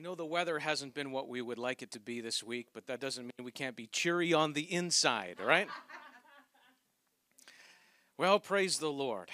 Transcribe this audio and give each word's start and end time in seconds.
I 0.00 0.02
know 0.02 0.14
the 0.14 0.24
weather 0.24 0.60
hasn't 0.60 0.94
been 0.94 1.10
what 1.10 1.28
we 1.28 1.42
would 1.42 1.58
like 1.58 1.82
it 1.82 1.90
to 1.90 2.00
be 2.00 2.22
this 2.22 2.42
week, 2.42 2.68
but 2.72 2.86
that 2.86 3.00
doesn't 3.00 3.24
mean 3.24 3.44
we 3.44 3.50
can't 3.52 3.76
be 3.76 3.86
cheery 3.86 4.32
on 4.32 4.54
the 4.54 4.62
inside, 4.62 5.36
all 5.38 5.46
right? 5.46 5.68
well, 8.16 8.40
praise 8.40 8.78
the 8.78 8.90
Lord. 8.90 9.28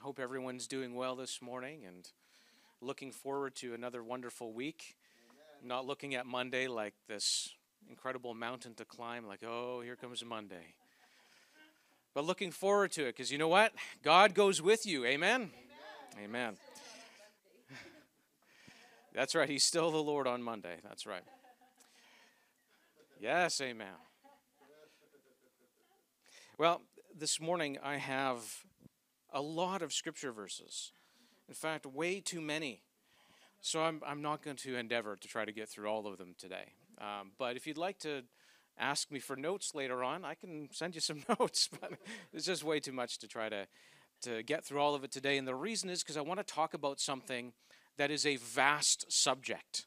I 0.00 0.02
hope 0.02 0.18
everyone's 0.18 0.66
doing 0.66 0.94
well 0.94 1.14
this 1.14 1.42
morning 1.42 1.82
and 1.86 2.08
looking 2.80 3.12
forward 3.12 3.54
to 3.56 3.74
another 3.74 4.02
wonderful 4.02 4.54
week. 4.54 4.96
Not 5.62 5.86
looking 5.86 6.14
at 6.14 6.24
Monday 6.24 6.66
like 6.66 6.94
this 7.06 7.50
incredible 7.90 8.32
mountain 8.32 8.72
to 8.76 8.86
climb, 8.86 9.26
like, 9.26 9.44
oh, 9.46 9.82
here 9.82 9.94
comes 9.94 10.24
Monday. 10.24 10.72
But 12.14 12.24
looking 12.24 12.50
forward 12.50 12.92
to 12.92 13.02
it 13.02 13.14
because 13.14 13.30
you 13.30 13.36
know 13.36 13.48
what? 13.48 13.74
God 14.02 14.32
goes 14.32 14.62
with 14.62 14.86
you. 14.86 15.04
Amen. 15.04 15.50
Amen. 16.16 16.24
Amen. 16.24 16.56
That's 19.14 19.34
right. 19.34 19.48
He's 19.48 19.64
still 19.64 19.90
the 19.90 20.02
Lord 20.02 20.26
on 20.28 20.42
Monday. 20.42 20.76
That's 20.84 21.04
right. 21.04 21.24
Yes, 23.20 23.60
amen. 23.60 23.88
Well, 26.58 26.82
this 27.16 27.40
morning 27.40 27.78
I 27.82 27.96
have 27.96 28.40
a 29.32 29.40
lot 29.40 29.82
of 29.82 29.92
scripture 29.92 30.32
verses. 30.32 30.92
In 31.48 31.54
fact, 31.54 31.86
way 31.86 32.20
too 32.20 32.40
many. 32.40 32.82
So 33.60 33.82
I'm, 33.82 34.00
I'm 34.06 34.22
not 34.22 34.42
going 34.42 34.56
to 34.58 34.76
endeavor 34.76 35.16
to 35.16 35.28
try 35.28 35.44
to 35.44 35.52
get 35.52 35.68
through 35.68 35.88
all 35.88 36.06
of 36.06 36.16
them 36.16 36.34
today. 36.38 36.72
Um, 37.00 37.32
but 37.36 37.56
if 37.56 37.66
you'd 37.66 37.78
like 37.78 37.98
to 38.00 38.22
ask 38.78 39.10
me 39.10 39.18
for 39.18 39.36
notes 39.36 39.74
later 39.74 40.04
on, 40.04 40.24
I 40.24 40.34
can 40.34 40.68
send 40.70 40.94
you 40.94 41.00
some 41.00 41.24
notes. 41.40 41.68
But 41.68 41.94
it's 42.32 42.46
just 42.46 42.62
way 42.62 42.78
too 42.78 42.92
much 42.92 43.18
to 43.18 43.28
try 43.28 43.48
to, 43.48 43.66
to 44.22 44.42
get 44.44 44.64
through 44.64 44.80
all 44.80 44.94
of 44.94 45.02
it 45.02 45.10
today. 45.10 45.36
And 45.36 45.48
the 45.48 45.54
reason 45.54 45.90
is 45.90 46.02
because 46.02 46.16
I 46.16 46.20
want 46.20 46.38
to 46.38 46.44
talk 46.44 46.74
about 46.74 47.00
something 47.00 47.52
that 47.96 48.10
is 48.10 48.26
a 48.26 48.36
vast 48.36 49.10
subject, 49.12 49.86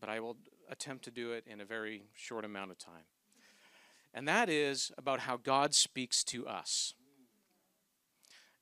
but 0.00 0.08
I 0.08 0.20
will 0.20 0.36
attempt 0.70 1.04
to 1.04 1.10
do 1.10 1.32
it 1.32 1.44
in 1.46 1.60
a 1.60 1.64
very 1.64 2.04
short 2.14 2.44
amount 2.44 2.70
of 2.70 2.78
time. 2.78 3.04
And 4.14 4.26
that 4.28 4.48
is 4.48 4.90
about 4.96 5.20
how 5.20 5.36
God 5.36 5.74
speaks 5.74 6.24
to 6.24 6.46
us. 6.46 6.94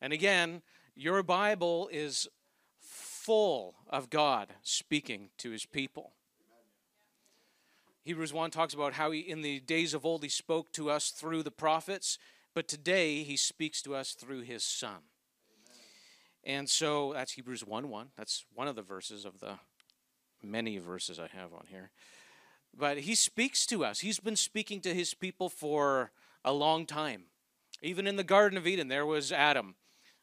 And 0.00 0.12
again, 0.12 0.62
your 0.94 1.22
Bible 1.22 1.88
is 1.92 2.28
full 2.80 3.74
of 3.88 4.10
God 4.10 4.54
speaking 4.62 5.30
to 5.38 5.50
his 5.50 5.66
people. 5.66 6.12
Hebrews 8.04 8.32
1 8.32 8.50
talks 8.52 8.72
about 8.72 8.92
how 8.92 9.10
he, 9.10 9.20
in 9.20 9.42
the 9.42 9.58
days 9.58 9.92
of 9.92 10.06
old, 10.06 10.22
he 10.22 10.28
spoke 10.28 10.70
to 10.72 10.90
us 10.90 11.10
through 11.10 11.42
the 11.42 11.50
prophets, 11.50 12.18
but 12.54 12.68
today 12.68 13.24
he 13.24 13.36
speaks 13.36 13.82
to 13.82 13.96
us 13.96 14.12
through 14.12 14.42
his 14.42 14.62
Son. 14.62 14.98
And 16.47 16.70
so 16.70 17.12
that's 17.12 17.33
Hebrews 17.33 17.66
1 17.66 17.89
1. 17.89 18.11
That's 18.16 18.47
one 18.55 18.69
of 18.69 18.77
the 18.77 18.83
verses 18.83 19.25
of 19.25 19.41
the 19.41 19.58
many 20.42 20.78
verses 20.78 21.19
I 21.19 21.27
have 21.36 21.52
on 21.52 21.64
here. 21.69 21.91
But 22.72 22.98
he 22.98 23.16
speaks 23.16 23.66
to 23.66 23.84
us. 23.84 24.00
He's 24.00 24.20
been 24.20 24.36
speaking 24.36 24.80
to 24.83 24.94
his 24.94 25.12
people 25.12 25.48
for 25.48 26.12
a 26.44 26.52
long 26.52 26.86
time. 26.86 27.24
Even 27.83 28.06
in 28.06 28.14
the 28.14 28.24
Garden 28.24 28.56
of 28.56 28.67
Eden, 28.67 28.86
there 28.86 29.05
was 29.05 29.33
Adam, 29.33 29.74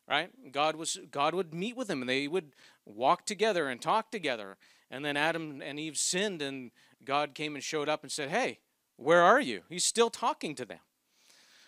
right? 0.08 0.30
God 0.52 0.78
was 0.78 0.98
God 1.12 1.36
would 1.36 1.54
meet 1.54 1.76
with 1.76 1.90
him 1.90 2.02
and 2.02 2.10
they 2.10 2.28
would 2.30 2.54
walk 2.86 3.26
together 3.26 3.68
and 3.68 3.82
talk 3.82 4.10
together. 4.10 4.56
And 4.90 5.04
then 5.04 5.18
Adam 5.18 5.62
and 5.62 5.80
Eve 5.80 5.98
sinned, 5.98 6.42
and 6.42 6.72
God 7.04 7.34
came 7.34 7.56
and 7.56 7.64
showed 7.64 7.90
up 7.90 8.04
and 8.04 8.12
said, 8.12 8.30
Hey, 8.30 8.60
where 8.96 9.22
are 9.22 9.42
you? 9.42 9.64
He's 9.68 9.86
still 9.86 10.10
talking 10.10 10.56
to 10.56 10.66
them. 10.66 10.80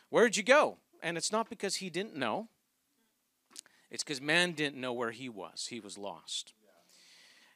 Where'd 0.09 0.37
you 0.37 0.43
go? 0.43 0.77
And 1.03 1.17
it's 1.17 1.31
not 1.31 1.49
because 1.49 1.77
he 1.77 1.89
didn't 1.89 2.15
know, 2.15 2.47
it's 3.95 4.03
because 4.03 4.19
man 4.19 4.51
didn't 4.51 4.75
know 4.81 4.91
where 4.91 5.11
he 5.11 5.29
was, 5.29 5.67
he 5.69 5.79
was 5.79 5.97
lost. 5.97 6.53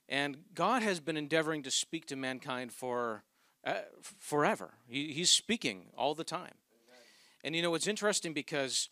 And 0.08 0.38
God 0.56 0.82
has 0.82 1.02
been 1.02 1.18
endeavoring 1.18 1.64
to 1.64 1.70
speak 1.70 2.06
to 2.06 2.16
mankind 2.16 2.72
for 2.72 3.24
uh, 3.66 3.82
forever. 4.18 4.72
He, 4.88 5.12
he's 5.12 5.30
speaking 5.30 5.88
all 5.98 6.16
the 6.16 6.24
time. 6.24 6.54
And 7.44 7.58
you 7.58 7.62
know, 7.62 7.76
it's 7.76 7.88
interesting 7.88 8.32
because 8.32 8.88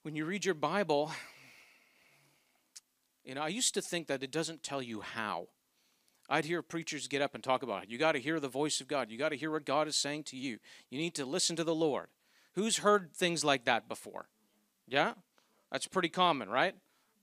when 0.00 0.16
you 0.16 0.24
read 0.24 0.46
your 0.46 0.54
Bible, 0.54 1.12
you 3.22 3.34
know, 3.34 3.42
I 3.42 3.48
used 3.48 3.74
to 3.74 3.82
think 3.82 4.06
that 4.06 4.22
it 4.22 4.32
doesn't 4.32 4.62
tell 4.62 4.80
you 4.80 5.02
how. 5.02 5.48
I'd 6.30 6.46
hear 6.46 6.62
preachers 6.62 7.08
get 7.08 7.20
up 7.20 7.34
and 7.34 7.44
talk 7.44 7.62
about 7.62 7.82
it. 7.82 7.90
You 7.90 7.98
got 7.98 8.12
to 8.12 8.20
hear 8.20 8.40
the 8.40 8.48
voice 8.48 8.80
of 8.80 8.88
God. 8.88 9.10
You 9.10 9.18
got 9.18 9.30
to 9.30 9.36
hear 9.36 9.50
what 9.50 9.66
God 9.66 9.86
is 9.86 9.96
saying 9.96 10.24
to 10.24 10.36
you. 10.38 10.60
You 10.88 10.98
need 10.98 11.14
to 11.16 11.26
listen 11.26 11.56
to 11.56 11.64
the 11.64 11.74
Lord. 11.74 12.06
Who's 12.54 12.78
heard 12.78 13.12
things 13.12 13.44
like 13.44 13.66
that 13.66 13.86
before? 13.86 14.30
Yeah? 14.88 15.12
That's 15.70 15.86
pretty 15.86 16.08
common, 16.08 16.48
right? 16.48 16.74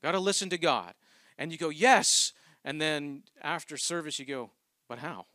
Got 0.02 0.12
to 0.12 0.20
listen 0.20 0.50
to 0.50 0.58
God. 0.58 0.94
And 1.36 1.52
you 1.52 1.58
go, 1.58 1.68
yes. 1.68 2.32
And 2.64 2.80
then 2.80 3.22
after 3.42 3.76
service, 3.76 4.18
you 4.18 4.24
go, 4.24 4.50
but 4.88 4.98
how? 4.98 5.26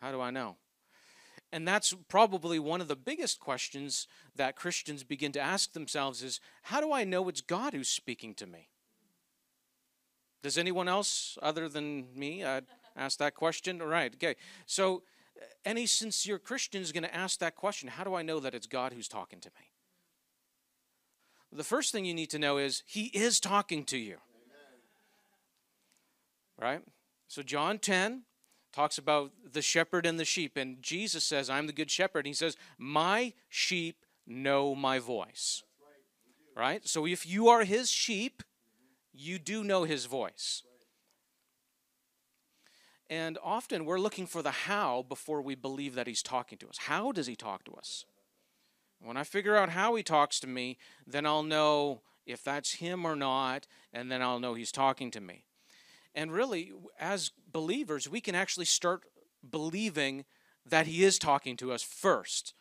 How 0.00 0.12
do 0.12 0.20
I 0.20 0.30
know? 0.30 0.56
And 1.52 1.66
that's 1.66 1.94
probably 2.08 2.58
one 2.58 2.80
of 2.80 2.88
the 2.88 2.96
biggest 2.96 3.40
questions 3.40 4.06
that 4.36 4.54
Christians 4.54 5.02
begin 5.02 5.32
to 5.32 5.40
ask 5.40 5.72
themselves 5.72 6.22
is 6.22 6.40
how 6.62 6.80
do 6.80 6.92
I 6.92 7.04
know 7.04 7.28
it's 7.28 7.40
God 7.40 7.74
who's 7.74 7.88
speaking 7.88 8.34
to 8.34 8.46
me? 8.46 8.68
Does 10.42 10.56
anyone 10.56 10.88
else 10.88 11.36
other 11.42 11.68
than 11.68 12.06
me 12.14 12.42
uh, 12.42 12.62
ask 12.96 13.18
that 13.18 13.34
question? 13.34 13.82
All 13.82 13.88
right, 13.88 14.14
okay. 14.14 14.36
So 14.64 15.02
any 15.64 15.86
sincere 15.86 16.38
Christian 16.38 16.82
is 16.82 16.92
going 16.92 17.02
to 17.02 17.14
ask 17.14 17.40
that 17.40 17.56
question 17.56 17.88
How 17.88 18.04
do 18.04 18.14
I 18.14 18.22
know 18.22 18.40
that 18.40 18.54
it's 18.54 18.66
God 18.66 18.92
who's 18.92 19.08
talking 19.08 19.40
to 19.40 19.50
me? 19.58 19.70
The 21.52 21.64
first 21.64 21.92
thing 21.92 22.04
you 22.04 22.14
need 22.14 22.30
to 22.30 22.38
know 22.38 22.58
is 22.58 22.82
He 22.86 23.06
is 23.06 23.40
talking 23.40 23.84
to 23.84 23.98
you. 23.98 24.16
Right? 26.58 26.82
So, 27.28 27.42
John 27.42 27.78
10 27.78 28.22
talks 28.72 28.98
about 28.98 29.32
the 29.50 29.62
shepherd 29.62 30.06
and 30.06 30.18
the 30.18 30.24
sheep, 30.24 30.56
and 30.56 30.82
Jesus 30.82 31.24
says, 31.24 31.48
I'm 31.48 31.66
the 31.66 31.72
good 31.72 31.90
shepherd. 31.90 32.20
And 32.20 32.28
he 32.28 32.34
says, 32.34 32.56
My 32.78 33.32
sheep 33.48 34.04
know 34.26 34.74
my 34.74 34.98
voice. 34.98 35.62
Right? 36.56 36.86
So, 36.86 37.06
if 37.06 37.26
you 37.26 37.48
are 37.48 37.64
His 37.64 37.90
sheep, 37.90 38.42
you 39.12 39.38
do 39.38 39.64
know 39.64 39.84
His 39.84 40.06
voice. 40.06 40.62
And 43.08 43.38
often 43.42 43.84
we're 43.84 43.98
looking 43.98 44.26
for 44.26 44.40
the 44.40 44.52
how 44.52 45.04
before 45.08 45.42
we 45.42 45.56
believe 45.56 45.94
that 45.94 46.06
He's 46.06 46.22
talking 46.22 46.58
to 46.58 46.68
us. 46.68 46.78
How 46.78 47.10
does 47.10 47.26
He 47.26 47.34
talk 47.34 47.64
to 47.64 47.72
us? 47.72 48.04
When 49.02 49.16
I 49.16 49.24
figure 49.24 49.56
out 49.56 49.70
how 49.70 49.94
he 49.94 50.02
talks 50.02 50.40
to 50.40 50.46
me, 50.46 50.76
then 51.06 51.26
I'll 51.26 51.42
know 51.42 52.02
if 52.26 52.44
that's 52.44 52.74
him 52.74 53.04
or 53.04 53.16
not, 53.16 53.66
and 53.92 54.10
then 54.10 54.22
I'll 54.22 54.38
know 54.38 54.54
he's 54.54 54.72
talking 54.72 55.10
to 55.12 55.20
me. 55.20 55.44
And 56.14 56.32
really, 56.32 56.72
as 56.98 57.30
believers, 57.50 58.08
we 58.08 58.20
can 58.20 58.34
actually 58.34 58.66
start 58.66 59.04
believing 59.48 60.24
that 60.66 60.86
he 60.86 61.04
is 61.04 61.18
talking 61.18 61.56
to 61.56 61.72
us 61.72 61.82
first 61.82 62.54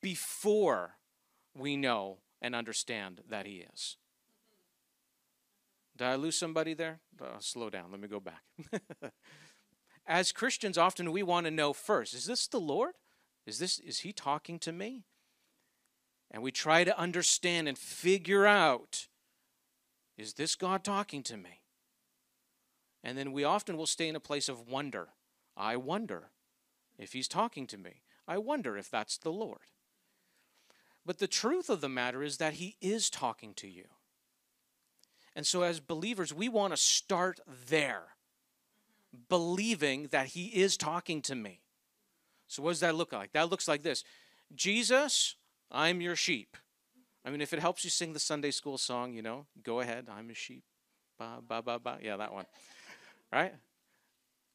before 0.00 0.96
we 1.56 1.76
know 1.76 2.18
and 2.42 2.54
understand 2.54 3.22
that 3.28 3.46
he 3.46 3.64
is. 3.74 3.96
Did 5.96 6.06
I 6.06 6.14
lose 6.14 6.36
somebody 6.36 6.74
there? 6.74 7.00
Uh, 7.20 7.40
slow 7.40 7.70
down. 7.70 7.90
Let 7.90 8.00
me 8.00 8.08
go 8.08 8.20
back. 8.20 8.44
As 10.06 10.32
Christians, 10.32 10.78
often 10.78 11.10
we 11.10 11.22
want 11.22 11.46
to 11.46 11.50
know 11.50 11.72
first: 11.72 12.14
Is 12.14 12.26
this 12.26 12.46
the 12.46 12.60
Lord? 12.60 12.94
Is 13.46 13.58
this 13.58 13.78
is 13.80 14.00
He 14.00 14.12
talking 14.12 14.58
to 14.60 14.72
me? 14.72 15.04
And 16.30 16.42
we 16.42 16.50
try 16.50 16.84
to 16.84 16.98
understand 16.98 17.68
and 17.68 17.78
figure 17.78 18.46
out 18.46 19.08
is 20.16 20.34
this 20.34 20.56
God 20.56 20.82
talking 20.82 21.22
to 21.24 21.36
me? 21.36 21.60
And 23.04 23.16
then 23.16 23.32
we 23.32 23.44
often 23.44 23.76
will 23.76 23.86
stay 23.86 24.08
in 24.08 24.16
a 24.16 24.20
place 24.20 24.48
of 24.48 24.68
wonder. 24.68 25.10
I 25.56 25.76
wonder 25.76 26.30
if 26.98 27.12
He's 27.12 27.28
talking 27.28 27.66
to 27.68 27.78
me. 27.78 28.02
I 28.26 28.38
wonder 28.38 28.76
if 28.76 28.90
that's 28.90 29.16
the 29.16 29.30
Lord. 29.30 29.70
But 31.06 31.18
the 31.18 31.28
truth 31.28 31.70
of 31.70 31.80
the 31.80 31.88
matter 31.88 32.22
is 32.22 32.38
that 32.38 32.54
He 32.54 32.76
is 32.80 33.08
talking 33.08 33.54
to 33.54 33.68
you. 33.68 33.84
And 35.36 35.46
so, 35.46 35.62
as 35.62 35.78
believers, 35.78 36.34
we 36.34 36.48
want 36.48 36.72
to 36.72 36.76
start 36.76 37.38
there, 37.68 38.16
believing 39.28 40.08
that 40.08 40.26
He 40.26 40.46
is 40.46 40.76
talking 40.76 41.22
to 41.22 41.36
me. 41.36 41.60
So, 42.48 42.62
what 42.62 42.70
does 42.70 42.80
that 42.80 42.96
look 42.96 43.12
like? 43.12 43.32
That 43.32 43.50
looks 43.50 43.68
like 43.68 43.82
this 43.82 44.02
Jesus, 44.54 45.36
I'm 45.70 46.00
your 46.00 46.16
sheep. 46.16 46.56
I 47.24 47.30
mean, 47.30 47.40
if 47.40 47.52
it 47.52 47.58
helps 47.58 47.84
you 47.84 47.90
sing 47.90 48.12
the 48.12 48.18
Sunday 48.18 48.50
school 48.50 48.78
song, 48.78 49.12
you 49.12 49.22
know, 49.22 49.46
go 49.62 49.80
ahead. 49.80 50.08
I'm 50.10 50.30
a 50.30 50.34
sheep. 50.34 50.64
Ba, 51.18 51.38
ba, 51.46 51.62
ba, 51.62 51.78
ba. 51.78 51.98
Yeah, 52.02 52.16
that 52.16 52.32
one. 52.32 52.46
Right? 53.30 53.52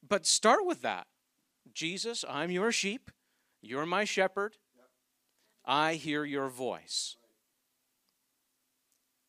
But 0.09 0.25
start 0.25 0.65
with 0.65 0.81
that. 0.81 1.05
Jesus, 1.75 2.25
I'm 2.27 2.49
your 2.49 2.71
sheep. 2.71 3.11
You're 3.61 3.85
my 3.85 4.03
shepherd. 4.03 4.57
I 5.63 5.93
hear 5.93 6.25
your 6.25 6.49
voice. 6.49 7.15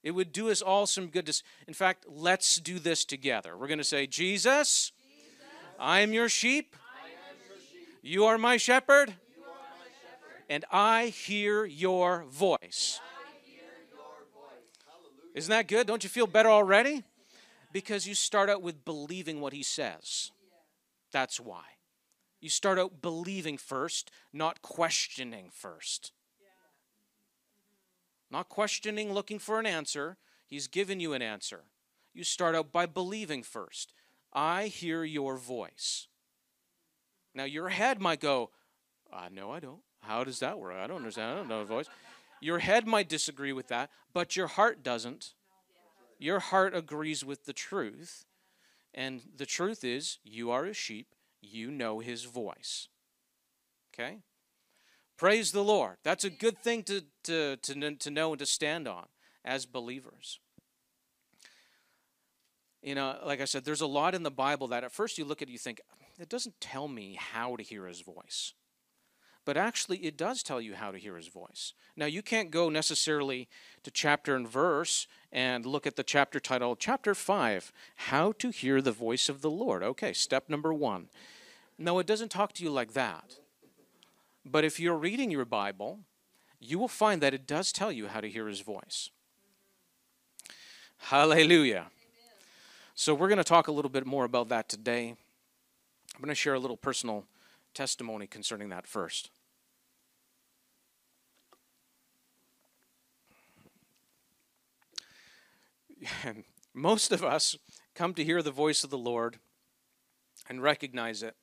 It 0.02 0.12
would 0.12 0.32
do 0.32 0.50
us 0.50 0.62
all 0.62 0.86
some 0.86 1.08
good. 1.08 1.26
To, 1.26 1.42
in 1.68 1.74
fact, 1.74 2.06
let's 2.08 2.56
do 2.56 2.78
this 2.78 3.04
together. 3.04 3.54
We're 3.56 3.68
going 3.68 3.76
to 3.76 3.84
say, 3.84 4.06
Jesus, 4.06 4.92
I 5.78 6.00
am 6.00 6.14
your 6.14 6.30
sheep. 6.30 6.74
You 8.02 8.24
are 8.24 8.38
my 8.38 8.56
shepherd. 8.56 9.14
And 10.48 10.64
I 10.70 11.06
hear 11.06 11.64
your 11.64 12.24
voice. 12.24 13.00
Isn't 15.34 15.50
that 15.50 15.68
good? 15.68 15.86
Don't 15.86 16.04
you 16.04 16.10
feel 16.10 16.26
better 16.26 16.48
already? 16.48 17.02
Because 17.72 18.06
you 18.06 18.14
start 18.14 18.48
out 18.48 18.62
with 18.62 18.84
believing 18.84 19.40
what 19.40 19.52
he 19.52 19.62
says. 19.62 20.30
That's 21.10 21.40
why. 21.40 21.64
You 22.40 22.48
start 22.48 22.78
out 22.78 23.02
believing 23.02 23.56
first, 23.56 24.10
not 24.32 24.62
questioning 24.62 25.48
first. 25.50 26.12
Not 28.30 28.48
questioning, 28.48 29.12
looking 29.12 29.38
for 29.38 29.58
an 29.58 29.66
answer. 29.66 30.16
He's 30.46 30.66
given 30.66 31.00
you 31.00 31.14
an 31.14 31.22
answer. 31.22 31.62
You 32.12 32.22
start 32.22 32.54
out 32.54 32.70
by 32.70 32.86
believing 32.86 33.42
first. 33.42 33.92
I 34.32 34.66
hear 34.66 35.04
your 35.04 35.36
voice. 35.36 36.06
Now, 37.34 37.44
your 37.44 37.70
head 37.70 38.00
might 38.00 38.20
go, 38.20 38.50
uh, 39.12 39.28
No, 39.32 39.50
I 39.50 39.60
don't. 39.60 39.80
How 40.06 40.24
does 40.24 40.40
that 40.40 40.58
work? 40.58 40.74
I 40.76 40.86
don't 40.86 40.98
understand. 40.98 41.32
I 41.32 41.34
don't 41.36 41.48
know 41.48 41.64
voice. 41.64 41.88
Your 42.40 42.58
head 42.58 42.86
might 42.86 43.08
disagree 43.08 43.52
with 43.52 43.68
that, 43.68 43.90
but 44.12 44.36
your 44.36 44.48
heart 44.48 44.82
doesn't. 44.82 45.34
Your 46.18 46.40
heart 46.40 46.74
agrees 46.74 47.24
with 47.24 47.44
the 47.46 47.52
truth. 47.52 48.26
And 48.92 49.22
the 49.36 49.46
truth 49.46 49.82
is, 49.82 50.18
you 50.24 50.50
are 50.50 50.66
a 50.66 50.74
sheep, 50.74 51.08
you 51.40 51.70
know 51.70 51.98
his 51.98 52.24
voice. 52.24 52.88
Okay? 53.92 54.18
Praise 55.16 55.52
the 55.52 55.64
Lord. 55.64 55.96
That's 56.04 56.24
a 56.24 56.30
good 56.30 56.62
thing 56.62 56.82
to, 56.84 57.02
to, 57.24 57.56
to, 57.56 57.94
to 57.96 58.10
know 58.10 58.32
and 58.32 58.38
to 58.38 58.46
stand 58.46 58.86
on 58.86 59.06
as 59.44 59.66
believers. 59.66 60.40
You 62.82 62.94
know, 62.94 63.16
like 63.24 63.40
I 63.40 63.46
said, 63.46 63.64
there's 63.64 63.80
a 63.80 63.86
lot 63.86 64.14
in 64.14 64.22
the 64.22 64.30
Bible 64.30 64.68
that 64.68 64.84
at 64.84 64.92
first 64.92 65.16
you 65.16 65.24
look 65.24 65.40
at 65.40 65.48
it, 65.48 65.52
you 65.52 65.58
think, 65.58 65.80
it 66.18 66.28
doesn't 66.28 66.60
tell 66.60 66.88
me 66.88 67.16
how 67.18 67.56
to 67.56 67.62
hear 67.62 67.86
his 67.86 68.00
voice. 68.00 68.52
But 69.44 69.56
actually, 69.58 69.98
it 69.98 70.16
does 70.16 70.42
tell 70.42 70.60
you 70.60 70.74
how 70.74 70.90
to 70.90 70.98
hear 70.98 71.16
his 71.16 71.28
voice. 71.28 71.74
Now, 71.96 72.06
you 72.06 72.22
can't 72.22 72.50
go 72.50 72.70
necessarily 72.70 73.48
to 73.82 73.90
chapter 73.90 74.34
and 74.34 74.48
verse 74.48 75.06
and 75.30 75.66
look 75.66 75.86
at 75.86 75.96
the 75.96 76.02
chapter 76.02 76.40
title, 76.40 76.76
Chapter 76.76 77.14
5 77.14 77.72
How 77.96 78.32
to 78.32 78.50
Hear 78.50 78.80
the 78.80 78.92
Voice 78.92 79.28
of 79.28 79.42
the 79.42 79.50
Lord. 79.50 79.82
Okay, 79.82 80.14
step 80.14 80.48
number 80.48 80.72
one. 80.72 81.08
No, 81.76 81.98
it 81.98 82.06
doesn't 82.06 82.30
talk 82.30 82.52
to 82.54 82.62
you 82.62 82.70
like 82.70 82.94
that. 82.94 83.36
But 84.46 84.64
if 84.64 84.80
you're 84.80 84.96
reading 84.96 85.30
your 85.30 85.44
Bible, 85.44 86.00
you 86.58 86.78
will 86.78 86.88
find 86.88 87.20
that 87.20 87.34
it 87.34 87.46
does 87.46 87.70
tell 87.70 87.92
you 87.92 88.08
how 88.08 88.20
to 88.20 88.30
hear 88.30 88.48
his 88.48 88.60
voice. 88.60 89.10
Hallelujah. 90.96 91.86
So, 92.94 93.14
we're 93.14 93.28
going 93.28 93.38
to 93.38 93.44
talk 93.44 93.68
a 93.68 93.72
little 93.72 93.90
bit 93.90 94.06
more 94.06 94.24
about 94.24 94.48
that 94.48 94.70
today. 94.70 95.16
I'm 96.14 96.20
going 96.20 96.28
to 96.28 96.34
share 96.34 96.54
a 96.54 96.60
little 96.60 96.76
personal 96.76 97.26
testimony 97.74 98.26
concerning 98.26 98.70
that 98.70 98.86
first. 98.86 99.30
Most 106.74 107.12
of 107.12 107.22
us 107.24 107.56
come 107.94 108.14
to 108.14 108.24
hear 108.24 108.42
the 108.42 108.50
voice 108.50 108.84
of 108.84 108.90
the 108.90 108.98
Lord 108.98 109.38
and 110.48 110.62
recognize 110.62 111.22
it. 111.22 111.36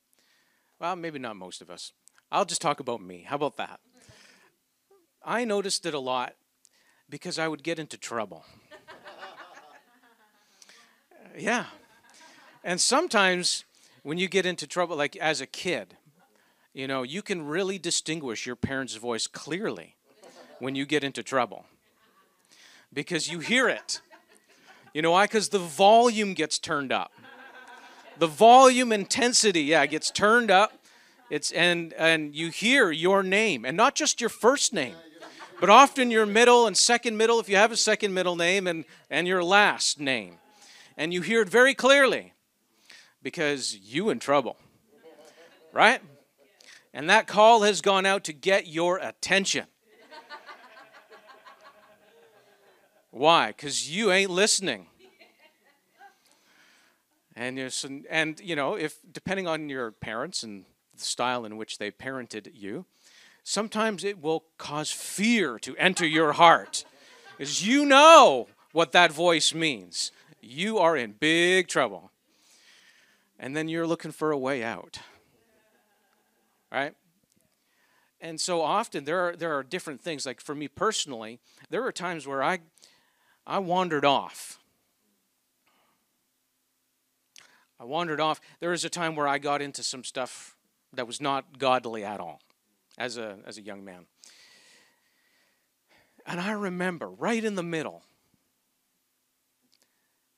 Well, 0.78 0.96
maybe 0.96 1.18
not 1.18 1.36
most 1.36 1.62
of 1.62 1.70
us. 1.70 1.92
I'll 2.30 2.44
just 2.44 2.60
talk 2.60 2.80
about 2.80 3.00
me. 3.00 3.24
How 3.26 3.36
about 3.36 3.56
that? 3.56 3.80
I 5.24 5.44
noticed 5.44 5.86
it 5.86 5.94
a 5.94 5.98
lot 5.98 6.34
because 7.08 7.38
I 7.38 7.48
would 7.48 7.62
get 7.62 7.78
into 7.78 7.96
trouble. 7.96 8.44
yeah. 11.38 11.66
And 12.64 12.80
sometimes 12.80 13.64
when 14.02 14.18
you 14.18 14.28
get 14.28 14.44
into 14.44 14.66
trouble, 14.66 14.96
like 14.96 15.16
as 15.16 15.40
a 15.40 15.46
kid, 15.46 15.96
you 16.74 16.86
know, 16.86 17.02
you 17.02 17.22
can 17.22 17.46
really 17.46 17.78
distinguish 17.78 18.46
your 18.46 18.56
parents' 18.56 18.96
voice 18.96 19.26
clearly 19.26 19.96
when 20.58 20.74
you 20.74 20.86
get 20.86 21.04
into 21.04 21.22
trouble 21.22 21.66
because 22.92 23.30
you 23.30 23.40
hear 23.40 23.68
it. 23.68 24.00
You 24.94 25.02
know 25.02 25.12
why? 25.12 25.24
Because 25.24 25.48
the 25.48 25.58
volume 25.58 26.34
gets 26.34 26.58
turned 26.58 26.92
up. 26.92 27.12
The 28.18 28.26
volume 28.26 28.92
intensity, 28.92 29.62
yeah, 29.62 29.86
gets 29.86 30.10
turned 30.10 30.50
up 30.50 30.82
it's 31.32 31.50
and 31.52 31.94
and 31.94 32.36
you 32.36 32.50
hear 32.50 32.90
your 32.90 33.22
name 33.22 33.64
and 33.64 33.74
not 33.74 33.94
just 33.94 34.20
your 34.20 34.28
first 34.28 34.74
name, 34.74 34.96
but 35.60 35.70
often 35.70 36.10
your 36.10 36.26
middle 36.26 36.66
and 36.66 36.76
second 36.76 37.16
middle 37.16 37.40
if 37.40 37.48
you 37.48 37.56
have 37.56 37.72
a 37.72 37.76
second 37.76 38.12
middle 38.12 38.36
name 38.36 38.66
and 38.66 38.84
and 39.08 39.26
your 39.26 39.42
last 39.42 39.98
name. 39.98 40.36
And 40.94 41.10
you 41.10 41.22
hear 41.22 41.40
it 41.40 41.48
very 41.48 41.72
clearly 41.72 42.34
because 43.22 43.74
you 43.74 44.10
in 44.10 44.18
trouble. 44.18 44.58
Right? 45.72 46.02
And 46.92 47.08
that 47.08 47.26
call 47.26 47.62
has 47.62 47.80
gone 47.80 48.04
out 48.04 48.24
to 48.24 48.34
get 48.34 48.66
your 48.66 48.98
attention. 48.98 49.64
Why? 53.12 53.52
Cuz 53.52 53.88
you 53.88 54.10
ain't 54.10 54.30
listening. 54.30 54.88
And, 57.36 57.58
and 58.10 58.40
you 58.40 58.56
know, 58.56 58.74
if 58.74 58.98
depending 59.10 59.46
on 59.46 59.68
your 59.68 59.92
parents 59.92 60.42
and 60.42 60.64
the 60.96 61.04
style 61.04 61.44
in 61.44 61.56
which 61.56 61.78
they 61.78 61.90
parented 61.90 62.50
you, 62.52 62.84
sometimes 63.44 64.02
it 64.02 64.20
will 64.20 64.44
cause 64.58 64.90
fear 64.90 65.58
to 65.60 65.76
enter 65.76 66.06
your 66.06 66.32
heart. 66.32 66.84
Because 67.36 67.66
you 67.66 67.84
know 67.84 68.48
what 68.72 68.92
that 68.92 69.12
voice 69.12 69.54
means. 69.54 70.12
You 70.40 70.78
are 70.78 70.96
in 70.96 71.12
big 71.12 71.68
trouble. 71.68 72.10
And 73.38 73.56
then 73.56 73.68
you're 73.68 73.86
looking 73.86 74.12
for 74.12 74.30
a 74.30 74.38
way 74.38 74.62
out. 74.62 74.98
Right? 76.70 76.94
And 78.20 78.40
so 78.40 78.62
often 78.62 79.04
there 79.04 79.28
are 79.28 79.36
there 79.36 79.56
are 79.56 79.62
different 79.62 80.00
things. 80.00 80.24
Like 80.24 80.40
for 80.40 80.54
me 80.54 80.68
personally, 80.68 81.40
there 81.70 81.84
are 81.84 81.92
times 81.92 82.26
where 82.26 82.42
I 82.42 82.60
I 83.46 83.58
wandered 83.58 84.04
off. 84.04 84.58
I 87.78 87.84
wandered 87.84 88.20
off. 88.20 88.40
There 88.60 88.70
was 88.70 88.84
a 88.84 88.90
time 88.90 89.16
where 89.16 89.26
I 89.26 89.38
got 89.38 89.60
into 89.60 89.82
some 89.82 90.04
stuff 90.04 90.56
that 90.92 91.06
was 91.06 91.20
not 91.20 91.58
godly 91.58 92.04
at 92.04 92.20
all 92.20 92.40
as 92.96 93.16
a, 93.16 93.38
as 93.44 93.58
a 93.58 93.62
young 93.62 93.84
man. 93.84 94.06
And 96.24 96.40
I 96.40 96.52
remember 96.52 97.08
right 97.08 97.42
in 97.42 97.56
the 97.56 97.62
middle, 97.62 98.04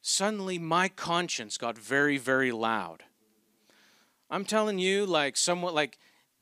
suddenly 0.01 0.59
my 0.59 0.89
conscience 0.89 1.59
got 1.59 1.77
very, 1.77 2.17
very 2.17 2.53
loud. 2.53 3.03
I'm 4.31 4.47
telling 4.47 4.79
you, 4.79 5.05
like 5.05 5.37
somewhat 5.37 5.75
like 5.75 5.99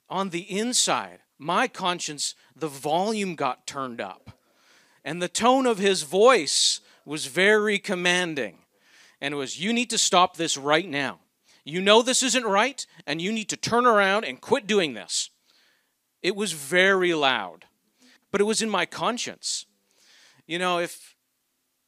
on 0.08 0.30
the 0.30 0.42
inside, 0.42 1.18
my 1.38 1.66
conscience, 1.66 2.36
the 2.54 2.68
volume 2.68 3.34
got 3.34 3.66
turned 3.66 4.00
up. 4.00 4.38
And 5.04 5.20
the 5.20 5.28
tone 5.28 5.66
of 5.66 5.78
his 5.78 6.02
voice 6.02 6.80
was 7.04 7.26
very 7.26 7.78
commanding. 7.78 8.58
And 9.20 9.34
it 9.34 9.36
was, 9.36 9.60
You 9.60 9.72
need 9.72 9.90
to 9.90 9.98
stop 9.98 10.36
this 10.36 10.56
right 10.56 10.88
now. 10.88 11.20
You 11.64 11.80
know 11.80 12.02
this 12.02 12.22
isn't 12.22 12.44
right, 12.44 12.84
and 13.06 13.20
you 13.20 13.32
need 13.32 13.48
to 13.50 13.56
turn 13.56 13.86
around 13.86 14.24
and 14.24 14.40
quit 14.40 14.66
doing 14.66 14.94
this. 14.94 15.30
It 16.20 16.34
was 16.34 16.52
very 16.52 17.14
loud, 17.14 17.66
but 18.30 18.40
it 18.40 18.44
was 18.44 18.62
in 18.62 18.70
my 18.70 18.84
conscience. 18.84 19.66
You 20.46 20.58
know, 20.58 20.78
if, 20.78 21.14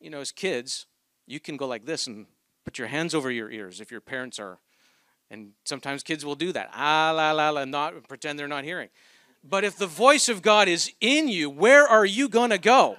you 0.00 0.11
know, 0.11 0.21
as 0.21 0.30
kids, 0.30 0.87
you 1.26 1.40
can 1.40 1.56
go 1.56 1.66
like 1.66 1.87
this 1.87 2.06
and 2.06 2.26
put 2.64 2.78
your 2.78 2.88
hands 2.88 3.14
over 3.14 3.30
your 3.30 3.50
ears 3.50 3.80
if 3.80 3.90
your 3.90 4.00
parents 4.00 4.38
are, 4.38 4.59
and 5.28 5.52
sometimes 5.64 6.04
kids 6.04 6.25
will 6.25 6.37
do 6.37 6.52
that. 6.52 6.71
Ah, 6.73 7.12
la, 7.14 7.33
la, 7.33 7.50
la, 7.50 7.64
not 7.64 8.06
pretend 8.06 8.38
they're 8.38 8.47
not 8.47 8.64
hearing. 8.64 8.90
But 9.47 9.63
if 9.63 9.77
the 9.77 9.87
voice 9.87 10.31
of 10.31 10.41
God 10.41 10.69
is 10.69 10.91
in 11.03 11.29
you, 11.29 11.51
where 11.51 11.87
are 11.87 12.07
you 12.07 12.31
going 12.31 12.51
to 12.51 12.59
go? 12.59 12.97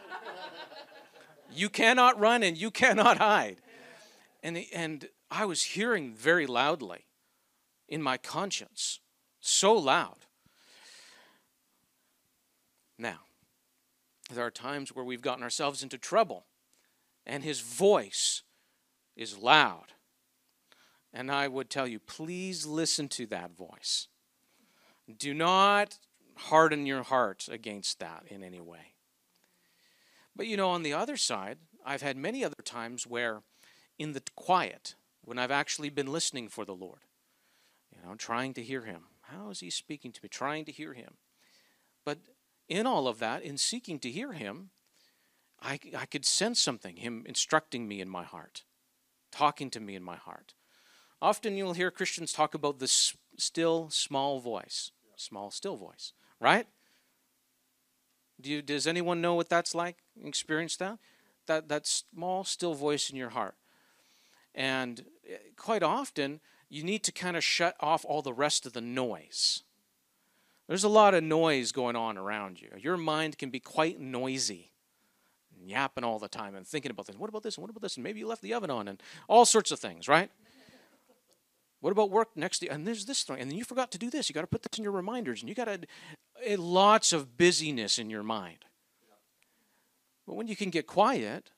You 1.51 1.69
cannot 1.69 2.19
run 2.19 2.43
and 2.43 2.55
you 2.55 2.69
cannot 2.69 3.17
hide. 3.17 3.57
And, 4.43 4.63
and 4.71 5.09
I 5.31 5.45
was 5.45 5.63
hearing 5.63 6.13
very 6.13 6.45
loudly 6.45 7.07
in 7.89 8.01
my 8.01 8.17
conscience, 8.17 8.99
so 9.39 9.73
loud. 9.73 10.25
Now, 12.97 13.21
there 14.31 14.45
are 14.45 14.51
times 14.51 14.95
where 14.95 15.05
we've 15.05 15.21
gotten 15.21 15.43
ourselves 15.43 15.81
into 15.81 15.97
trouble, 15.97 16.45
and 17.25 17.43
his 17.43 17.61
voice 17.61 18.43
is 19.15 19.37
loud. 19.37 19.93
And 21.11 21.31
I 21.31 21.47
would 21.47 21.69
tell 21.69 21.87
you, 21.87 21.99
please 21.99 22.65
listen 22.65 23.07
to 23.09 23.25
that 23.27 23.55
voice. 23.55 24.09
Do 25.17 25.33
not 25.33 25.97
harden 26.37 26.85
your 26.85 27.03
heart 27.03 27.47
against 27.49 27.99
that 27.99 28.23
in 28.27 28.43
any 28.43 28.61
way. 28.61 28.93
But 30.35 30.47
you 30.47 30.57
know, 30.57 30.69
on 30.69 30.83
the 30.83 30.93
other 30.93 31.17
side, 31.17 31.59
I've 31.85 32.01
had 32.01 32.17
many 32.17 32.43
other 32.43 32.63
times 32.63 33.07
where, 33.07 33.41
in 33.97 34.13
the 34.13 34.21
quiet, 34.35 34.95
when 35.21 35.39
I've 35.39 35.51
actually 35.51 35.89
been 35.89 36.11
listening 36.11 36.49
for 36.49 36.65
the 36.65 36.75
Lord, 36.75 37.01
you 37.91 37.99
know, 38.03 38.15
trying 38.15 38.53
to 38.55 38.63
hear 38.63 38.81
Him. 38.81 39.03
How 39.31 39.49
is 39.49 39.59
he 39.59 39.69
speaking 39.69 40.11
to 40.11 40.19
me? 40.21 40.29
Trying 40.29 40.65
to 40.65 40.71
hear 40.71 40.93
him. 40.93 41.15
But 42.03 42.19
in 42.67 42.85
all 42.85 43.07
of 43.07 43.19
that, 43.19 43.43
in 43.43 43.57
seeking 43.57 43.99
to 43.99 44.11
hear 44.11 44.33
him, 44.33 44.69
I, 45.61 45.79
I 45.97 46.05
could 46.05 46.25
sense 46.25 46.61
something, 46.61 46.97
him 46.97 47.23
instructing 47.25 47.87
me 47.87 48.01
in 48.01 48.09
my 48.09 48.23
heart, 48.23 48.63
talking 49.31 49.69
to 49.71 49.79
me 49.79 49.95
in 49.95 50.03
my 50.03 50.17
heart. 50.17 50.53
Often 51.21 51.55
you'll 51.55 51.73
hear 51.73 51.91
Christians 51.91 52.31
talk 52.31 52.53
about 52.53 52.79
this 52.79 53.15
still 53.37 53.89
small 53.89 54.39
voice, 54.39 54.91
small 55.15 55.49
still 55.49 55.75
voice, 55.75 56.13
right? 56.39 56.67
Do 58.39 58.51
you, 58.51 58.61
does 58.61 58.87
anyone 58.87 59.21
know 59.21 59.35
what 59.35 59.49
that's 59.49 59.73
like? 59.73 59.97
Experience 60.23 60.75
that? 60.77 60.99
That 61.47 61.69
that 61.69 61.87
small 61.87 62.43
still 62.43 62.73
voice 62.73 63.09
in 63.09 63.15
your 63.15 63.29
heart. 63.29 63.55
And 64.53 65.05
eh, 65.29 65.37
quite 65.55 65.83
often 65.83 66.39
you 66.69 66.83
need 66.83 67.03
to 67.03 67.11
kind 67.11 67.37
of 67.37 67.43
shut 67.43 67.75
off 67.79 68.05
all 68.05 68.21
the 68.21 68.33
rest 68.33 68.65
of 68.65 68.73
the 68.73 68.81
noise. 68.81 69.63
There's 70.67 70.83
a 70.83 70.89
lot 70.89 71.13
of 71.13 71.23
noise 71.23 71.71
going 71.71 71.95
on 71.95 72.17
around 72.17 72.61
you. 72.61 72.69
Your 72.77 72.97
mind 72.97 73.37
can 73.37 73.51
be 73.51 73.59
quite 73.59 73.99
noisy, 73.99 74.71
yapping 75.63 76.03
all 76.03 76.17
the 76.17 76.27
time 76.27 76.55
and 76.55 76.65
thinking 76.65 76.89
about 76.89 77.05
this. 77.05 77.15
What 77.15 77.29
about 77.29 77.43
this? 77.43 77.55
And 77.55 77.61
what 77.61 77.69
about 77.69 77.83
this? 77.83 77.97
And 77.97 78.03
maybe 78.03 78.19
you 78.19 78.27
left 78.27 78.41
the 78.41 78.53
oven 78.53 78.71
on 78.71 78.87
and 78.87 79.01
all 79.27 79.45
sorts 79.45 79.71
of 79.71 79.79
things, 79.79 80.07
right? 80.07 80.31
What 81.81 81.91
about 81.91 82.09
work 82.09 82.29
next 82.35 82.59
to? 82.59 82.67
And 82.67 82.87
there's 82.87 83.05
this 83.05 83.21
thing. 83.21 83.39
And 83.39 83.51
then 83.51 83.57
you 83.57 83.63
forgot 83.63 83.91
to 83.91 83.99
do 83.99 84.09
this. 84.09 84.27
You 84.27 84.33
got 84.33 84.41
to 84.41 84.47
put 84.47 84.63
this 84.63 84.79
in 84.79 84.83
your 84.83 84.93
reminders. 84.93 85.41
And 85.41 85.49
you 85.49 85.53
got 85.53 85.65
to, 85.65 85.81
lots 86.57 87.13
of 87.13 87.37
busyness 87.37 87.97
in 87.97 88.09
your 88.09 88.23
mind. 88.23 88.65
But 90.27 90.35
when 90.35 90.47
you 90.47 90.55
can 90.55 90.69
get 90.69 90.87
quiet, 90.87 91.51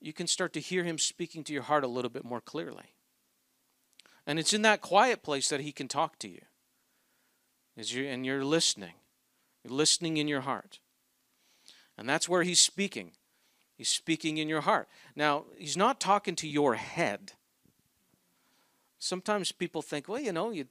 you 0.00 0.12
can 0.12 0.26
start 0.26 0.52
to 0.52 0.60
hear 0.60 0.84
him 0.84 0.98
speaking 0.98 1.44
to 1.44 1.52
your 1.52 1.62
heart 1.62 1.84
a 1.84 1.88
little 1.88 2.10
bit 2.10 2.24
more 2.24 2.40
clearly. 2.40 2.94
And 4.26 4.38
it's 4.38 4.52
in 4.52 4.62
that 4.62 4.82
quiet 4.82 5.22
place 5.22 5.48
that 5.48 5.60
he 5.60 5.72
can 5.72 5.88
talk 5.88 6.18
to 6.18 6.28
you. 6.28 6.42
As 7.76 7.94
you 7.94 8.06
and 8.06 8.26
you're 8.26 8.44
listening. 8.44 8.94
You're 9.64 9.74
listening 9.74 10.18
in 10.18 10.28
your 10.28 10.42
heart. 10.42 10.80
And 11.96 12.08
that's 12.08 12.28
where 12.28 12.42
he's 12.42 12.60
speaking. 12.60 13.12
He's 13.76 13.88
speaking 13.88 14.38
in 14.38 14.48
your 14.48 14.60
heart. 14.60 14.88
Now, 15.16 15.44
he's 15.56 15.76
not 15.76 16.00
talking 16.00 16.36
to 16.36 16.48
your 16.48 16.74
head. 16.74 17.32
Sometimes 18.98 19.52
people 19.52 19.82
think, 19.82 20.08
well, 20.08 20.20
you 20.20 20.32
know, 20.32 20.50
you, 20.50 20.66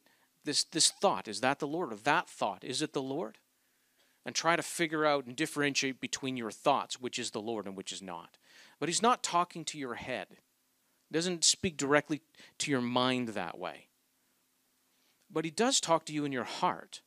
this, 0.47 0.63
this 0.63 0.89
thought, 0.89 1.27
is 1.27 1.41
that 1.41 1.59
the 1.59 1.67
Lord? 1.67 1.93
Or 1.93 1.97
that 1.97 2.27
thought, 2.27 2.63
is 2.63 2.81
it 2.81 2.93
the 2.93 3.01
Lord? 3.01 3.37
And 4.25 4.33
try 4.33 4.55
to 4.55 4.63
figure 4.63 5.05
out 5.05 5.25
and 5.25 5.35
differentiate 5.35 6.01
between 6.01 6.37
your 6.37 6.51
thoughts, 6.51 6.99
which 6.99 7.19
is 7.19 7.31
the 7.31 7.41
Lord 7.41 7.67
and 7.67 7.77
which 7.77 7.91
is 7.91 8.01
not. 8.01 8.37
But 8.79 8.89
he's 8.89 9.01
not 9.01 9.21
talking 9.21 9.63
to 9.65 9.77
your 9.77 9.95
head. 9.95 10.27
He 11.09 11.13
doesn't 11.13 11.43
speak 11.43 11.77
directly 11.77 12.21
to 12.59 12.71
your 12.71 12.81
mind 12.81 13.29
that 13.29 13.59
way. 13.59 13.87
But 15.29 15.45
he 15.45 15.51
does 15.51 15.79
talk 15.79 16.05
to 16.05 16.13
you 16.13 16.25
in 16.25 16.31
your 16.31 16.43
heart. 16.45 17.01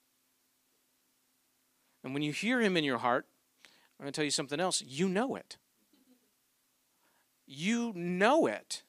And 2.05 2.15
when 2.15 2.23
you 2.23 2.33
hear 2.33 2.61
him 2.61 2.77
in 2.77 2.85
your 2.85 2.99
heart, 2.99 3.27
I'm 3.99 4.05
going 4.05 4.13
to 4.13 4.17
tell 4.17 4.25
you 4.25 4.31
something 4.31 4.61
else. 4.61 4.83
You 4.87 5.09
know 5.09 5.35
it. 5.35 5.57
You 7.47 7.93
know 7.95 8.47
it. 8.47 8.83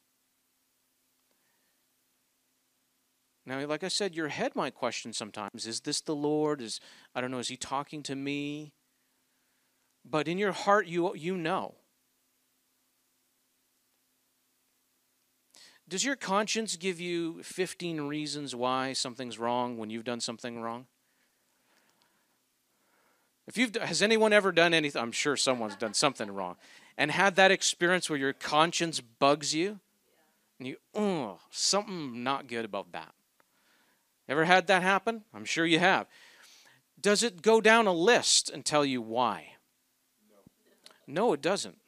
Now, 3.46 3.66
like 3.66 3.84
I 3.84 3.88
said, 3.88 4.16
your 4.16 4.28
head 4.28 4.56
might 4.56 4.76
question 4.76 5.14
sometimes 5.14 5.66
is 5.66 5.82
this 5.82 6.02
the 6.02 6.16
Lord? 6.16 6.62
Is, 6.62 6.80
I 7.16 7.22
don't 7.22 7.32
know, 7.32 7.40
is 7.40 7.48
he 7.48 7.58
talking 7.58 8.04
to 8.04 8.16
me? 8.16 8.74
But 10.04 10.28
in 10.28 10.38
your 10.38 10.52
heart, 10.52 10.88
you, 10.88 11.16
you 11.16 11.38
know. 11.38 11.76
Does 15.88 16.06
your 16.06 16.16
conscience 16.16 16.78
give 16.78 17.00
you 17.00 17.44
15 17.44 18.02
reasons 18.02 18.56
why 18.56 18.94
something's 18.94 19.38
wrong 19.38 19.78
when 19.78 19.90
you've 19.90 20.06
done 20.06 20.22
something 20.22 20.62
wrong? 20.62 20.86
If 23.48 23.58
you've 23.58 23.76
has 23.76 24.02
anyone 24.02 24.32
ever 24.32 24.54
done 24.54 24.74
anything, 24.74 25.02
I'm 25.02 25.12
sure 25.12 25.36
someone's 25.36 25.76
done 25.76 25.94
something 25.94 26.32
wrong, 26.32 26.56
and 26.98 27.12
had 27.12 27.36
that 27.36 27.52
experience 27.52 28.10
where 28.10 28.18
your 28.18 28.32
conscience 28.32 29.02
bugs 29.02 29.54
you, 29.54 29.80
and 30.58 30.68
you, 30.68 30.78
oh, 30.96 31.40
something 31.50 32.24
not 32.24 32.48
good 32.48 32.64
about 32.64 32.94
that. 32.94 33.14
Ever 34.32 34.46
had 34.46 34.68
that 34.68 34.82
happen? 34.82 35.26
I'm 35.34 35.44
sure 35.44 35.66
you 35.66 35.80
have. 35.80 36.08
Does 37.02 37.22
it 37.22 37.42
go 37.42 37.60
down 37.60 37.86
a 37.86 37.92
list 37.92 38.50
and 38.50 38.64
tell 38.64 38.86
you 38.86 39.02
why? 39.02 39.56
No, 41.06 41.34
it 41.34 41.42
doesn't. 41.42 41.80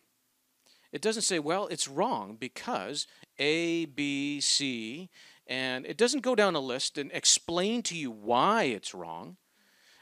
It 0.92 1.02
doesn't 1.02 1.22
say, 1.22 1.40
well, 1.40 1.68
it's 1.68 1.88
wrong 1.88 2.36
because 2.38 3.08
A, 3.40 3.86
B, 3.86 4.42
C, 4.42 5.10
and 5.48 5.86
it 5.86 5.96
doesn't 5.96 6.20
go 6.20 6.36
down 6.36 6.54
a 6.54 6.60
list 6.60 6.98
and 6.98 7.10
explain 7.14 7.82
to 7.84 7.98
you 7.98 8.12
why 8.12 8.64
it's 8.64 8.94
wrong. 8.94 9.38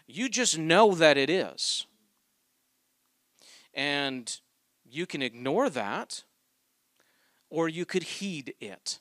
You 0.07 0.27
just 0.27 0.57
know 0.57 0.95
that 0.95 1.17
it 1.17 1.29
is. 1.29 1.85
And 3.71 4.35
you 4.83 5.05
can 5.05 5.21
ignore 5.21 5.69
that, 5.69 6.23
or 7.51 7.69
you 7.69 7.85
could 7.85 8.03
heed 8.03 8.55
it. 8.59 8.97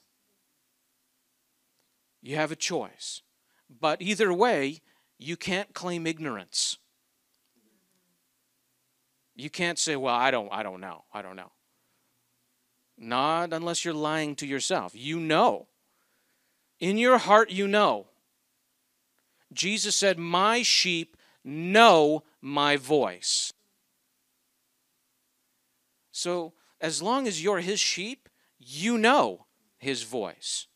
You 2.20 2.37
have 2.37 2.52
a 2.52 2.56
choice. 2.56 3.23
But 3.78 4.02
either 4.02 4.32
way, 4.32 4.80
you 5.18 5.36
can't 5.36 5.72
claim 5.74 6.06
ignorance. 6.06 6.78
You 9.36 9.48
can't 9.48 9.78
say, 9.78 9.96
"Well, 9.96 10.14
I 10.14 10.30
don't 10.30 10.48
I 10.52 10.62
don't 10.62 10.80
know. 10.80 11.04
I 11.12 11.22
don't 11.22 11.36
know." 11.36 11.52
Not 12.98 13.52
unless 13.52 13.84
you're 13.84 13.94
lying 13.94 14.34
to 14.36 14.46
yourself. 14.46 14.92
You 14.94 15.20
know. 15.20 15.68
In 16.78 16.98
your 16.98 17.18
heart 17.18 17.50
you 17.50 17.68
know. 17.68 18.08
Jesus 19.52 19.96
said, 19.96 20.18
"My 20.18 20.62
sheep 20.62 21.16
know 21.44 22.24
my 22.40 22.76
voice." 22.76 23.52
So, 26.12 26.54
as 26.80 27.00
long 27.00 27.26
as 27.26 27.42
you're 27.42 27.60
his 27.60 27.80
sheep, 27.80 28.28
you 28.58 28.98
know 28.98 29.46
his 29.78 30.02
voice. 30.02 30.66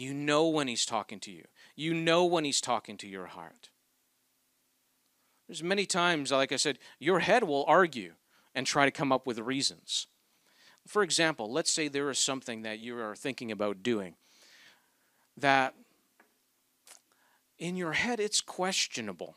You 0.00 0.14
know 0.14 0.48
when 0.48 0.66
he's 0.66 0.86
talking 0.86 1.20
to 1.20 1.30
you. 1.30 1.44
You 1.76 1.92
know 1.92 2.24
when 2.24 2.46
he's 2.46 2.62
talking 2.62 2.96
to 2.96 3.06
your 3.06 3.26
heart. 3.26 3.68
There's 5.46 5.62
many 5.62 5.84
times, 5.84 6.32
like 6.32 6.52
I 6.52 6.56
said, 6.56 6.78
your 6.98 7.18
head 7.18 7.44
will 7.44 7.66
argue 7.68 8.14
and 8.54 8.66
try 8.66 8.86
to 8.86 8.90
come 8.90 9.12
up 9.12 9.26
with 9.26 9.38
reasons. 9.38 10.06
For 10.86 11.02
example, 11.02 11.52
let's 11.52 11.70
say 11.70 11.86
there 11.86 12.08
is 12.08 12.18
something 12.18 12.62
that 12.62 12.78
you 12.78 12.98
are 12.98 13.14
thinking 13.14 13.52
about 13.52 13.82
doing 13.82 14.14
that 15.36 15.74
in 17.58 17.76
your 17.76 17.92
head 17.92 18.20
it's 18.20 18.40
questionable. 18.40 19.36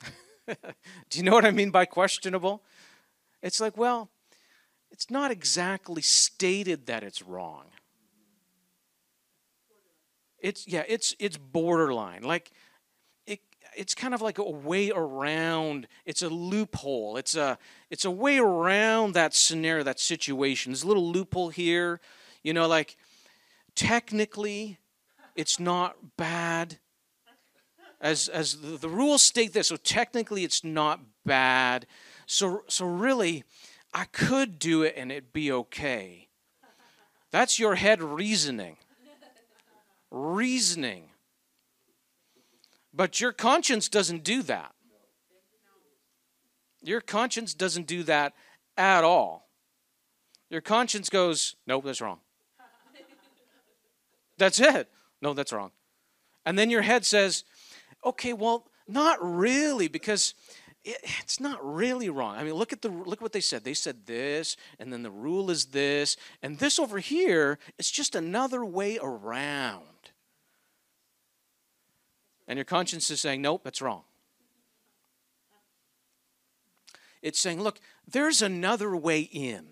Do 0.46 1.18
you 1.18 1.24
know 1.24 1.32
what 1.32 1.44
I 1.44 1.50
mean 1.50 1.72
by 1.72 1.84
questionable? 1.84 2.62
It's 3.42 3.60
like, 3.60 3.76
well, 3.76 4.08
it's 4.92 5.10
not 5.10 5.32
exactly 5.32 6.00
stated 6.00 6.86
that 6.86 7.02
it's 7.02 7.22
wrong. 7.22 7.64
It's 10.40 10.66
yeah, 10.66 10.84
it's 10.88 11.14
it's 11.18 11.36
borderline. 11.36 12.22
Like 12.22 12.50
it 13.26 13.40
it's 13.76 13.94
kind 13.94 14.14
of 14.14 14.22
like 14.22 14.38
a 14.38 14.48
way 14.48 14.90
around. 14.90 15.86
It's 16.04 16.22
a 16.22 16.28
loophole. 16.28 17.16
It's 17.16 17.36
a 17.36 17.58
it's 17.90 18.04
a 18.04 18.10
way 18.10 18.38
around 18.38 19.14
that 19.14 19.34
scenario, 19.34 19.84
that 19.84 20.00
situation. 20.00 20.72
There's 20.72 20.82
a 20.82 20.88
little 20.88 21.10
loophole 21.10 21.50
here. 21.50 22.00
You 22.42 22.52
know, 22.54 22.66
like 22.66 22.96
technically 23.74 24.78
it's 25.36 25.60
not 25.60 26.16
bad. 26.16 26.78
As 28.00 28.28
as 28.28 28.60
the, 28.60 28.78
the 28.78 28.88
rules 28.88 29.22
state 29.22 29.52
this, 29.52 29.68
so 29.68 29.76
technically 29.76 30.42
it's 30.42 30.64
not 30.64 31.00
bad. 31.26 31.86
So 32.26 32.62
so 32.66 32.86
really 32.86 33.44
I 33.92 34.04
could 34.04 34.58
do 34.58 34.82
it 34.82 34.94
and 34.96 35.12
it'd 35.12 35.32
be 35.32 35.52
okay. 35.52 36.28
That's 37.30 37.58
your 37.58 37.74
head 37.74 38.02
reasoning 38.02 38.78
reasoning. 40.10 41.04
But 42.92 43.20
your 43.20 43.32
conscience 43.32 43.88
doesn't 43.88 44.24
do 44.24 44.42
that. 44.42 44.74
Your 46.82 47.00
conscience 47.00 47.54
doesn't 47.54 47.86
do 47.86 48.02
that 48.04 48.32
at 48.76 49.04
all. 49.04 49.48
Your 50.48 50.60
conscience 50.60 51.08
goes, 51.08 51.54
nope, 51.66 51.84
that's 51.84 52.00
wrong. 52.00 52.18
That's 54.38 54.58
it. 54.58 54.88
No, 55.22 55.34
that's 55.34 55.52
wrong. 55.52 55.70
And 56.46 56.58
then 56.58 56.70
your 56.70 56.80
head 56.80 57.04
says, 57.04 57.44
okay, 58.04 58.32
well, 58.32 58.66
not 58.88 59.18
really, 59.20 59.86
because 59.86 60.32
it, 60.82 60.96
it's 61.02 61.40
not 61.40 61.58
really 61.62 62.08
wrong. 62.08 62.36
I 62.36 62.42
mean, 62.44 62.54
look 62.54 62.72
at 62.72 62.80
the 62.80 62.88
look 62.88 63.20
what 63.20 63.32
they 63.32 63.42
said. 63.42 63.64
They 63.64 63.74
said 63.74 64.06
this, 64.06 64.56
and 64.78 64.90
then 64.90 65.02
the 65.02 65.10
rule 65.10 65.50
is 65.50 65.66
this, 65.66 66.16
and 66.42 66.58
this 66.58 66.78
over 66.78 66.98
here 66.98 67.58
is 67.78 67.90
just 67.90 68.14
another 68.14 68.64
way 68.64 68.98
around 69.00 69.84
and 72.50 72.56
your 72.56 72.64
conscience 72.64 73.08
is 73.12 73.20
saying, 73.20 73.40
nope, 73.40 73.60
that's 73.62 73.80
wrong. 73.80 74.02
It's 77.22 77.38
saying, 77.38 77.62
look, 77.62 77.78
there's 78.08 78.42
another 78.42 78.96
way 78.96 79.20
in. 79.20 79.66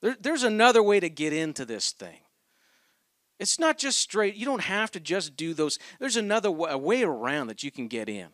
There, 0.00 0.16
there's 0.20 0.44
another 0.44 0.84
way 0.84 1.00
to 1.00 1.10
get 1.10 1.32
into 1.32 1.64
this 1.64 1.90
thing. 1.90 2.20
It's 3.40 3.58
not 3.58 3.76
just 3.76 3.98
straight. 3.98 4.36
You 4.36 4.44
don't 4.46 4.62
have 4.62 4.92
to 4.92 5.00
just 5.00 5.36
do 5.36 5.52
those. 5.52 5.80
There's 5.98 6.16
another 6.16 6.48
way, 6.48 6.76
way 6.76 7.02
around 7.02 7.48
that 7.48 7.64
you 7.64 7.72
can 7.72 7.88
get 7.88 8.08
in. 8.08 8.28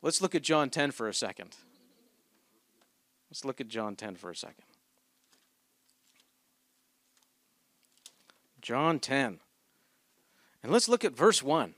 Let's 0.00 0.22
look 0.22 0.34
at 0.34 0.42
John 0.42 0.70
10 0.70 0.92
for 0.92 1.08
a 1.08 1.14
second. 1.14 1.56
Let's 3.30 3.44
look 3.44 3.60
at 3.60 3.68
John 3.68 3.96
10 3.96 4.14
for 4.16 4.30
a 4.30 4.36
second. 4.36 4.64
John 8.62 8.98
10. 8.98 9.40
And 10.66 10.72
let's 10.72 10.88
look 10.88 11.04
at 11.04 11.16
verse 11.16 11.44
1. 11.44 11.74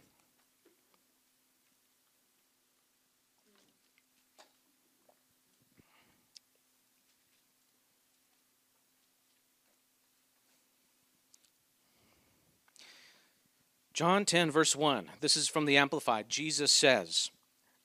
John 13.93 14.25
10, 14.25 14.51
verse 14.51 14.75
1. 14.75 15.11
This 15.21 15.37
is 15.37 15.49
from 15.49 15.67
the 15.67 15.77
Amplified. 15.77 16.31
Jesus 16.31 16.73
says, 16.73 17.31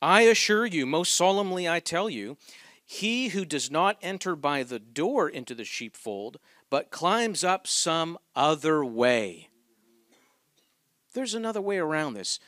I 0.01 0.21
assure 0.21 0.65
you, 0.65 0.85
most 0.85 1.13
solemnly 1.13 1.67
I 1.67 1.81
tell 1.81 2.09
you, 2.09 2.37
he 2.85 3.27
who 3.27 3.43
does 3.43 3.69
not 3.69 3.97
enter 4.01 4.37
by 4.37 4.63
the 4.63 4.79
door 4.79 5.27
into 5.27 5.53
the 5.53 5.65
sheepfold, 5.65 6.37
but 6.69 6.91
climbs 6.91 7.43
up 7.43 7.67
some 7.67 8.17
other 8.37 8.85
way. 8.85 9.49
There's 11.13 11.35
another 11.35 11.61
way 11.61 11.77
around 11.77 12.13
this. 12.13 12.39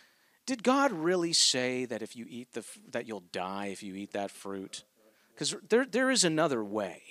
Did 0.46 0.64
God 0.64 0.92
really 0.92 1.34
say 1.34 1.86
that 1.86 2.02
if 2.02 2.16
you 2.16 2.26
eat 2.30 2.54
the 2.54 2.64
that 2.92 3.08
you'll 3.08 3.24
die 3.32 3.68
if 3.68 3.82
you 3.82 3.96
eat 3.96 4.12
that 4.12 4.32
fruit? 4.32 4.84
Because 5.34 5.56
there, 5.68 5.86
there 5.86 6.12
is 6.12 6.24
another 6.24 6.64
way. 6.64 7.02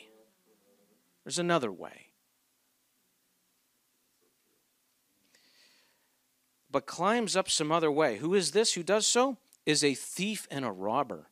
There's 1.25 1.39
another 1.39 1.73
way. 1.73 2.05
but 6.75 6.87
climbs 6.87 7.37
up 7.37 7.49
some 7.49 7.71
other 7.71 7.89
way. 7.89 8.17
Who 8.17 8.35
is 8.35 8.51
this 8.51 8.73
who 8.73 8.83
does 8.83 9.07
so? 9.07 9.37
Is 9.65 9.85
a 9.85 9.95
thief 9.95 10.49
and 10.51 10.65
a 10.65 10.73
robber. 10.73 11.29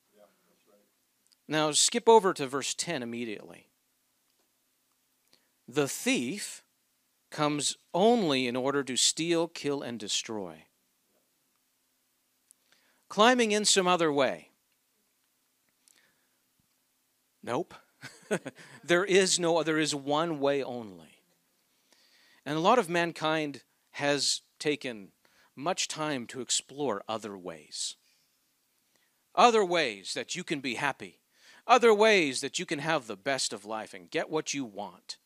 Now 1.48 1.72
skip 1.72 2.08
over 2.08 2.32
to 2.34 2.46
verse 2.46 2.74
10 2.74 3.02
immediately. 3.02 3.66
The 5.66 5.88
thief 5.88 6.61
comes 7.32 7.76
only 7.92 8.46
in 8.46 8.54
order 8.54 8.84
to 8.84 8.96
steal, 8.96 9.48
kill, 9.48 9.82
and 9.82 9.98
destroy. 9.98 10.66
Climbing 13.08 13.50
in 13.50 13.64
some 13.64 13.88
other 13.88 14.12
way. 14.12 14.50
Nope. 17.42 17.74
there 18.84 19.04
is 19.04 19.38
no 19.40 19.62
there 19.62 19.78
is 19.78 19.94
one 19.94 20.38
way 20.38 20.62
only. 20.62 21.22
And 22.46 22.56
a 22.56 22.60
lot 22.60 22.78
of 22.78 22.88
mankind 22.88 23.62
has 23.92 24.42
taken 24.58 25.08
much 25.54 25.88
time 25.88 26.26
to 26.28 26.40
explore 26.40 27.02
other 27.08 27.36
ways. 27.36 27.96
Other 29.34 29.64
ways 29.64 30.14
that 30.14 30.34
you 30.34 30.44
can 30.44 30.60
be 30.60 30.74
happy. 30.74 31.20
Other 31.66 31.94
ways 31.94 32.40
that 32.40 32.58
you 32.58 32.66
can 32.66 32.80
have 32.80 33.06
the 33.06 33.16
best 33.16 33.52
of 33.52 33.64
life 33.64 33.94
and 33.94 34.10
get 34.10 34.30
what 34.30 34.52
you 34.52 34.64
want. 34.64 35.18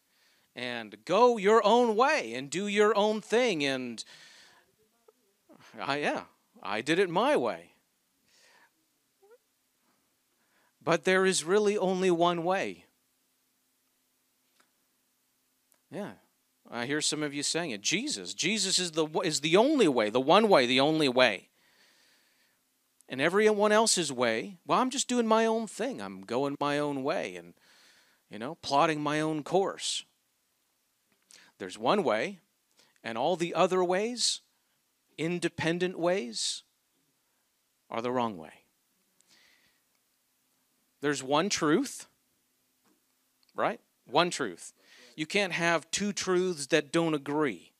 And 0.57 0.97
go 1.05 1.37
your 1.37 1.61
own 1.67 1.97
way 1.97 2.33
and 2.33 2.49
do 2.49 2.67
your 2.67 2.97
own 2.97 3.21
thing. 3.21 3.63
And 3.63 4.03
I, 5.79 5.99
yeah, 5.99 6.23
I 6.63 6.81
did 6.81 6.99
it 6.99 7.11
my 7.11 7.37
way. 7.37 7.73
But 10.83 11.05
there 11.05 11.27
is 11.27 11.45
really 11.45 11.77
only 11.77 12.11
one 12.11 12.43
way. 12.43 12.85
Yeah, 15.91 16.13
I 16.71 16.87
hear 16.87 17.03
some 17.03 17.23
of 17.23 17.35
you 17.35 17.43
saying 17.43 17.73
it. 17.73 17.83
Jesus. 17.83 18.33
Jesus 18.33 18.79
is 18.79 18.93
the, 18.93 19.07
is 19.25 19.41
the 19.41 19.59
only 19.59 19.89
way, 19.89 20.09
the 20.09 20.21
one 20.21 20.49
way, 20.49 20.65
the 20.65 20.81
only 20.81 21.09
way. 21.09 21.51
And 23.11 23.21
everyone 23.21 23.73
else's 23.73 24.11
way, 24.11 24.57
well, 24.67 24.81
I'm 24.81 24.91
just 24.91 25.07
doing 25.07 25.27
my 25.27 25.45
own 25.45 25.67
thing. 25.67 26.01
I'm 26.01 26.23
going 26.23 26.57
my 26.59 26.79
own 26.79 27.03
way 27.03 27.37
and, 27.37 27.53
you 28.31 28.39
know, 28.39 28.55
plotting 28.63 29.03
my 29.03 29.21
own 29.21 29.43
course. 29.43 30.05
There's 31.59 31.79
one 31.79 32.03
way, 32.03 32.41
and 33.03 33.17
all 33.17 33.37
the 33.37 33.55
other 33.55 33.83
ways, 33.83 34.41
independent 35.17 35.99
ways, 35.99 36.63
are 37.91 38.03
the 38.03 38.11
wrong 38.11 38.37
way. 38.37 38.65
There's 41.01 41.23
one 41.23 41.49
truth, 41.49 42.07
right? 43.55 43.81
One 44.07 44.31
truth. 44.31 44.73
You 45.15 45.27
can't 45.27 45.53
have 45.53 45.91
two 45.91 46.13
truths 46.13 46.67
that 46.69 46.93
don't 46.93 47.15
agree. 47.15 47.73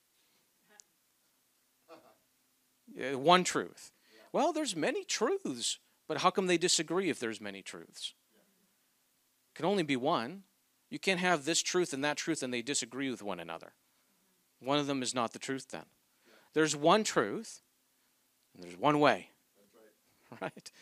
Uh, 2.99 3.19
one 3.19 3.45
truth. 3.45 3.93
Well, 4.33 4.53
there's 4.53 4.75
many 4.75 5.05
truths, 5.05 5.79
but 6.09 6.19
how 6.19 6.31
come 6.31 6.47
they 6.47 6.59
disagree 6.59 7.11
if 7.11 7.21
there's 7.21 7.41
many 7.41 7.63
truths? 7.63 8.15
Can 9.55 9.65
only 9.65 9.83
be 9.83 9.97
one. 9.97 10.45
You 10.91 10.99
can't 10.99 11.21
have 11.21 11.45
this 11.45 11.63
truth 11.63 11.93
and 11.93 12.05
that 12.05 12.17
truth 12.17 12.43
and 12.43 12.53
they 12.53 12.63
disagree 12.63 13.11
with 13.11 13.23
one 13.23 13.41
another. 13.41 13.73
One 14.61 14.79
of 14.79 14.87
them 14.87 15.03
is 15.03 15.15
not 15.15 15.33
the 15.33 15.39
truth 15.39 15.69
then. 15.71 15.85
There's 16.53 16.77
one 16.77 17.05
truth 17.05 17.61
and 18.55 18.65
there's 18.65 18.79
one 18.79 19.01
way. 19.01 19.31
Right? 20.41 20.73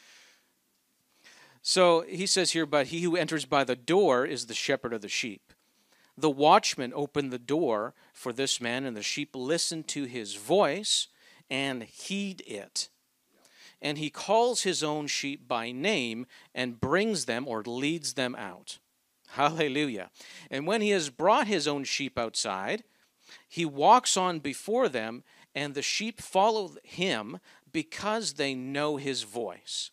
So 1.60 2.02
he 2.02 2.26
says 2.26 2.52
here, 2.52 2.66
but 2.66 2.88
he 2.88 3.02
who 3.02 3.16
enters 3.16 3.44
by 3.46 3.64
the 3.64 3.76
door 3.76 4.26
is 4.26 4.46
the 4.46 4.54
shepherd 4.54 4.92
of 4.92 5.02
the 5.02 5.08
sheep. 5.08 5.52
The 6.16 6.30
watchman 6.30 6.92
opened 6.94 7.32
the 7.32 7.38
door 7.38 7.94
for 8.12 8.32
this 8.32 8.60
man, 8.60 8.84
and 8.84 8.96
the 8.96 9.02
sheep 9.02 9.30
listened 9.34 9.88
to 9.88 10.04
his 10.04 10.34
voice 10.34 11.08
and 11.50 11.82
heed 11.82 12.42
it. 12.46 12.88
And 13.82 13.98
he 13.98 14.10
calls 14.10 14.62
his 14.62 14.82
own 14.82 15.06
sheep 15.06 15.48
by 15.48 15.72
name 15.72 16.26
and 16.54 16.80
brings 16.80 17.24
them 17.24 17.48
or 17.48 17.62
leads 17.62 18.14
them 18.14 18.34
out. 18.36 18.78
Hallelujah. 19.34 20.10
And 20.48 20.64
when 20.64 20.80
he 20.80 20.90
has 20.90 21.10
brought 21.10 21.48
his 21.48 21.66
own 21.66 21.82
sheep 21.82 22.16
outside, 22.16 22.84
he 23.48 23.64
walks 23.64 24.16
on 24.16 24.38
before 24.38 24.88
them, 24.88 25.24
and 25.56 25.74
the 25.74 25.82
sheep 25.82 26.20
follow 26.20 26.76
him 26.84 27.40
because 27.72 28.34
they 28.34 28.54
know 28.54 28.96
his 28.96 29.24
voice. 29.24 29.90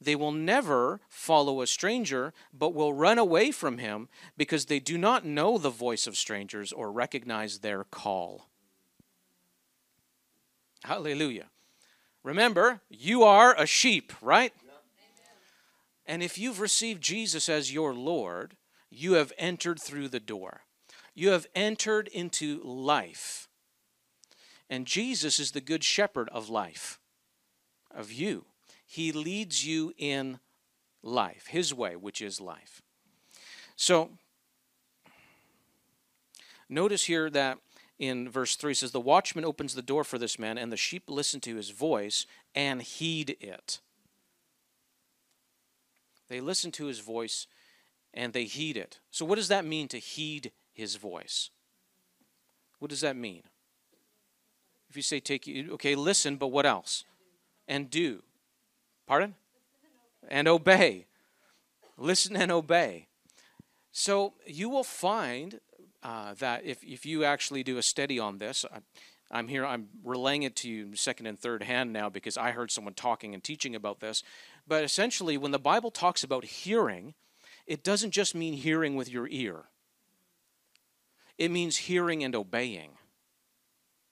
They 0.00 0.16
will 0.16 0.32
never 0.32 1.00
follow 1.08 1.60
a 1.60 1.68
stranger, 1.68 2.34
but 2.52 2.74
will 2.74 2.92
run 2.92 3.16
away 3.16 3.52
from 3.52 3.78
him 3.78 4.08
because 4.36 4.66
they 4.66 4.80
do 4.80 4.98
not 4.98 5.24
know 5.24 5.56
the 5.56 5.70
voice 5.70 6.08
of 6.08 6.16
strangers 6.16 6.72
or 6.72 6.90
recognize 6.90 7.60
their 7.60 7.84
call. 7.84 8.48
Hallelujah. 10.82 11.46
Remember, 12.24 12.80
you 12.90 13.22
are 13.22 13.54
a 13.56 13.66
sheep, 13.66 14.12
right? 14.20 14.52
And 16.06 16.24
if 16.24 16.38
you've 16.38 16.58
received 16.58 17.02
Jesus 17.02 17.48
as 17.48 17.72
your 17.72 17.94
Lord, 17.94 18.56
you 18.94 19.14
have 19.14 19.32
entered 19.38 19.80
through 19.80 20.08
the 20.08 20.20
door. 20.20 20.62
You 21.14 21.30
have 21.30 21.46
entered 21.54 22.08
into 22.08 22.60
life. 22.62 23.48
And 24.68 24.86
Jesus 24.86 25.38
is 25.38 25.52
the 25.52 25.60
good 25.60 25.84
shepherd 25.84 26.28
of 26.30 26.48
life, 26.48 26.98
of 27.94 28.10
you. 28.10 28.46
He 28.86 29.12
leads 29.12 29.66
you 29.66 29.92
in 29.96 30.40
life, 31.02 31.46
His 31.48 31.72
way, 31.74 31.96
which 31.96 32.20
is 32.22 32.40
life. 32.40 32.82
So, 33.76 34.10
notice 36.68 37.04
here 37.04 37.28
that 37.30 37.58
in 37.98 38.28
verse 38.28 38.56
3 38.56 38.74
says, 38.74 38.92
The 38.92 39.00
watchman 39.00 39.44
opens 39.44 39.74
the 39.74 39.82
door 39.82 40.04
for 40.04 40.18
this 40.18 40.38
man, 40.38 40.58
and 40.58 40.72
the 40.72 40.76
sheep 40.76 41.04
listen 41.08 41.40
to 41.40 41.56
his 41.56 41.70
voice 41.70 42.26
and 42.54 42.82
heed 42.82 43.36
it. 43.40 43.80
They 46.28 46.40
listen 46.40 46.72
to 46.72 46.86
his 46.86 47.00
voice 47.00 47.46
and 48.14 48.32
they 48.32 48.44
heed 48.44 48.76
it. 48.76 49.00
So, 49.10 49.24
what 49.24 49.36
does 49.36 49.48
that 49.48 49.64
mean 49.64 49.88
to 49.88 49.98
heed 49.98 50.52
his 50.72 50.96
voice? 50.96 51.50
What 52.78 52.88
does 52.88 53.00
that 53.02 53.16
mean? 53.16 53.42
If 54.88 54.96
you 54.96 55.02
say, 55.02 55.20
take 55.20 55.46
you, 55.46 55.72
okay, 55.72 55.94
listen, 55.94 56.36
but 56.36 56.48
what 56.48 56.64
else? 56.64 57.04
And 57.66 57.90
do. 57.90 58.22
Pardon? 59.06 59.34
And 60.28 60.46
obey. 60.46 61.06
Listen 61.98 62.36
and 62.36 62.52
obey. 62.52 63.08
So 63.90 64.34
you 64.46 64.68
will 64.68 64.84
find 64.84 65.60
uh, 66.02 66.34
that 66.34 66.64
if, 66.64 66.82
if 66.84 67.04
you 67.06 67.24
actually 67.24 67.62
do 67.62 67.78
a 67.78 67.82
study 67.82 68.18
on 68.18 68.38
this, 68.38 68.64
I, 68.72 68.78
I'm 69.30 69.48
here, 69.48 69.64
I'm 69.64 69.88
relaying 70.04 70.42
it 70.44 70.54
to 70.56 70.68
you 70.68 70.94
second 70.94 71.26
and 71.26 71.38
third 71.38 71.62
hand 71.62 71.92
now 71.92 72.08
because 72.08 72.36
I 72.36 72.52
heard 72.52 72.70
someone 72.70 72.94
talking 72.94 73.34
and 73.34 73.42
teaching 73.42 73.74
about 73.74 74.00
this. 74.00 74.22
But 74.66 74.84
essentially, 74.84 75.36
when 75.36 75.50
the 75.50 75.58
Bible 75.58 75.90
talks 75.90 76.22
about 76.22 76.44
hearing, 76.44 77.14
it 77.66 77.82
doesn't 77.82 78.10
just 78.10 78.34
mean 78.34 78.54
hearing 78.54 78.94
with 78.94 79.10
your 79.10 79.28
ear, 79.28 79.64
it 81.38 81.50
means 81.50 81.76
hearing 81.76 82.22
and 82.22 82.34
obeying. 82.34 82.92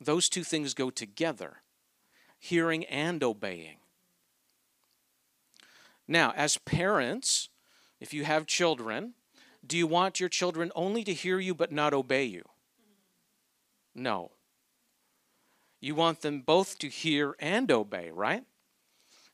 Those 0.00 0.28
two 0.28 0.42
things 0.42 0.74
go 0.74 0.90
together 0.90 1.58
hearing 2.42 2.84
and 2.86 3.22
obeying. 3.22 3.76
Now, 6.08 6.32
as 6.34 6.58
parents, 6.58 7.50
if 8.00 8.12
you 8.12 8.24
have 8.24 8.46
children, 8.46 9.14
do 9.64 9.78
you 9.78 9.86
want 9.86 10.18
your 10.18 10.28
children 10.28 10.72
only 10.74 11.04
to 11.04 11.14
hear 11.14 11.38
you 11.38 11.54
but 11.54 11.70
not 11.70 11.94
obey 11.94 12.24
you? 12.24 12.42
No. 13.94 14.32
You 15.80 15.94
want 15.94 16.22
them 16.22 16.40
both 16.40 16.78
to 16.80 16.88
hear 16.88 17.36
and 17.38 17.70
obey, 17.70 18.10
right? 18.10 18.42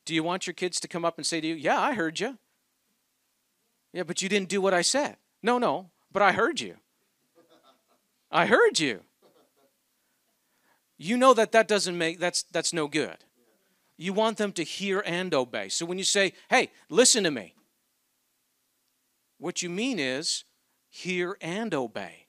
Do 0.05 0.15
you 0.15 0.23
want 0.23 0.47
your 0.47 0.55
kids 0.55 0.79
to 0.81 0.89
come 0.89 1.07
up 1.07 1.17
and 1.17 1.27
say 1.27 1.41
to 1.41 1.47
you, 1.47 1.55
Yeah, 1.55 1.81
I 1.81 1.95
heard 1.95 2.21
you? 2.21 2.37
Yeah, 3.93 4.03
but 4.03 4.23
you 4.23 4.29
didn't 4.29 4.49
do 4.49 4.61
what 4.61 4.75
I 4.75 4.83
said. 4.83 5.17
No, 5.43 5.59
no, 5.59 5.91
but 6.13 6.23
I 6.23 6.33
heard 6.33 6.61
you. 6.61 6.77
I 8.31 8.47
heard 8.47 8.79
you. 8.79 9.01
You 10.99 11.17
know 11.17 11.33
that 11.35 11.53
that 11.53 11.69
doesn't 11.69 11.97
make 11.97 12.19
that's 12.19 12.43
that's 12.43 12.73
no 12.73 12.89
good. 12.89 13.17
You 13.97 14.13
want 14.13 14.37
them 14.37 14.53
to 14.53 14.65
hear 14.65 15.03
and 15.07 15.33
obey. 15.33 15.69
So 15.69 15.87
when 15.87 15.99
you 15.99 16.05
say, 16.05 16.33
"Hey, 16.51 16.71
listen 16.91 17.25
to 17.25 17.31
me." 17.31 17.55
What 19.39 19.63
you 19.63 19.71
mean 19.71 20.01
is 20.01 20.45
hear 20.91 21.37
and 21.41 21.73
obey. 21.73 22.27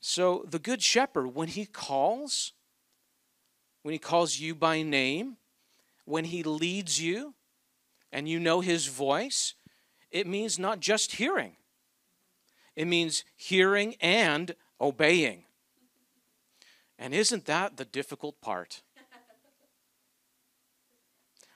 So 0.00 0.44
the 0.48 0.60
good 0.60 0.82
shepherd 0.82 1.34
when 1.34 1.48
he 1.48 1.66
calls 1.66 2.52
when 3.82 3.92
he 3.92 3.98
calls 3.98 4.40
you 4.40 4.54
by 4.54 4.82
name, 4.82 5.36
when 6.04 6.24
he 6.24 6.42
leads 6.42 7.00
you 7.00 7.34
and 8.10 8.28
you 8.28 8.40
know 8.40 8.60
his 8.60 8.86
voice, 8.86 9.54
it 10.10 10.26
means 10.26 10.58
not 10.58 10.80
just 10.80 11.16
hearing. 11.16 11.56
It 12.74 12.86
means 12.86 13.24
hearing 13.36 13.96
and 14.00 14.54
obeying. 14.80 15.44
And 16.98 17.14
isn't 17.14 17.46
that 17.46 17.76
the 17.76 17.84
difficult 17.84 18.40
part? 18.40 18.82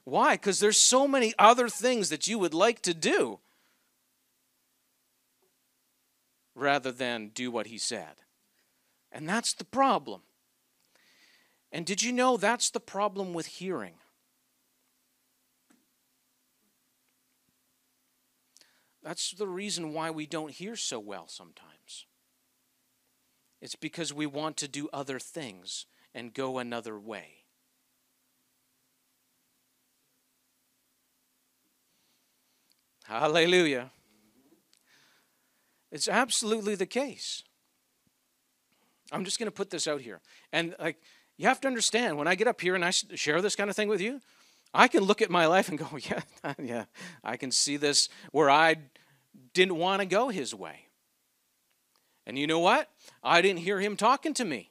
Why? 0.04 0.34
Because 0.34 0.60
there's 0.60 0.78
so 0.78 1.06
many 1.06 1.34
other 1.38 1.68
things 1.68 2.08
that 2.10 2.26
you 2.26 2.38
would 2.38 2.54
like 2.54 2.80
to 2.82 2.94
do 2.94 3.38
rather 6.54 6.92
than 6.92 7.28
do 7.28 7.50
what 7.50 7.68
he 7.68 7.78
said. 7.78 8.22
And 9.12 9.28
that's 9.28 9.54
the 9.54 9.64
problem. 9.64 10.22
And 11.72 11.86
did 11.86 12.02
you 12.02 12.12
know 12.12 12.36
that's 12.36 12.70
the 12.70 12.80
problem 12.80 13.32
with 13.32 13.46
hearing? 13.46 13.94
That's 19.02 19.30
the 19.32 19.46
reason 19.46 19.94
why 19.94 20.10
we 20.10 20.26
don't 20.26 20.50
hear 20.50 20.76
so 20.76 20.98
well 20.98 21.26
sometimes. 21.26 22.06
It's 23.60 23.76
because 23.76 24.12
we 24.12 24.26
want 24.26 24.56
to 24.58 24.68
do 24.68 24.88
other 24.92 25.18
things 25.18 25.86
and 26.14 26.34
go 26.34 26.58
another 26.58 26.98
way. 26.98 27.40
Hallelujah. 33.04 33.90
It's 35.90 36.08
absolutely 36.08 36.74
the 36.76 36.86
case. 36.86 37.42
I'm 39.10 39.24
just 39.24 39.38
going 39.38 39.48
to 39.48 39.54
put 39.54 39.70
this 39.70 39.88
out 39.88 40.00
here. 40.00 40.20
And 40.52 40.76
like 40.78 40.96
you 41.36 41.48
have 41.48 41.60
to 41.62 41.68
understand 41.68 42.16
when 42.16 42.28
I 42.28 42.34
get 42.34 42.46
up 42.46 42.60
here 42.60 42.74
and 42.74 42.84
I 42.84 42.90
share 42.90 43.42
this 43.42 43.56
kind 43.56 43.68
of 43.68 43.74
thing 43.74 43.88
with 43.88 44.00
you, 44.00 44.20
I 44.72 44.88
can 44.88 45.02
look 45.02 45.20
at 45.20 45.30
my 45.30 45.46
life 45.46 45.68
and 45.68 45.78
go, 45.78 45.88
yeah, 46.00 46.22
yeah, 46.62 46.84
I 47.24 47.36
can 47.36 47.50
see 47.50 47.76
this 47.76 48.08
where 48.32 48.50
I 48.50 48.76
didn't 49.54 49.76
want 49.76 50.00
to 50.00 50.06
go 50.06 50.28
his 50.28 50.54
way. 50.54 50.86
And 52.26 52.38
you 52.38 52.46
know 52.46 52.60
what? 52.60 52.88
I 53.22 53.42
didn't 53.42 53.60
hear 53.60 53.80
him 53.80 53.96
talking 53.96 54.34
to 54.34 54.44
me. 54.44 54.70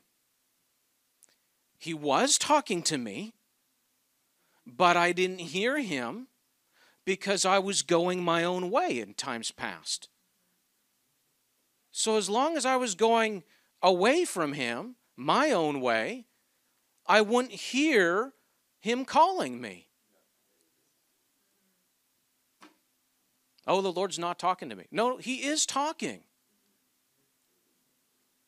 He 1.78 1.94
was 1.94 2.38
talking 2.38 2.82
to 2.84 2.98
me, 2.98 3.34
but 4.66 4.96
I 4.96 5.12
didn't 5.12 5.40
hear 5.40 5.80
him 5.80 6.28
because 7.06 7.46
I 7.46 7.60
was 7.60 7.82
going 7.82 8.24
my 8.24 8.44
own 8.44 8.70
way 8.70 9.00
in 9.00 9.14
times 9.14 9.52
past. 9.52 10.10
So 11.92 12.18
as 12.18 12.30
long 12.30 12.56
as 12.56 12.66
I 12.66 12.76
was 12.76 12.96
going 12.96 13.44
away 13.82 14.26
from 14.26 14.54
him, 14.54 14.96
my 15.16 15.52
own 15.52 15.82
way, 15.82 16.28
I 17.06 17.22
wouldn't 17.22 17.54
hear 17.54 18.34
him 18.80 19.06
calling 19.06 19.60
me. 19.60 19.89
Oh, 23.70 23.82
the 23.82 23.92
Lord's 23.92 24.18
not 24.18 24.40
talking 24.40 24.68
to 24.70 24.76
me. 24.76 24.86
No, 24.92 25.18
he 25.18 25.46
is 25.46 25.68
talking. 25.68 26.22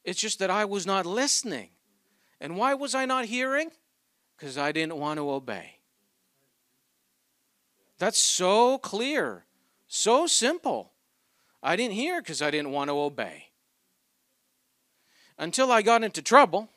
It's 0.03 0.19
just 0.19 0.39
that 0.39 0.49
I 0.49 0.65
was 0.65 0.87
not 0.87 1.05
listening. 1.05 1.69
And 2.39 2.57
why 2.57 2.73
was 2.73 2.95
I 2.95 3.05
not 3.05 3.25
hearing? 3.25 3.69
Because 4.35 4.57
I 4.57 4.71
didn't 4.71 4.95
want 4.95 5.19
to 5.19 5.29
obey. 5.29 5.77
That's 7.99 8.17
so 8.17 8.79
clear, 8.79 9.45
so 9.87 10.25
simple. 10.25 10.91
I 11.61 11.75
didn't 11.75 11.93
hear 11.93 12.19
because 12.19 12.41
I 12.41 12.49
didn't 12.49 12.71
want 12.71 12.89
to 12.89 12.95
obey. 12.95 13.49
Until 15.37 15.71
I 15.71 15.83
got 15.83 16.03
into 16.03 16.23
trouble. 16.23 16.67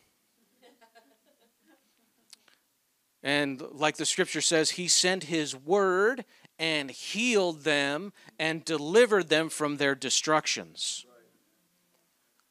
And 3.22 3.62
like 3.72 3.96
the 3.96 4.04
scripture 4.04 4.42
says, 4.42 4.72
he 4.72 4.87
sent 4.87 5.24
his 5.24 5.57
word 5.57 6.26
and 6.58 6.90
healed 6.90 7.62
them 7.62 8.12
and 8.38 8.64
delivered 8.64 9.28
them 9.28 9.48
from 9.48 9.76
their 9.76 9.94
destructions. 9.94 11.04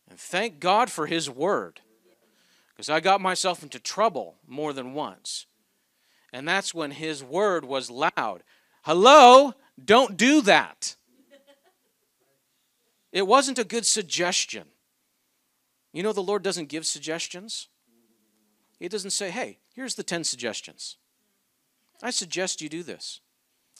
And 0.10 0.20
thank 0.20 0.60
God 0.60 0.92
for 0.92 1.08
His 1.08 1.30
Word. 1.30 1.82
Because 2.70 2.90
I 2.90 3.00
got 3.00 3.22
myself 3.22 3.64
into 3.64 3.80
trouble 3.80 4.36
more 4.48 4.74
than 4.74 4.94
once. 4.94 5.46
And 6.32 6.48
that's 6.48 6.74
when 6.74 6.92
His 6.92 7.24
Word 7.24 7.66
was 7.66 7.90
loud. 7.90 8.44
Hello, 8.84 9.54
don't 9.84 10.18
do 10.18 10.42
that. 10.42 10.96
It 13.12 13.28
wasn't 13.28 13.60
a 13.60 13.64
good 13.64 13.86
suggestion. 13.86 14.66
You 15.94 16.02
know, 16.02 16.14
the 16.14 16.24
Lord 16.24 16.42
doesn't 16.42 16.70
give 16.70 16.86
suggestions. 16.86 17.70
He 18.80 18.88
doesn't 18.88 19.12
say, 19.12 19.30
hey, 19.30 19.60
here's 19.74 19.96
the 19.96 20.04
10 20.04 20.24
suggestions. 20.24 20.98
I 22.02 22.10
suggest 22.10 22.62
you 22.62 22.68
do 22.68 22.84
this. 22.84 23.22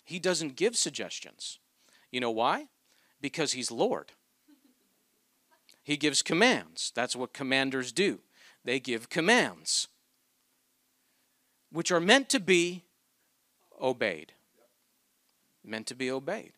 He 0.04 0.20
doesn't 0.20 0.56
give 0.56 0.76
suggestions. 0.76 1.60
You 2.12 2.20
know 2.20 2.32
why? 2.32 2.68
Because 3.22 3.54
He's 3.54 3.72
Lord. 3.72 4.12
He 5.84 5.98
gives 5.98 6.22
commands. 6.22 6.92
That's 6.96 7.16
what 7.16 7.34
commanders 7.34 7.92
do. 7.92 8.20
They 8.64 8.80
give 8.80 9.10
commands, 9.10 9.90
which 11.72 11.92
are 11.92 12.00
meant 12.00 12.30
to 12.30 12.40
be 12.40 12.84
obeyed. 13.82 14.32
Meant 15.66 15.88
to 15.88 15.96
be 15.96 16.10
obeyed. 16.10 16.54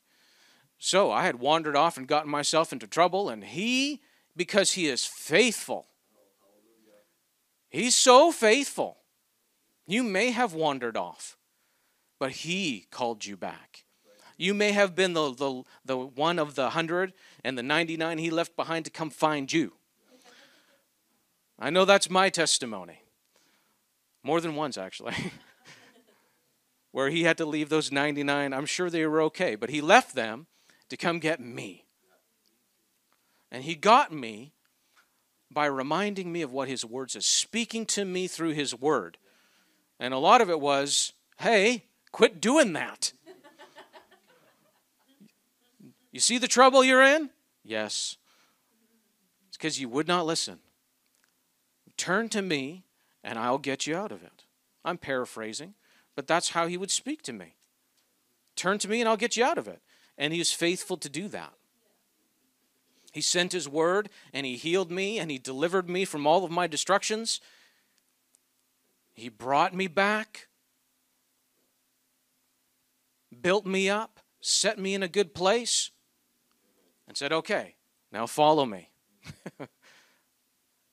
So 0.77 1.11
I 1.11 1.25
had 1.25 1.39
wandered 1.39 1.75
off 1.75 1.97
and 1.97 2.07
gotten 2.07 2.29
myself 2.29 2.71
into 2.71 2.85
trouble, 2.85 3.29
and 3.29 3.43
he, 3.43 4.01
because 4.35 4.73
he 4.73 4.87
is 4.87 5.05
faithful, 5.05 5.87
he's 7.69 7.95
so 7.95 8.31
faithful. 8.31 8.97
You 9.87 10.03
may 10.03 10.31
have 10.31 10.53
wandered 10.53 10.97
off, 10.97 11.37
but 12.19 12.31
he 12.31 12.87
called 12.91 13.25
you 13.25 13.37
back. 13.37 13.85
You 14.37 14.53
may 14.53 14.71
have 14.71 14.95
been 14.95 15.13
the, 15.13 15.33
the, 15.33 15.63
the 15.85 15.97
one 15.97 16.39
of 16.39 16.55
the 16.55 16.71
hundred 16.71 17.13
and 17.43 17.57
the 17.57 17.63
99 17.63 18.17
he 18.17 18.29
left 18.29 18.55
behind 18.55 18.85
to 18.85 18.91
come 18.91 19.09
find 19.09 19.51
you. 19.51 19.73
I 21.57 21.69
know 21.69 21.85
that's 21.85 22.09
my 22.09 22.29
testimony. 22.29 23.01
More 24.23 24.41
than 24.41 24.55
once, 24.55 24.77
actually. 24.77 25.13
Where 26.91 27.09
he 27.09 27.23
had 27.23 27.37
to 27.37 27.45
leave 27.45 27.69
those 27.69 27.91
99. 27.91 28.53
I'm 28.53 28.65
sure 28.65 28.89
they 28.89 29.05
were 29.05 29.21
okay, 29.23 29.55
but 29.55 29.69
he 29.69 29.81
left 29.81 30.15
them 30.15 30.47
to 30.89 30.97
come 30.97 31.19
get 31.19 31.39
me. 31.39 31.85
And 33.51 33.63
he 33.63 33.75
got 33.75 34.11
me 34.11 34.53
by 35.51 35.65
reminding 35.65 36.31
me 36.31 36.41
of 36.41 36.51
what 36.51 36.67
his 36.67 36.83
words 36.83 37.15
is, 37.15 37.25
speaking 37.25 37.85
to 37.85 38.03
me 38.03 38.27
through 38.27 38.51
his 38.51 38.75
word. 38.75 39.17
And 39.99 40.13
a 40.13 40.17
lot 40.17 40.41
of 40.41 40.49
it 40.49 40.59
was, 40.59 41.13
hey, 41.39 41.85
quit 42.15 42.39
doing 42.39 42.71
that. 42.71 43.11
You 46.13 46.21
see 46.21 46.37
the 46.37 46.47
trouble 46.47 46.81
you're 46.81 47.03
in? 47.03 47.29
Yes. 47.61 48.15
It's 49.49 49.57
because 49.57 49.81
you 49.81 49.89
would 49.89 50.07
not 50.07 50.25
listen. 50.25 50.59
Turn 51.97 52.29
to 52.29 52.41
me, 52.41 52.85
and 53.21 53.37
I'll 53.37 53.57
get 53.57 53.85
you 53.85 53.97
out 53.97 54.13
of 54.13 54.23
it. 54.23 54.45
I'm 54.85 54.97
paraphrasing, 54.97 55.73
but 56.15 56.25
that's 56.25 56.51
how 56.51 56.67
he 56.67 56.77
would 56.77 56.89
speak 56.89 57.21
to 57.23 57.33
me. 57.33 57.55
Turn 58.55 58.77
to 58.77 58.87
me, 58.87 59.01
and 59.01 59.09
I'll 59.09 59.17
get 59.17 59.35
you 59.35 59.43
out 59.43 59.57
of 59.57 59.67
it. 59.67 59.81
And 60.17 60.31
he 60.31 60.39
was 60.39 60.53
faithful 60.53 60.95
to 60.95 61.09
do 61.09 61.27
that. 61.27 61.51
He 63.11 63.19
sent 63.19 63.51
his 63.51 63.67
word, 63.67 64.07
and 64.33 64.45
he 64.45 64.55
healed 64.55 64.89
me, 64.89 65.19
and 65.19 65.29
he 65.29 65.37
delivered 65.37 65.89
me 65.89 66.05
from 66.05 66.25
all 66.25 66.45
of 66.45 66.51
my 66.51 66.65
destructions. 66.65 67.41
He 69.13 69.27
brought 69.27 69.75
me 69.75 69.87
back, 69.87 70.47
built 73.45 73.67
me 73.67 73.87
up, 73.87 74.19
set 74.41 74.79
me 74.79 74.95
in 74.95 75.03
a 75.03 75.07
good 75.07 75.35
place 75.35 75.91
and 77.07 77.15
said, 77.15 77.31
Okay, 77.31 77.75
now 78.11 78.25
follow 78.25 78.65
me. 78.65 78.89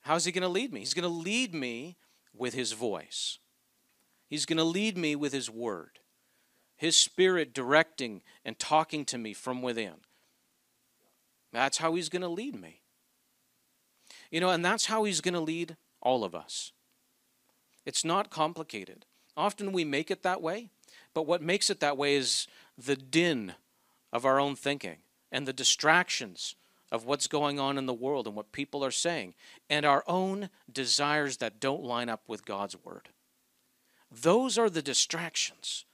How's 0.03 0.27
he 0.27 0.33
going 0.33 0.43
to 0.43 0.49
lead 0.49 0.71
me? 0.71 0.81
He's 0.81 0.93
going 0.93 1.11
to 1.11 1.19
lead 1.19 1.55
me 1.55 1.97
with 2.37 2.53
his 2.53 2.73
voice, 2.73 3.39
he's 4.29 4.45
going 4.45 4.59
to 4.59 4.65
lead 4.65 4.99
me 4.99 5.17
with 5.17 5.33
his 5.33 5.49
word, 5.49 6.01
his 6.77 6.95
spirit 6.95 7.55
directing 7.55 8.21
and 8.45 8.59
talking 8.59 9.07
to 9.07 9.17
me 9.17 9.33
from 9.33 9.63
within. 9.63 9.95
That's 11.55 11.79
how 11.79 11.95
he's 11.95 12.11
going 12.11 12.21
to 12.21 12.29
lead 12.29 12.61
me. 12.61 12.83
You 14.31 14.41
know, 14.41 14.51
and 14.51 14.63
that's 14.63 14.87
how 14.87 15.05
He's 15.05 15.21
going 15.21 15.35
to 15.35 15.41
lead 15.41 15.77
all 16.01 16.23
of 16.23 16.35
us. 16.35 16.73
It's 17.87 18.05
not 18.05 18.31
complicated. 18.31 19.07
Often 19.37 19.73
we 19.73 19.85
make 19.85 20.11
it 20.11 20.23
that 20.23 20.43
way, 20.43 20.71
but 21.15 21.27
what 21.27 21.43
makes 21.43 21.71
it 21.71 21.81
that 21.81 21.97
way 21.97 22.15
is 22.15 22.47
the 22.77 22.97
din 22.97 23.55
of 24.13 24.25
our 24.25 24.41
own 24.41 24.57
thinking 24.57 24.99
and 25.31 25.47
the 25.47 25.53
distractions 25.53 26.55
of 26.91 27.07
what's 27.07 27.27
going 27.27 27.59
on 27.59 27.79
in 27.79 27.87
the 27.87 27.95
world 27.95 28.27
and 28.27 28.37
what 28.37 28.53
people 28.53 28.85
are 28.85 28.91
saying 28.91 29.35
and 29.71 29.87
our 29.87 30.05
own 30.07 30.51
desires 30.71 31.39
that 31.39 31.59
don't 31.59 31.83
line 31.83 32.11
up 32.11 32.23
with 32.29 32.45
God's 32.45 32.77
word. 32.85 33.09
Those 34.11 34.59
are 34.59 34.69
the 34.69 34.83
distractions. 34.83 35.87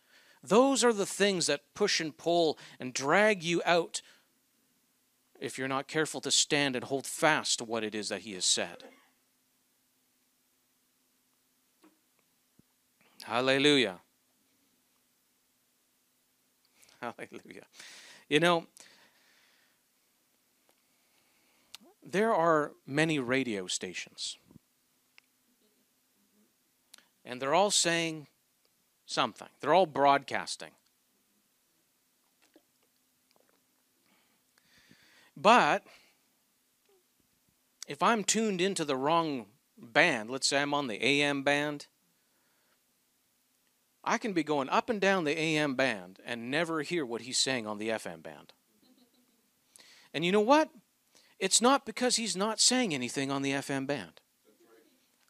Those 0.43 0.83
are 0.83 0.93
the 0.93 1.07
things 1.07 1.47
that 1.47 1.75
push 1.75 2.01
and 2.01 2.17
pull 2.17 2.59
and 2.81 2.93
drag 2.93 3.45
you 3.45 3.63
out 3.65 4.03
if 5.41 5.57
you're 5.57 5.69
not 5.69 5.87
careful 5.87 6.21
to 6.21 6.33
stand 6.33 6.75
and 6.75 6.85
hold 6.85 7.07
fast 7.07 7.59
to 7.59 7.65
what 7.65 7.85
it 7.85 7.95
is 7.95 8.09
that 8.09 8.23
He 8.23 8.33
has 8.33 8.45
said. 8.45 8.85
Hallelujah. 13.23 14.01
Hallelujah. 17.03 17.65
You 18.29 18.41
know, 18.41 18.67
there 22.03 22.35
are 22.35 22.73
many 22.87 23.19
radio 23.19 23.67
stations, 23.67 24.37
and 27.25 27.41
they're 27.41 27.55
all 27.55 27.71
saying 27.71 28.27
something, 29.07 29.49
they're 29.61 29.75
all 29.75 29.87
broadcasting. 29.87 30.71
But 35.37 35.85
if 37.87 38.03
I'm 38.03 38.25
tuned 38.25 38.61
into 38.61 38.85
the 38.85 38.97
wrong 38.97 39.47
band, 39.79 40.31
let's 40.31 40.49
say 40.49 40.61
I'm 40.61 40.75
on 40.75 40.89
the 40.89 41.03
AM 41.05 41.45
band, 41.45 41.87
I 44.09 44.17
can 44.17 44.33
be 44.33 44.43
going 44.43 44.71
up 44.71 44.89
and 44.89 44.99
down 44.99 45.25
the 45.25 45.39
AM 45.39 45.75
band 45.75 46.19
and 46.25 46.51
never 46.51 46.81
hear 46.81 47.05
what 47.05 47.21
he's 47.21 47.37
saying 47.37 47.67
on 47.67 47.77
the 47.77 47.91
FM 47.91 48.23
band. 48.23 48.55
And 50.15 50.25
you 50.25 50.33
know 50.33 50.41
what? 50.41 50.71
It's 51.39 51.61
not 51.61 51.85
because 51.85 52.17
he's 52.17 52.35
not 52.35 52.59
saying 52.59 52.95
anything 52.95 53.31
on 53.31 53.43
the 53.43 53.51
FM 53.51 53.87
band. 53.87 54.23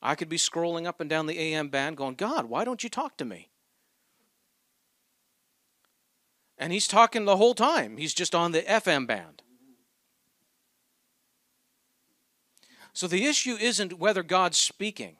I 0.00 0.14
could 0.14 0.28
be 0.28 0.36
scrolling 0.36 0.86
up 0.86 1.00
and 1.00 1.10
down 1.10 1.26
the 1.26 1.40
AM 1.40 1.70
band 1.70 1.96
going, 1.96 2.14
God, 2.14 2.46
why 2.46 2.64
don't 2.64 2.84
you 2.84 2.88
talk 2.88 3.16
to 3.16 3.24
me? 3.24 3.48
And 6.56 6.72
he's 6.72 6.86
talking 6.86 7.24
the 7.24 7.36
whole 7.36 7.54
time. 7.54 7.96
He's 7.96 8.14
just 8.14 8.32
on 8.32 8.52
the 8.52 8.62
FM 8.62 9.08
band. 9.08 9.42
So 12.92 13.08
the 13.08 13.26
issue 13.26 13.56
isn't 13.56 13.98
whether 13.98 14.22
God's 14.22 14.58
speaking, 14.58 15.16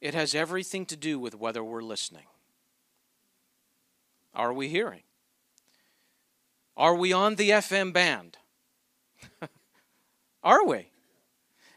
it 0.00 0.14
has 0.14 0.34
everything 0.34 0.86
to 0.86 0.96
do 0.96 1.18
with 1.18 1.34
whether 1.34 1.62
we're 1.62 1.82
listening. 1.82 2.24
Are 4.34 4.52
we 4.52 4.68
hearing? 4.68 5.02
Are 6.76 6.94
we 6.94 7.12
on 7.12 7.34
the 7.34 7.50
FM 7.50 7.92
band? 7.92 8.38
are 10.42 10.64
we? 10.64 10.90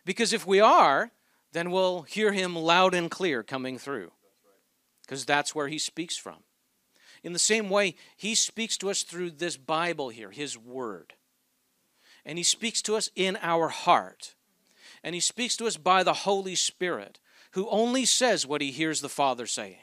Because 0.06 0.34
if 0.34 0.48
we 0.48 0.60
are, 0.60 1.12
then 1.52 1.72
we'll 1.72 2.04
hear 2.04 2.32
him 2.32 2.56
loud 2.56 2.94
and 2.94 3.12
clear 3.12 3.44
coming 3.44 3.78
through. 3.78 4.12
Because 5.02 5.26
that's 5.26 5.54
where 5.54 5.68
he 5.68 5.78
speaks 5.78 6.16
from. 6.16 6.38
In 7.24 7.34
the 7.34 7.40
same 7.40 7.70
way, 7.70 7.96
he 8.16 8.36
speaks 8.36 8.78
to 8.78 8.90
us 8.90 9.04
through 9.04 9.32
this 9.32 9.58
Bible 9.58 10.10
here, 10.10 10.32
his 10.32 10.58
word. 10.58 11.14
And 12.26 12.38
he 12.38 12.44
speaks 12.44 12.82
to 12.84 12.96
us 12.96 13.10
in 13.16 13.38
our 13.42 13.70
heart. 13.70 14.36
And 15.04 15.16
he 15.16 15.22
speaks 15.22 15.58
to 15.58 15.68
us 15.68 15.78
by 15.78 16.04
the 16.04 16.14
Holy 16.14 16.56
Spirit 16.56 17.20
who 17.54 17.70
only 17.70 18.06
says 18.06 18.46
what 18.46 18.62
he 18.62 18.72
hears 18.72 19.02
the 19.02 19.10
Father 19.10 19.46
saying. 19.46 19.78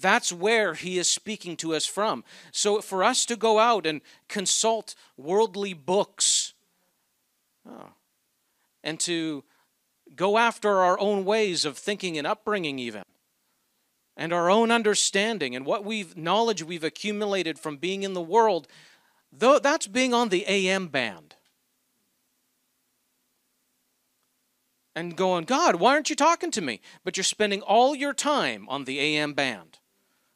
That's 0.00 0.32
where 0.32 0.74
he 0.74 0.98
is 0.98 1.08
speaking 1.08 1.56
to 1.58 1.74
us 1.74 1.84
from. 1.84 2.24
So 2.52 2.80
for 2.80 3.02
us 3.02 3.26
to 3.26 3.36
go 3.36 3.58
out 3.58 3.84
and 3.84 4.00
consult 4.28 4.94
worldly 5.16 5.74
books 5.74 6.54
oh, 7.68 7.90
and 8.84 8.98
to 9.00 9.44
go 10.14 10.38
after 10.38 10.78
our 10.78 10.98
own 10.98 11.24
ways 11.24 11.64
of 11.64 11.76
thinking 11.76 12.16
and 12.16 12.26
upbringing, 12.26 12.78
even, 12.78 13.02
and 14.16 14.32
our 14.32 14.48
own 14.48 14.70
understanding 14.70 15.54
and 15.54 15.66
what 15.66 15.84
we've 15.84 16.16
knowledge 16.16 16.62
we've 16.62 16.84
accumulated 16.84 17.58
from 17.58 17.76
being 17.76 18.02
in 18.02 18.14
the 18.14 18.22
world, 18.22 18.66
though 19.32 19.58
that's 19.58 19.86
being 19.88 20.14
on 20.14 20.28
the 20.28 20.44
AM 20.46 20.86
band. 20.86 21.34
And 24.98 25.16
going, 25.16 25.44
God, 25.44 25.76
why 25.76 25.92
aren't 25.92 26.10
you 26.10 26.16
talking 26.16 26.50
to 26.50 26.60
me? 26.60 26.80
But 27.04 27.16
you're 27.16 27.22
spending 27.22 27.62
all 27.62 27.94
your 27.94 28.12
time 28.12 28.66
on 28.68 28.84
the 28.84 28.98
AM 28.98 29.32
band, 29.32 29.78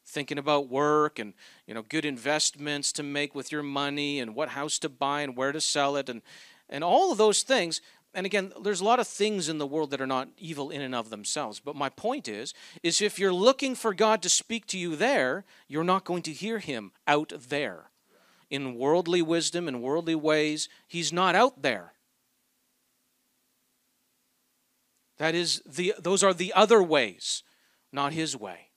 thinking 0.06 0.38
about 0.38 0.68
work 0.68 1.18
and 1.18 1.34
you 1.66 1.74
know 1.74 1.82
good 1.82 2.04
investments 2.04 2.92
to 2.92 3.02
make 3.02 3.34
with 3.34 3.50
your 3.50 3.64
money 3.64 4.20
and 4.20 4.36
what 4.36 4.50
house 4.50 4.78
to 4.78 4.88
buy 4.88 5.22
and 5.22 5.36
where 5.36 5.50
to 5.50 5.60
sell 5.60 5.96
it 5.96 6.08
and 6.08 6.22
and 6.68 6.84
all 6.84 7.10
of 7.10 7.18
those 7.18 7.42
things. 7.42 7.80
And 8.14 8.24
again, 8.24 8.52
there's 8.62 8.80
a 8.80 8.84
lot 8.84 9.00
of 9.00 9.08
things 9.08 9.48
in 9.48 9.58
the 9.58 9.66
world 9.66 9.90
that 9.90 10.00
are 10.00 10.06
not 10.06 10.28
evil 10.38 10.70
in 10.70 10.80
and 10.80 10.94
of 10.94 11.10
themselves. 11.10 11.58
But 11.58 11.74
my 11.74 11.88
point 11.88 12.28
is, 12.28 12.54
is 12.84 13.00
if 13.00 13.18
you're 13.18 13.32
looking 13.32 13.74
for 13.74 13.92
God 13.94 14.22
to 14.22 14.28
speak 14.28 14.66
to 14.66 14.78
you 14.78 14.94
there, 14.94 15.44
you're 15.66 15.82
not 15.82 16.04
going 16.04 16.22
to 16.22 16.32
hear 16.32 16.60
him 16.60 16.92
out 17.08 17.32
there. 17.48 17.90
In 18.48 18.76
worldly 18.76 19.22
wisdom 19.22 19.66
and 19.66 19.82
worldly 19.82 20.14
ways, 20.14 20.68
he's 20.86 21.12
not 21.12 21.34
out 21.34 21.62
there. 21.62 21.91
That 25.18 25.34
is 25.34 25.62
the 25.66 25.94
those 25.98 26.22
are 26.22 26.34
the 26.34 26.52
other 26.54 26.82
ways, 26.82 27.42
not 27.92 28.12
his 28.12 28.36
way. 28.36 28.70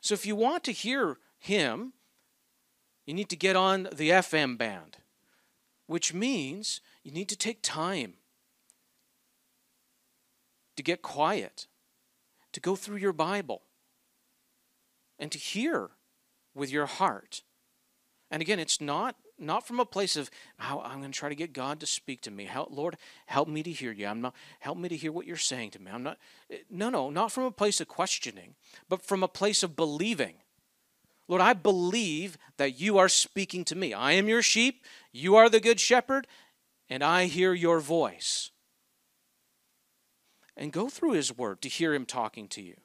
So 0.00 0.12
if 0.14 0.26
you 0.26 0.36
want 0.36 0.64
to 0.64 0.72
hear 0.72 1.18
him, 1.38 1.94
you 3.06 3.14
need 3.14 3.28
to 3.30 3.36
get 3.36 3.56
on 3.56 3.88
the 3.92 4.10
FM 4.10 4.58
band, 4.58 4.98
which 5.86 6.12
means 6.12 6.80
you 7.02 7.10
need 7.10 7.28
to 7.28 7.36
take 7.36 7.62
time 7.62 8.14
to 10.76 10.82
get 10.82 11.02
quiet, 11.02 11.66
to 12.52 12.60
go 12.60 12.76
through 12.76 12.96
your 12.96 13.12
Bible, 13.12 13.62
and 15.18 15.30
to 15.32 15.38
hear 15.38 15.90
with 16.54 16.70
your 16.70 16.86
heart. 16.86 17.42
And 18.30 18.42
again, 18.42 18.58
it's 18.58 18.80
not 18.80 19.16
not 19.38 19.66
from 19.66 19.80
a 19.80 19.84
place 19.84 20.16
of 20.16 20.30
how 20.58 20.80
I'm 20.80 21.00
going 21.00 21.10
to 21.10 21.18
try 21.18 21.28
to 21.28 21.34
get 21.34 21.52
God 21.52 21.80
to 21.80 21.86
speak 21.86 22.20
to 22.22 22.30
me. 22.30 22.44
Help, 22.44 22.68
Lord, 22.70 22.96
help 23.26 23.48
me 23.48 23.62
to 23.62 23.70
hear 23.70 23.92
you. 23.92 24.06
I'm 24.06 24.20
not 24.20 24.34
help 24.60 24.78
me 24.78 24.88
to 24.88 24.96
hear 24.96 25.12
what 25.12 25.26
you're 25.26 25.36
saying 25.36 25.70
to 25.72 25.82
me. 25.82 25.90
I'm 25.92 26.02
not 26.02 26.18
eh, 26.50 26.58
no, 26.70 26.90
no, 26.90 27.10
not 27.10 27.32
from 27.32 27.44
a 27.44 27.50
place 27.50 27.80
of 27.80 27.88
questioning, 27.88 28.54
but 28.88 29.02
from 29.02 29.22
a 29.22 29.28
place 29.28 29.62
of 29.62 29.76
believing. 29.76 30.34
Lord, 31.26 31.40
I 31.40 31.54
believe 31.54 32.36
that 32.58 32.78
you 32.78 32.98
are 32.98 33.08
speaking 33.08 33.64
to 33.66 33.74
me. 33.74 33.94
I 33.94 34.12
am 34.12 34.28
your 34.28 34.42
sheep, 34.42 34.84
you 35.10 35.36
are 35.36 35.48
the 35.48 35.60
good 35.60 35.80
shepherd, 35.80 36.26
and 36.88 37.02
I 37.02 37.26
hear 37.26 37.54
your 37.54 37.80
voice. 37.80 38.50
And 40.56 40.72
go 40.72 40.88
through 40.88 41.12
his 41.12 41.36
word 41.36 41.62
to 41.62 41.68
hear 41.68 41.94
him 41.94 42.06
talking 42.06 42.46
to 42.48 42.62
you. 42.62 42.76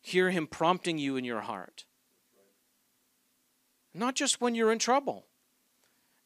Hear 0.00 0.30
him 0.30 0.48
prompting 0.48 0.98
you 0.98 1.16
in 1.16 1.24
your 1.24 1.42
heart. 1.42 1.84
Not 3.94 4.14
just 4.14 4.40
when 4.40 4.54
you're 4.54 4.72
in 4.72 4.78
trouble. 4.78 5.26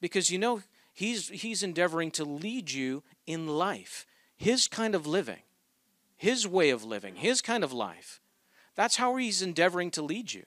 Because 0.01 0.31
you 0.31 0.39
know, 0.39 0.63
he's, 0.93 1.29
he's 1.29 1.63
endeavoring 1.63 2.11
to 2.13 2.25
lead 2.25 2.71
you 2.71 3.03
in 3.27 3.47
life, 3.47 4.07
his 4.37 4.69
kind 4.69 4.95
of 4.95 5.07
living, 5.07 5.43
his 6.17 6.47
way 6.47 6.71
of 6.71 6.85
living, 6.85 7.17
his 7.17 7.41
kind 7.43 7.65
of 7.65 7.73
life. 7.73 8.21
That's 8.75 8.97
how 8.97 9.17
he's 9.17 9.43
endeavoring 9.43 9.91
to 9.93 10.03
lead 10.03 10.33
you. 10.33 10.45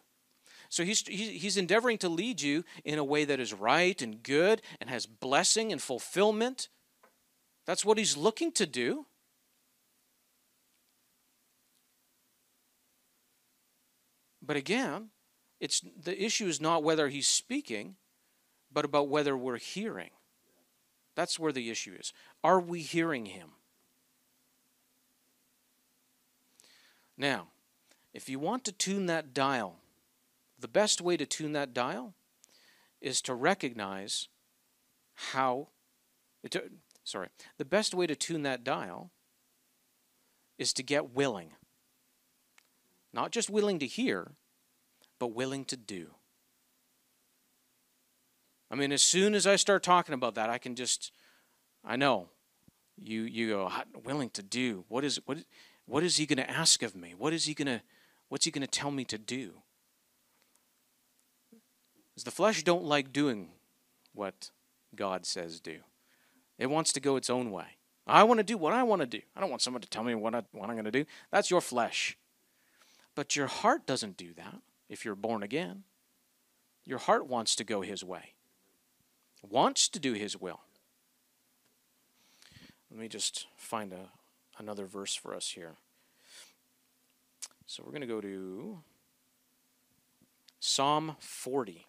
So 0.69 0.83
he's, 0.83 1.05
he's 1.07 1.57
endeavoring 1.57 1.97
to 1.99 2.09
lead 2.09 2.41
you 2.41 2.63
in 2.85 2.99
a 2.99 3.03
way 3.03 3.25
that 3.25 3.39
is 3.39 3.53
right 3.53 3.99
and 4.01 4.21
good 4.21 4.61
and 4.79 4.89
has 4.89 5.07
blessing 5.07 5.71
and 5.71 5.81
fulfillment. 5.81 6.69
That's 7.65 7.83
what 7.83 7.97
he's 7.97 8.15
looking 8.15 8.51
to 8.53 8.67
do. 8.67 9.07
But 14.43 14.57
again, 14.57 15.09
it's 15.59 15.81
the 16.01 16.21
issue 16.23 16.47
is 16.47 16.61
not 16.61 16.83
whether 16.83 17.09
he's 17.09 17.27
speaking, 17.27 17.95
but 18.71 18.85
about 18.85 19.09
whether 19.09 19.37
we're 19.37 19.57
hearing. 19.57 20.11
That's 21.15 21.37
where 21.37 21.51
the 21.51 21.69
issue 21.69 21.95
is. 21.99 22.13
Are 22.43 22.59
we 22.59 22.81
hearing 22.81 23.25
him? 23.25 23.49
Now, 27.17 27.47
if 28.13 28.29
you 28.29 28.39
want 28.39 28.63
to 28.65 28.71
tune 28.71 29.07
that 29.07 29.33
dial, 29.33 29.75
the 30.57 30.69
best 30.69 31.01
way 31.01 31.17
to 31.17 31.25
tune 31.25 31.51
that 31.51 31.73
dial 31.73 32.13
is 33.01 33.21
to 33.23 33.33
recognize 33.33 34.29
how 35.15 35.67
to, 36.49 36.63
sorry, 37.03 37.27
the 37.57 37.65
best 37.65 37.93
way 37.93 38.07
to 38.07 38.15
tune 38.15 38.43
that 38.43 38.63
dial 38.63 39.11
is 40.57 40.71
to 40.73 40.83
get 40.83 41.13
willing. 41.13 41.51
Not 43.11 43.31
just 43.31 43.49
willing 43.49 43.79
to 43.79 43.87
hear, 43.87 44.31
but 45.19 45.33
willing 45.33 45.65
to 45.65 45.77
do. 45.77 46.07
I 48.71 48.75
mean, 48.75 48.91
as 48.91 49.01
soon 49.01 49.33
as 49.33 49.45
I 49.45 49.55
start 49.55 49.83
talking 49.83 50.13
about 50.13 50.35
that, 50.35 50.49
I 50.49 50.57
can 50.57 50.75
just, 50.75 51.11
I 51.83 51.95
know, 51.95 52.29
you 53.01 53.23
you 53.23 53.49
go 53.49 53.67
ah, 53.69 53.83
willing 54.03 54.29
to 54.31 54.43
do. 54.43 54.85
What 54.87 55.03
is 55.03 55.19
what 55.25 55.39
what 55.85 56.03
is 56.03 56.17
he 56.17 56.25
going 56.25 56.37
to 56.37 56.49
ask 56.49 56.83
of 56.83 56.95
me? 56.95 57.13
What 57.17 57.33
is 57.33 57.45
he 57.45 57.53
going 57.53 57.67
to 57.67 57.81
what's 58.27 58.45
he 58.45 58.51
going 58.51 58.65
to 58.65 58.67
tell 58.67 58.91
me 58.91 59.05
to 59.05 59.17
do? 59.17 59.53
Because 62.11 62.25
the 62.25 62.31
flesh 62.31 62.63
don't 62.63 62.83
like 62.83 63.13
doing 63.13 63.49
what 64.13 64.51
God 64.95 65.25
says 65.25 65.59
do. 65.59 65.79
It 66.57 66.69
wants 66.69 66.91
to 66.93 66.99
go 66.99 67.15
its 67.15 67.29
own 67.29 67.51
way. 67.51 67.77
I 68.05 68.23
want 68.23 68.39
to 68.39 68.43
do 68.43 68.57
what 68.57 68.73
I 68.73 68.83
want 68.83 69.01
to 69.01 69.07
do. 69.07 69.21
I 69.35 69.39
don't 69.39 69.49
want 69.49 69.61
someone 69.61 69.81
to 69.81 69.89
tell 69.89 70.03
me 70.03 70.15
what, 70.15 70.35
I, 70.35 70.43
what 70.51 70.69
I'm 70.69 70.75
going 70.75 70.85
to 70.85 70.91
do. 70.91 71.05
That's 71.31 71.51
your 71.51 71.61
flesh. 71.61 72.17
But 73.15 73.35
your 73.35 73.47
heart 73.47 73.85
doesn't 73.85 74.17
do 74.17 74.33
that 74.33 74.61
if 74.89 75.05
you're 75.05 75.15
born 75.15 75.43
again. 75.43 75.83
Your 76.85 76.97
heart 76.97 77.27
wants 77.27 77.55
to 77.57 77.63
go 77.63 77.81
His 77.81 78.03
way, 78.03 78.33
wants 79.47 79.87
to 79.89 79.99
do 79.99 80.13
His 80.13 80.39
will. 80.39 80.61
Let 82.89 82.99
me 82.99 83.07
just 83.07 83.45
find 83.55 83.93
a, 83.93 84.09
another 84.57 84.85
verse 84.85 85.13
for 85.13 85.35
us 85.35 85.51
here. 85.51 85.75
So 87.67 87.83
we're 87.85 87.91
going 87.91 88.01
to 88.01 88.07
go 88.07 88.19
to 88.19 88.79
Psalm 90.59 91.15
40. 91.19 91.85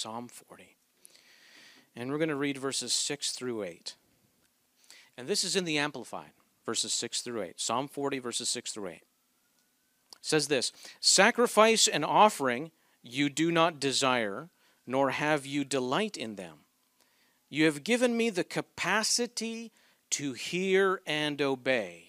Psalm 0.00 0.28
40. 0.28 0.76
And 1.94 2.10
we're 2.10 2.16
going 2.16 2.30
to 2.30 2.34
read 2.34 2.56
verses 2.56 2.94
6 2.94 3.32
through 3.32 3.64
8. 3.64 3.96
And 5.18 5.28
this 5.28 5.44
is 5.44 5.56
in 5.56 5.64
the 5.64 5.76
Amplified, 5.76 6.30
verses 6.64 6.94
6 6.94 7.20
through 7.20 7.42
8. 7.42 7.60
Psalm 7.60 7.86
40, 7.86 8.18
verses 8.18 8.48
6 8.48 8.72
through 8.72 8.88
8. 8.88 8.92
It 8.94 9.02
says 10.22 10.48
this 10.48 10.72
Sacrifice 11.00 11.86
and 11.86 12.02
offering 12.02 12.70
you 13.02 13.28
do 13.28 13.52
not 13.52 13.78
desire, 13.78 14.48
nor 14.86 15.10
have 15.10 15.44
you 15.44 15.64
delight 15.64 16.16
in 16.16 16.36
them. 16.36 16.60
You 17.50 17.66
have 17.66 17.84
given 17.84 18.16
me 18.16 18.30
the 18.30 18.44
capacity 18.44 19.70
to 20.10 20.32
hear 20.32 21.02
and 21.06 21.42
obey. 21.42 22.04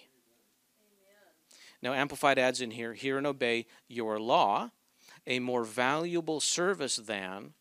Now, 1.82 1.94
Amplified 1.94 2.40
adds 2.40 2.62
in 2.62 2.72
here, 2.72 2.94
hear 2.94 3.18
and 3.18 3.28
obey 3.28 3.66
your 3.90 4.18
law, 4.18 4.70
a 5.28 5.40
more 5.40 5.66
valuable 5.66 6.40
service 6.40 6.96
than 6.96 7.54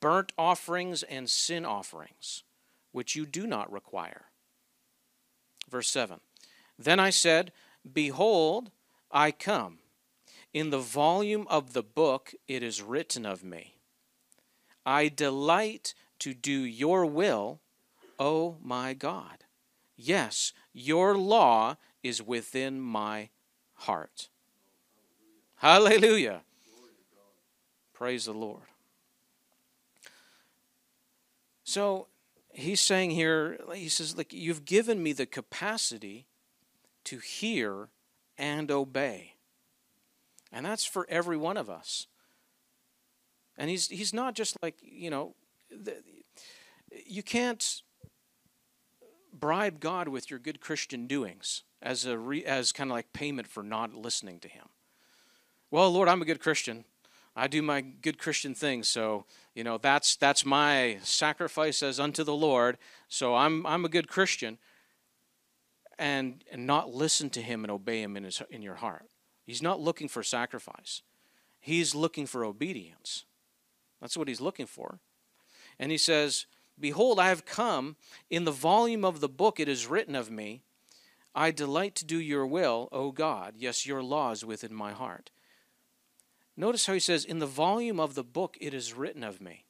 burnt 0.00 0.32
offerings 0.38 1.02
and 1.02 1.28
sin 1.28 1.64
offerings, 1.64 2.44
which 2.92 3.16
you 3.16 3.26
do 3.26 3.46
not 3.46 3.72
require. 3.72 4.26
Verse 5.70 5.88
7 5.88 6.20
Then 6.78 7.00
I 7.00 7.10
said, 7.10 7.52
Behold, 7.90 8.70
I 9.10 9.30
come. 9.30 9.78
In 10.52 10.70
the 10.70 10.78
volume 10.78 11.46
of 11.48 11.72
the 11.72 11.82
book 11.82 12.34
it 12.46 12.62
is 12.62 12.82
written 12.82 13.24
of 13.24 13.42
me. 13.42 13.76
I 14.84 15.08
delight 15.08 15.94
to 16.18 16.34
do 16.34 16.52
your 16.52 17.06
will, 17.06 17.60
O 18.18 18.58
my 18.62 18.92
God. 18.94 19.44
Yes, 19.96 20.52
your 20.72 21.16
law 21.16 21.76
is 22.02 22.22
within 22.22 22.80
my 22.80 23.30
heart. 23.74 24.28
Hallelujah. 25.56 26.42
Praise 27.94 28.24
the 28.24 28.32
Lord. 28.32 28.71
So 31.72 32.08
he's 32.52 32.80
saying 32.80 33.12
here, 33.12 33.58
he 33.74 33.88
says, 33.88 34.14
like, 34.14 34.30
you've 34.30 34.66
given 34.66 35.02
me 35.02 35.14
the 35.14 35.24
capacity 35.24 36.26
to 37.04 37.16
hear 37.16 37.88
and 38.36 38.70
obey. 38.70 39.36
And 40.52 40.66
that's 40.66 40.84
for 40.84 41.06
every 41.08 41.38
one 41.38 41.56
of 41.56 41.70
us. 41.70 42.08
And 43.56 43.70
he's, 43.70 43.88
he's 43.88 44.12
not 44.12 44.34
just 44.34 44.54
like, 44.62 44.76
you 44.82 45.08
know, 45.08 45.34
the, 45.70 45.94
you 47.06 47.22
can't 47.22 47.80
bribe 49.32 49.80
God 49.80 50.08
with 50.08 50.28
your 50.28 50.38
good 50.38 50.60
Christian 50.60 51.06
doings 51.06 51.62
as, 51.80 52.04
a 52.04 52.18
re, 52.18 52.44
as 52.44 52.72
kind 52.72 52.90
of 52.90 52.96
like 52.96 53.14
payment 53.14 53.48
for 53.48 53.62
not 53.62 53.94
listening 53.94 54.40
to 54.40 54.48
him. 54.48 54.66
Well, 55.70 55.90
Lord, 55.90 56.10
I'm 56.10 56.20
a 56.20 56.26
good 56.26 56.40
Christian. 56.40 56.84
I 57.34 57.48
do 57.48 57.62
my 57.62 57.80
good 57.80 58.18
Christian 58.18 58.54
things, 58.54 58.88
so 58.88 59.24
you 59.54 59.64
know 59.64 59.78
that's 59.78 60.16
that's 60.16 60.44
my 60.44 60.98
sacrifice 61.02 61.82
as 61.82 62.00
unto 62.00 62.24
the 62.24 62.34
Lord. 62.34 62.78
So 63.08 63.34
I'm 63.34 63.66
I'm 63.66 63.84
a 63.84 63.88
good 63.88 64.08
Christian, 64.08 64.58
and 65.98 66.42
and 66.50 66.66
not 66.66 66.94
listen 66.94 67.30
to 67.30 67.42
Him 67.42 67.64
and 67.64 67.70
obey 67.70 68.02
Him 68.02 68.16
in 68.16 68.24
his 68.24 68.42
in 68.50 68.62
your 68.62 68.76
heart. 68.76 69.08
He's 69.44 69.62
not 69.62 69.80
looking 69.80 70.08
for 70.08 70.22
sacrifice. 70.22 71.02
He's 71.60 71.94
looking 71.94 72.26
for 72.26 72.44
obedience. 72.44 73.24
That's 74.00 74.16
what 74.16 74.28
He's 74.28 74.40
looking 74.40 74.66
for. 74.66 75.00
And 75.78 75.92
He 75.92 75.98
says, 75.98 76.46
"Behold, 76.78 77.18
I 77.20 77.28
have 77.28 77.44
come. 77.44 77.96
In 78.30 78.44
the 78.44 78.52
volume 78.52 79.04
of 79.04 79.20
the 79.20 79.28
book 79.28 79.60
it 79.60 79.68
is 79.68 79.86
written 79.86 80.14
of 80.14 80.30
me." 80.30 80.62
I 81.34 81.50
delight 81.50 81.94
to 81.94 82.04
do 82.04 82.18
your 82.18 82.46
will, 82.46 82.90
O 82.92 83.10
God. 83.10 83.54
Yes, 83.56 83.86
your 83.86 84.02
law 84.02 84.32
is 84.32 84.44
within 84.44 84.74
my 84.74 84.92
heart. 84.92 85.30
Notice 86.56 86.86
how 86.86 86.92
he 86.92 87.00
says, 87.00 87.24
In 87.24 87.38
the 87.38 87.46
volume 87.46 87.98
of 87.98 88.14
the 88.14 88.24
book 88.24 88.56
it 88.60 88.74
is 88.74 88.94
written 88.94 89.24
of 89.24 89.40
me. 89.40 89.64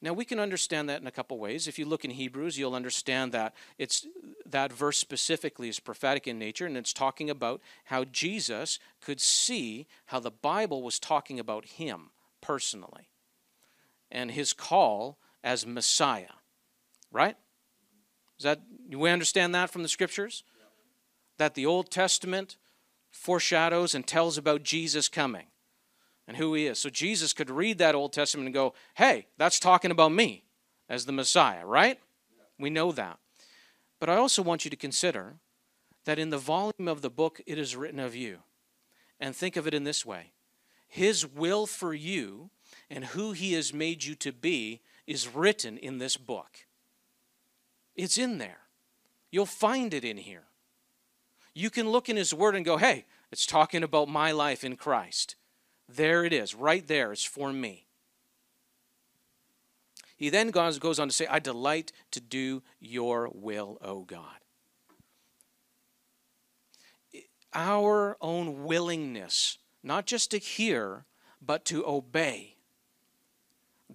Now 0.00 0.12
we 0.12 0.24
can 0.24 0.38
understand 0.38 0.88
that 0.88 1.00
in 1.00 1.08
a 1.08 1.12
couple 1.12 1.38
ways. 1.38 1.66
If 1.66 1.78
you 1.78 1.84
look 1.84 2.04
in 2.04 2.12
Hebrews, 2.12 2.56
you'll 2.56 2.76
understand 2.76 3.32
that 3.32 3.54
it's 3.78 4.06
that 4.46 4.72
verse 4.72 4.96
specifically 4.96 5.68
is 5.68 5.80
prophetic 5.80 6.28
in 6.28 6.38
nature 6.38 6.66
and 6.66 6.76
it's 6.76 6.92
talking 6.92 7.28
about 7.28 7.60
how 7.84 8.04
Jesus 8.04 8.78
could 9.00 9.20
see 9.20 9.86
how 10.06 10.20
the 10.20 10.30
Bible 10.30 10.82
was 10.82 11.00
talking 11.00 11.40
about 11.40 11.64
him 11.64 12.10
personally 12.40 13.08
and 14.10 14.30
his 14.30 14.52
call 14.52 15.18
as 15.42 15.66
Messiah. 15.66 16.36
Right? 17.10 17.36
Is 18.38 18.44
that 18.44 18.60
do 18.88 19.00
we 19.00 19.10
understand 19.10 19.52
that 19.56 19.70
from 19.70 19.82
the 19.82 19.88
scriptures? 19.88 20.44
That 21.38 21.54
the 21.54 21.66
Old 21.66 21.90
Testament 21.90 22.56
foreshadows 23.10 23.96
and 23.96 24.06
tells 24.06 24.38
about 24.38 24.62
Jesus 24.62 25.08
coming 25.08 25.46
and 26.28 26.36
who 26.36 26.52
he 26.52 26.66
is. 26.66 26.78
So 26.78 26.90
Jesus 26.90 27.32
could 27.32 27.48
read 27.48 27.78
that 27.78 27.94
Old 27.94 28.12
Testament 28.12 28.46
and 28.46 28.54
go, 28.54 28.74
hey, 28.94 29.26
that's 29.38 29.58
talking 29.58 29.90
about 29.90 30.12
me 30.12 30.44
as 30.88 31.06
the 31.06 31.12
Messiah, 31.12 31.64
right? 31.64 31.98
We 32.58 32.68
know 32.68 32.92
that. 32.92 33.18
But 33.98 34.10
I 34.10 34.16
also 34.16 34.42
want 34.42 34.64
you 34.64 34.70
to 34.70 34.76
consider 34.76 35.36
that 36.04 36.18
in 36.18 36.28
the 36.28 36.38
volume 36.38 36.86
of 36.86 37.00
the 37.00 37.10
book, 37.10 37.40
it 37.46 37.58
is 37.58 37.74
written 37.74 37.98
of 37.98 38.14
you. 38.14 38.40
And 39.18 39.34
think 39.34 39.56
of 39.56 39.66
it 39.66 39.74
in 39.74 39.84
this 39.84 40.04
way 40.04 40.32
His 40.86 41.26
will 41.26 41.66
for 41.66 41.94
you 41.94 42.50
and 42.90 43.06
who 43.06 43.32
He 43.32 43.54
has 43.54 43.72
made 43.72 44.04
you 44.04 44.14
to 44.16 44.30
be 44.30 44.82
is 45.06 45.34
written 45.34 45.78
in 45.78 45.96
this 45.96 46.18
book. 46.18 46.66
It's 47.96 48.18
in 48.18 48.36
there. 48.36 48.60
You'll 49.30 49.46
find 49.46 49.94
it 49.94 50.04
in 50.04 50.18
here. 50.18 50.44
You 51.54 51.70
can 51.70 51.88
look 51.88 52.10
in 52.10 52.16
His 52.16 52.34
Word 52.34 52.54
and 52.54 52.66
go, 52.66 52.76
hey, 52.76 53.06
it's 53.32 53.46
talking 53.46 53.82
about 53.82 54.08
my 54.08 54.30
life 54.30 54.62
in 54.62 54.76
Christ. 54.76 55.34
There 55.88 56.24
it 56.24 56.32
is, 56.32 56.54
right 56.54 56.86
there. 56.86 57.12
It's 57.12 57.24
for 57.24 57.52
me. 57.52 57.86
He 60.16 60.30
then 60.30 60.50
goes, 60.50 60.78
goes 60.78 60.98
on 60.98 61.08
to 61.08 61.14
say, 61.14 61.26
I 61.28 61.38
delight 61.38 61.92
to 62.10 62.20
do 62.20 62.62
your 62.80 63.30
will, 63.32 63.78
O 63.80 64.00
God. 64.00 64.38
Our 67.54 68.16
own 68.20 68.64
willingness, 68.64 69.58
not 69.82 70.06
just 70.06 70.30
to 70.32 70.38
hear, 70.38 71.06
but 71.40 71.64
to 71.66 71.86
obey, 71.86 72.56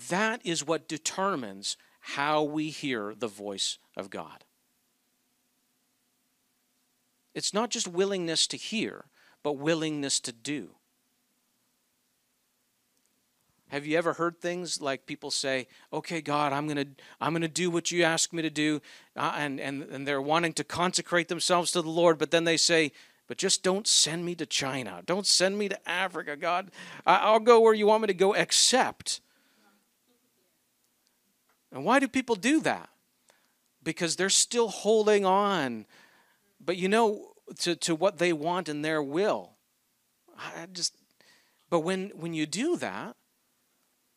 that 0.09 0.41
is 0.43 0.65
what 0.65 0.87
determines 0.87 1.77
how 1.99 2.41
we 2.41 2.69
hear 2.69 3.13
the 3.13 3.27
voice 3.27 3.77
of 3.95 4.09
God. 4.09 4.43
It's 7.35 7.53
not 7.53 7.69
just 7.69 7.87
willingness 7.87 8.47
to 8.47 8.57
hear, 8.57 9.05
but 9.43 9.53
willingness 9.53 10.19
to 10.21 10.31
do. 10.31 10.75
Have 13.73 13.87
you 13.87 13.97
ever 13.97 14.13
heard 14.13 14.39
things 14.39 14.81
like 14.81 15.07
people 15.07 15.31
say, 15.31 15.67
"Okay, 15.91 16.21
God, 16.21 16.53
I'm 16.53 16.67
gonna 16.67 16.85
I'm 17.19 17.33
gonna 17.33 17.47
do 17.47 17.71
what 17.71 17.89
you 17.89 18.03
ask 18.03 18.31
me 18.31 18.43
to 18.43 18.51
do," 18.51 18.83
uh, 19.15 19.33
and 19.35 19.59
and 19.59 19.81
and 19.83 20.07
they're 20.07 20.21
wanting 20.21 20.53
to 20.53 20.63
consecrate 20.63 21.27
themselves 21.27 21.71
to 21.71 21.81
the 21.81 21.89
Lord, 21.89 22.19
but 22.19 22.29
then 22.29 22.43
they 22.43 22.55
say, 22.55 22.91
"But 23.27 23.39
just 23.39 23.63
don't 23.63 23.87
send 23.87 24.25
me 24.25 24.35
to 24.35 24.45
China. 24.45 25.01
Don't 25.07 25.25
send 25.25 25.57
me 25.57 25.69
to 25.69 25.89
Africa, 25.89 26.35
God. 26.35 26.69
I'll 27.07 27.39
go 27.39 27.59
where 27.61 27.73
you 27.73 27.87
want 27.87 28.01
me 28.03 28.07
to 28.07 28.13
go, 28.13 28.33
except." 28.33 29.21
And 31.71 31.83
why 31.83 31.97
do 31.97 32.07
people 32.07 32.35
do 32.35 32.61
that? 32.61 32.89
Because 33.83 34.15
they're 34.15 34.29
still 34.29 34.67
holding 34.67 35.25
on 35.25 35.87
but 36.65 36.77
you 36.77 36.87
know, 36.87 37.33
to, 37.59 37.75
to 37.75 37.95
what 37.95 38.17
they 38.17 38.33
want 38.33 38.69
and 38.69 38.85
their 38.85 39.03
will. 39.03 39.51
I 40.37 40.67
just, 40.71 40.95
but 41.69 41.81
when, 41.81 42.11
when 42.15 42.33
you 42.33 42.45
do 42.45 42.77
that, 42.77 43.15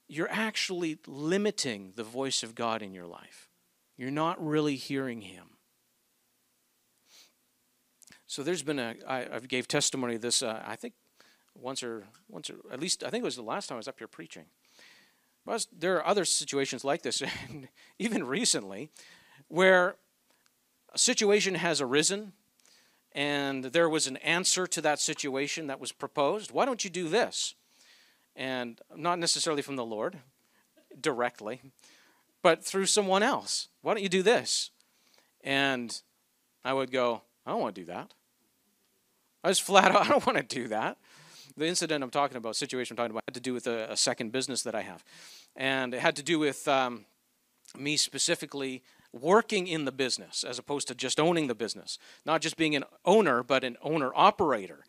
you're 0.09 0.31
actually 0.31 0.99
limiting 1.07 1.93
the 1.97 2.05
voice 2.05 2.43
of 2.43 2.55
God 2.55 2.83
in 2.83 2.93
your 2.93 3.07
life. 3.07 3.49
You're 3.97 4.11
not 4.11 4.45
really 4.45 4.77
hearing 4.77 5.23
Him. 5.23 5.45
So 8.27 8.43
there's 8.43 8.63
been 8.63 8.79
a 8.79 8.95
I, 9.07 9.37
I 9.37 9.39
gave 9.41 9.69
testimony 9.69 10.17
this. 10.17 10.43
Uh, 10.43 10.63
I 10.67 10.77
think 10.77 10.95
once 11.55 11.83
or 11.83 12.05
once 12.29 12.51
or 12.51 12.57
at 12.71 12.81
least 12.81 13.03
I 13.03 13.11
think 13.11 13.23
it 13.23 13.25
was 13.25 13.37
the 13.37 13.43
last 13.43 13.69
time 13.69 13.77
I 13.77 13.79
was 13.79 13.89
up 13.89 13.99
here 13.99 14.09
preaching. 14.09 14.45
But 15.45 15.67
there 15.77 15.97
are 15.97 16.07
other 16.07 16.25
situations 16.25 16.85
like 16.85 17.03
this, 17.03 17.23
and 17.49 17.69
even 17.99 18.25
recently, 18.25 18.91
where 19.49 19.97
a 20.93 20.99
situation 20.99 21.55
has 21.55 21.81
arisen 21.81 22.33
and 23.13 23.65
there 23.65 23.89
was 23.89 24.07
an 24.07 24.19
answer 24.19 24.67
to 24.67 24.83
that 24.83 25.01
situation 25.01 25.69
that 25.69 25.81
was 25.81 25.91
proposed. 25.91 26.53
Why 26.53 26.67
don't 26.67 26.85
you 26.85 26.91
do 26.91 27.09
this? 27.09 27.55
And 28.37 28.81
not 28.95 29.19
necessarily 29.19 29.63
from 29.63 29.77
the 29.77 29.85
Lord 29.85 30.19
directly, 31.01 31.61
but 32.43 32.63
through 32.63 32.87
someone 32.87 33.23
else. 33.23 33.69
Why 33.83 33.95
don't 33.95 34.03
you 34.03 34.09
do 34.09 34.23
this? 34.23 34.71
And 35.43 36.01
I 36.65 36.73
would 36.73 36.91
go, 36.91 37.23
I 37.47 37.51
don't 37.51 37.61
want 37.61 37.75
to 37.75 37.81
do 37.81 37.87
that. 37.87 38.13
I 39.43 39.49
was 39.49 39.59
flat 39.59 39.91
out, 39.91 40.03
I 40.07 40.09
don't 40.09 40.27
want 40.27 40.39
to 40.39 40.45
do 40.45 40.69
that. 40.69 40.99
The 41.57 41.67
incident 41.67 42.05
I'm 42.05 42.11
talking 42.11 42.37
about, 42.37 42.57
situation 42.57 42.95
I'm 42.95 42.97
talking 42.99 43.13
about, 43.13 43.23
had 43.27 43.35
to 43.35 43.41
do 43.41 43.55
with 43.55 43.67
a, 43.67 43.91
a 43.93 43.97
second 43.97 44.31
business 44.31 44.63
that 44.63 44.75
I 44.75 44.83
have. 44.83 45.03
And 45.55 45.95
it 45.95 46.01
had 46.01 46.17
to 46.17 46.23
do 46.23 46.39
with 46.39 46.69
um, 46.69 47.07
me 47.79 47.97
specifically 47.97 48.83
working 49.13 49.67
in 49.67 49.85
the 49.85 49.93
business 49.93 50.45
as 50.45 50.59
opposed 50.59 50.89
to 50.89 50.95
just 50.95 51.19
owning 51.19 51.47
the 51.47 51.55
business. 51.55 51.99
Not 52.27 52.43
just 52.43 52.57
being 52.57 52.77
an 52.77 52.85
owner, 53.05 53.43
but 53.43 53.65
an 53.65 53.77
owner 53.83 54.13
operator. 54.15 54.85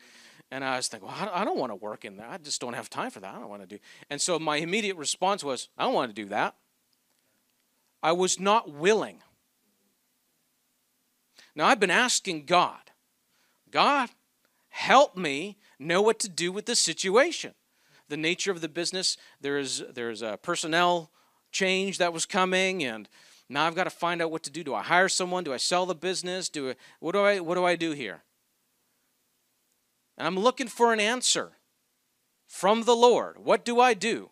And 0.50 0.64
I 0.64 0.78
was 0.78 0.88
thinking, 0.88 1.10
well, 1.10 1.30
I 1.34 1.44
don't 1.44 1.58
want 1.58 1.72
to 1.72 1.76
work 1.76 2.06
in 2.06 2.18
that. 2.18 2.30
I 2.30 2.38
just 2.38 2.62
don't 2.62 2.74
have 2.74 2.90
time 2.90 3.12
for 3.12 3.20
that. 3.20 3.36
I 3.36 3.40
don't 3.40 3.50
want 3.50 3.64
to 3.64 3.68
do. 3.68 3.80
And 4.10 4.22
so 4.22 4.40
my 4.40 4.58
immediate 4.58 4.96
response 4.96 5.44
was, 5.44 5.68
I 5.78 5.84
don't 5.84 5.94
want 5.94 6.10
to 6.16 6.22
do 6.22 6.30
that. 6.30 6.56
I 8.02 8.14
was 8.14 8.40
not 8.40 8.72
willing. 8.72 9.22
Now 11.56 11.66
I've 11.66 11.80
been 11.80 11.92
asking 11.92 12.46
God, 12.46 12.80
God, 13.72 14.10
help 14.70 15.18
me 15.18 15.58
know 15.80 16.02
what 16.02 16.20
to 16.20 16.30
do 16.30 16.52
with 16.52 16.66
this 16.66 16.80
situation. 16.80 17.54
The 18.10 18.16
nature 18.16 18.52
of 18.52 18.62
the 18.62 18.70
business, 18.70 19.18
there's 19.42 19.84
there's 19.94 20.22
a 20.22 20.40
personnel 20.42 21.12
change 21.52 21.98
that 21.98 22.14
was 22.14 22.26
coming 22.26 22.84
and 22.84 23.10
now 23.50 23.66
I've 23.66 23.76
got 23.76 23.86
to 23.86 23.90
find 23.90 24.22
out 24.22 24.32
what 24.32 24.44
to 24.44 24.52
do. 24.52 24.64
Do 24.64 24.76
I 24.76 24.84
hire 24.84 25.10
someone? 25.10 25.44
Do 25.44 25.54
I 25.54 25.58
sell 25.58 25.86
the 25.86 25.96
business? 25.96 26.50
Do 26.50 26.72
I, 26.72 26.76
what 27.00 27.14
do 27.14 27.22
I 27.22 27.40
what 27.40 27.56
do 27.56 27.66
I 27.66 27.76
do 27.76 27.92
here? 27.92 28.24
And 30.18 30.28
I'm 30.28 30.40
looking 30.40 30.68
for 30.68 30.94
an 30.94 31.00
answer 31.00 31.52
from 32.48 32.84
the 32.84 32.96
Lord. 32.96 33.38
What 33.38 33.64
do 33.64 33.80
I 33.80 33.94
do? 33.94 34.32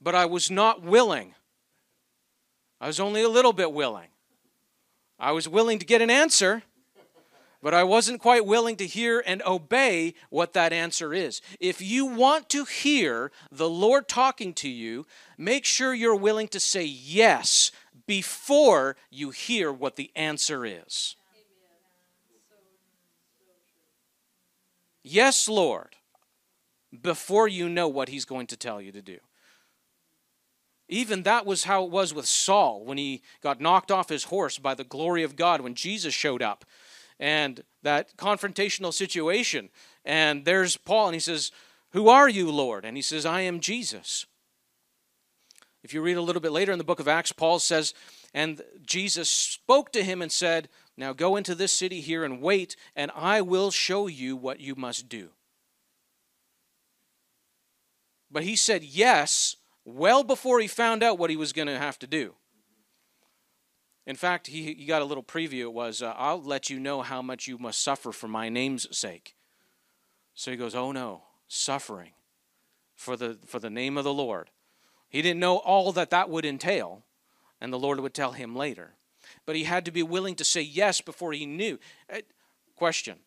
But 0.00 0.14
I 0.14 0.24
was 0.24 0.50
not 0.50 0.82
willing. 0.82 1.34
I 2.80 2.86
was 2.86 3.00
only 3.00 3.22
a 3.22 3.28
little 3.28 3.52
bit 3.52 3.72
willing. 3.72 4.08
I 5.18 5.32
was 5.32 5.48
willing 5.48 5.78
to 5.78 5.86
get 5.86 6.02
an 6.02 6.10
answer, 6.10 6.62
but 7.62 7.74
I 7.74 7.84
wasn't 7.84 8.20
quite 8.20 8.44
willing 8.46 8.76
to 8.76 8.86
hear 8.86 9.22
and 9.26 9.42
obey 9.42 10.14
what 10.28 10.52
that 10.52 10.72
answer 10.72 11.14
is. 11.14 11.40
If 11.58 11.80
you 11.80 12.06
want 12.06 12.48
to 12.50 12.64
hear 12.64 13.32
the 13.50 13.68
Lord 13.68 14.08
talking 14.08 14.52
to 14.54 14.68
you, 14.68 15.06
make 15.38 15.64
sure 15.64 15.94
you're 15.94 16.14
willing 16.14 16.48
to 16.48 16.60
say 16.60 16.84
yes 16.84 17.72
before 18.06 18.96
you 19.10 19.30
hear 19.30 19.72
what 19.72 19.96
the 19.96 20.12
answer 20.14 20.64
is. 20.64 21.16
Yes, 25.08 25.48
Lord, 25.48 25.94
before 27.00 27.46
you 27.46 27.68
know 27.68 27.86
what 27.86 28.08
He's 28.08 28.24
going 28.24 28.48
to 28.48 28.56
tell 28.56 28.82
you 28.82 28.90
to 28.90 29.00
do. 29.00 29.18
Even 30.88 31.22
that 31.22 31.46
was 31.46 31.62
how 31.62 31.84
it 31.84 31.92
was 31.92 32.12
with 32.12 32.26
Saul 32.26 32.84
when 32.84 32.98
he 32.98 33.22
got 33.40 33.60
knocked 33.60 33.92
off 33.92 34.08
his 34.08 34.24
horse 34.24 34.58
by 34.58 34.74
the 34.74 34.82
glory 34.82 35.22
of 35.22 35.36
God 35.36 35.60
when 35.60 35.74
Jesus 35.74 36.12
showed 36.12 36.42
up 36.42 36.64
and 37.20 37.62
that 37.84 38.16
confrontational 38.16 38.92
situation. 38.92 39.68
And 40.04 40.44
there's 40.44 40.76
Paul, 40.76 41.06
and 41.06 41.14
he 41.14 41.20
says, 41.20 41.52
Who 41.90 42.08
are 42.08 42.28
you, 42.28 42.50
Lord? 42.50 42.84
And 42.84 42.96
he 42.96 43.02
says, 43.02 43.24
I 43.24 43.42
am 43.42 43.60
Jesus. 43.60 44.26
If 45.84 45.94
you 45.94 46.02
read 46.02 46.16
a 46.16 46.22
little 46.22 46.42
bit 46.42 46.52
later 46.52 46.72
in 46.72 46.78
the 46.78 46.84
book 46.84 46.98
of 46.98 47.06
Acts, 47.06 47.30
Paul 47.30 47.60
says, 47.60 47.94
And 48.36 48.60
Jesus 48.84 49.30
spoke 49.30 49.92
to 49.92 50.04
him 50.04 50.20
and 50.20 50.30
said, 50.30 50.68
Now 50.94 51.14
go 51.14 51.36
into 51.36 51.54
this 51.54 51.72
city 51.72 52.02
here 52.02 52.22
and 52.22 52.42
wait, 52.42 52.76
and 52.94 53.10
I 53.16 53.40
will 53.40 53.70
show 53.70 54.08
you 54.08 54.36
what 54.36 54.60
you 54.60 54.74
must 54.74 55.08
do. 55.08 55.30
But 58.30 58.42
he 58.42 58.54
said 58.54 58.84
yes 58.84 59.56
well 59.86 60.22
before 60.22 60.60
he 60.60 60.68
found 60.68 61.02
out 61.02 61.18
what 61.18 61.30
he 61.30 61.36
was 61.36 61.54
going 61.54 61.68
to 61.68 61.78
have 61.78 61.98
to 62.00 62.06
do. 62.06 62.34
In 64.06 64.16
fact, 64.16 64.48
he, 64.48 64.74
he 64.74 64.84
got 64.84 65.00
a 65.00 65.06
little 65.06 65.22
preview. 65.22 65.60
It 65.60 65.72
was, 65.72 66.02
uh, 66.02 66.12
I'll 66.14 66.42
let 66.42 66.68
you 66.68 66.78
know 66.78 67.00
how 67.00 67.22
much 67.22 67.46
you 67.46 67.56
must 67.56 67.82
suffer 67.82 68.12
for 68.12 68.28
my 68.28 68.50
name's 68.50 68.86
sake. 68.94 69.34
So 70.34 70.50
he 70.50 70.58
goes, 70.58 70.74
Oh 70.74 70.92
no, 70.92 71.22
suffering 71.48 72.12
for 72.94 73.16
the, 73.16 73.38
for 73.46 73.60
the 73.60 73.70
name 73.70 73.96
of 73.96 74.04
the 74.04 74.12
Lord. 74.12 74.50
He 75.08 75.22
didn't 75.22 75.40
know 75.40 75.56
all 75.56 75.90
that 75.92 76.10
that 76.10 76.28
would 76.28 76.44
entail, 76.44 77.05
and 77.60 77.72
the 77.72 77.78
Lord 77.78 78.00
would 78.00 78.14
tell 78.14 78.32
him 78.32 78.54
later. 78.54 78.94
But 79.44 79.56
he 79.56 79.64
had 79.64 79.84
to 79.84 79.90
be 79.90 80.02
willing 80.02 80.34
to 80.36 80.44
say 80.44 80.60
yes 80.60 81.00
before 81.00 81.32
he 81.32 81.46
knew. 81.46 81.78
Uh, 82.12 82.20
question 82.76 83.18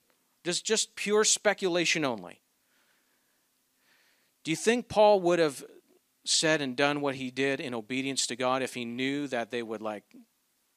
Just, 0.44 0.66
just 0.66 0.96
pure 0.96 1.24
speculation 1.24 2.06
only. 2.06 2.42
Do 4.44 4.52
you 4.52 4.58
think 4.58 4.88
Paul 4.88 5.20
would 5.22 5.40
have 5.40 5.64
said 6.26 6.62
and 6.62 6.76
done 6.76 7.02
what 7.02 7.16
he 7.16 7.32
did 7.32 7.60
in 7.60 7.74
obedience 7.74 8.28
to 8.28 8.36
God 8.36 8.62
if 8.62 8.74
he 8.74 8.86
knew 8.86 9.28
that 9.28 9.52
they 9.52 9.64
would 9.64 9.82
like 9.82 10.04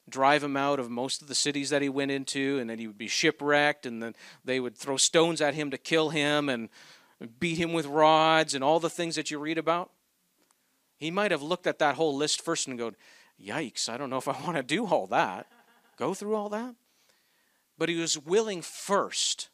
drive 0.08 0.42
him 0.42 0.56
out 0.56 0.80
of 0.80 0.90
most 0.90 1.22
of 1.22 1.28
the 1.28 1.34
cities 1.34 1.70
that 1.70 1.82
he 1.82 1.88
went 1.88 2.10
into, 2.10 2.58
and 2.58 2.68
that 2.68 2.78
he 2.78 2.86
would 2.86 2.98
be 2.98 3.08
shipwrecked, 3.08 3.86
and 3.86 4.02
then 4.02 4.14
they 4.44 4.58
would 4.58 4.76
throw 4.76 4.96
stones 4.96 5.40
at 5.40 5.54
him 5.54 5.70
to 5.70 5.78
kill 5.78 6.10
him 6.10 6.48
and 6.48 6.68
beat 7.38 7.56
him 7.56 7.72
with 7.72 7.86
rods 7.86 8.54
and 8.54 8.64
all 8.64 8.80
the 8.80 8.90
things 8.90 9.14
that 9.14 9.30
you 9.30 9.38
read 9.38 9.58
about. 9.58 9.90
He 10.96 11.10
might 11.10 11.30
have 11.30 11.42
looked 11.42 11.66
at 11.66 11.78
that 11.78 11.94
whole 11.94 12.16
list 12.16 12.42
first 12.42 12.66
and 12.66 12.78
go, 12.78 12.92
Yikes, 13.44 13.88
I 13.88 13.96
don't 13.96 14.10
know 14.10 14.18
if 14.18 14.28
I 14.28 14.32
want 14.44 14.56
to 14.56 14.62
do 14.62 14.86
all 14.86 15.06
that. 15.08 15.46
Go 15.96 16.14
through 16.14 16.34
all 16.34 16.48
that. 16.50 16.74
But 17.78 17.88
he 17.88 17.96
was 17.96 18.18
willing 18.18 18.62
first. 18.62 19.48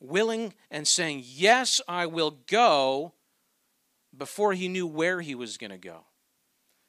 Willing 0.00 0.54
and 0.70 0.86
saying, 0.86 1.22
Yes, 1.24 1.80
I 1.88 2.06
will 2.06 2.38
go, 2.46 3.14
before 4.16 4.54
he 4.54 4.68
knew 4.68 4.86
where 4.86 5.20
he 5.20 5.34
was 5.34 5.56
going 5.56 5.70
to 5.70 5.78
go. 5.78 6.04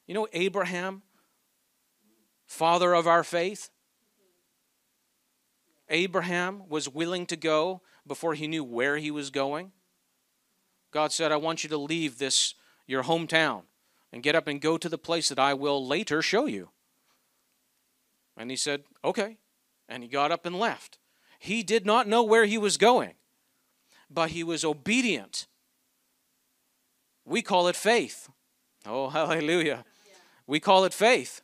You 0.08 0.16
know, 0.16 0.28
Abraham 0.34 1.04
father 2.50 2.94
of 2.94 3.08
our 3.08 3.24
faith. 3.24 3.70
Abraham 5.88 6.64
was 6.68 6.90
willing 6.90 7.26
to 7.28 7.36
go 7.36 7.82
before 8.06 8.34
he 8.34 8.48
knew 8.48 8.64
where 8.64 8.98
he 8.98 9.12
was 9.12 9.30
going. 9.30 9.72
God 10.92 11.12
said, 11.12 11.32
I 11.32 11.38
want 11.38 11.64
you 11.64 11.70
to 11.70 11.78
leave 11.78 12.18
this, 12.18 12.56
your 12.88 13.04
hometown, 13.04 13.62
and 14.12 14.24
get 14.24 14.36
up 14.36 14.48
and 14.48 14.62
go 14.62 14.78
to 14.78 14.90
the 14.90 14.98
place 14.98 15.30
that 15.30 15.40
I 15.40 15.54
will 15.54 15.86
later 15.86 16.22
show 16.22 16.46
you. 16.46 16.70
And 18.38 18.50
he 18.50 18.58
said, 18.58 18.84
Okay. 19.04 19.38
And 19.88 20.04
he 20.04 20.10
got 20.10 20.32
up 20.32 20.46
and 20.46 20.58
left. 20.58 21.00
He 21.40 21.64
did 21.64 21.86
not 21.86 22.08
know 22.08 22.24
where 22.24 22.46
he 22.46 22.58
was 22.58 22.78
going, 22.78 23.14
but 24.10 24.32
he 24.32 24.44
was 24.44 24.64
obedient. 24.64 25.48
We 27.26 27.42
call 27.42 27.68
it 27.68 27.76
faith. 27.76 28.30
Oh, 28.86 29.10
hallelujah. 29.10 29.86
We 30.48 30.60
call 30.60 30.84
it 30.84 30.94
faith 30.94 31.42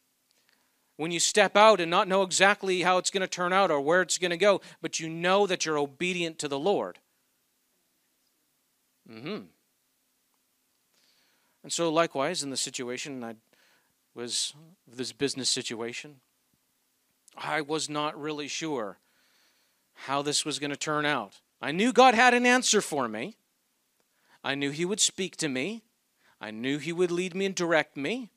when 0.98 1.12
you 1.12 1.20
step 1.20 1.58
out 1.58 1.82
and 1.82 1.92
not 1.92 2.08
know 2.08 2.24
exactly 2.24 2.82
how 2.82 2.98
it's 2.98 3.10
going 3.10 3.22
to 3.22 3.28
turn 3.28 3.54
out 3.54 3.72
or 3.72 3.82
where 3.82 4.02
it's 4.02 4.18
going 4.18 4.32
to 4.32 4.38
go, 4.38 4.62
but 4.82 5.00
you 5.00 5.10
know 5.10 5.46
that 5.46 5.66
you're 5.66 5.78
obedient 5.78 6.40
to 6.40 6.48
the 6.48 6.60
Lord. 6.60 7.00
Mm-hmm. 9.10 9.46
And 11.66 11.74
so, 11.74 11.92
likewise, 11.92 12.44
in 12.44 12.52
the 12.52 12.58
situation 12.58 13.24
I 13.24 13.38
was 14.14 14.54
this 14.86 15.12
business 15.12 15.50
situation, 15.50 16.18
I 17.36 17.62
was 17.62 17.90
not 17.90 18.22
really 18.22 18.48
sure 18.48 19.00
how 19.96 20.22
this 20.22 20.46
was 20.46 20.60
going 20.60 20.70
to 20.70 20.78
turn 20.78 21.08
out. 21.08 21.40
I 21.60 21.72
knew 21.72 21.92
God 21.92 22.14
had 22.14 22.36
an 22.36 22.46
answer 22.46 22.82
for 22.82 23.08
me. 23.08 23.38
I 24.44 24.54
knew 24.54 24.70
He 24.70 24.86
would 24.86 25.00
speak 25.00 25.38
to 25.38 25.50
me. 25.50 25.82
I 26.40 26.52
knew 26.52 26.78
He 26.78 26.94
would 26.94 27.10
lead 27.10 27.34
me 27.34 27.48
and 27.48 27.56
direct 27.56 27.98
me. 27.98 28.30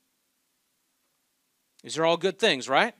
These 1.83 1.99
are 1.99 2.05
all 2.05 2.17
good 2.17 2.39
things, 2.39 2.67
right? 2.67 2.95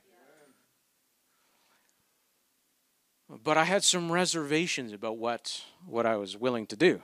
But 3.43 3.57
I 3.57 3.63
had 3.63 3.83
some 3.83 4.11
reservations 4.11 4.93
about 4.93 5.17
what, 5.17 5.63
what 5.87 6.05
I 6.05 6.17
was 6.17 6.37
willing 6.37 6.67
to 6.67 6.75
do. 6.75 7.01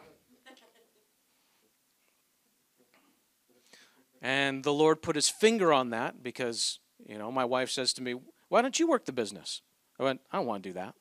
And 4.25 4.63
the 4.63 4.73
Lord 4.73 5.03
put 5.03 5.15
his 5.15 5.29
finger 5.29 5.71
on 5.71 5.91
that 5.91 6.23
because, 6.23 6.79
you 7.05 7.15
know, 7.15 7.31
my 7.31 7.45
wife 7.45 7.69
says 7.69 7.93
to 7.93 8.01
me, 8.01 8.15
Why 8.49 8.63
don't 8.63 8.79
you 8.79 8.87
work 8.87 9.05
the 9.05 9.11
business? 9.11 9.61
I 9.99 10.03
went, 10.03 10.19
I 10.31 10.37
don't 10.37 10.47
want 10.47 10.63
to 10.63 10.69
do 10.69 10.73
that. 10.73 10.95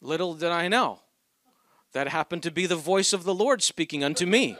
Little 0.00 0.34
did 0.34 0.50
I 0.50 0.66
know 0.66 0.98
that 1.92 2.08
happened 2.08 2.42
to 2.42 2.50
be 2.50 2.66
the 2.66 2.74
voice 2.74 3.12
of 3.12 3.22
the 3.22 3.32
Lord 3.32 3.62
speaking 3.62 4.02
unto 4.02 4.26
me. 4.26 4.58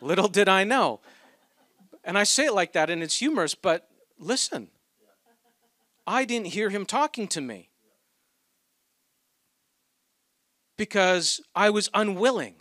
Little 0.00 0.26
did 0.26 0.48
I 0.48 0.64
know. 0.64 0.98
And 2.02 2.18
I 2.18 2.24
say 2.24 2.46
it 2.46 2.54
like 2.54 2.72
that, 2.72 2.90
and 2.90 3.04
it's 3.04 3.20
humorous, 3.20 3.54
but 3.54 3.88
listen, 4.18 4.66
I 6.08 6.24
didn't 6.24 6.48
hear 6.48 6.70
him 6.70 6.86
talking 6.86 7.28
to 7.28 7.40
me 7.40 7.70
because 10.76 11.40
I 11.54 11.70
was 11.70 11.88
unwilling. 11.94 12.56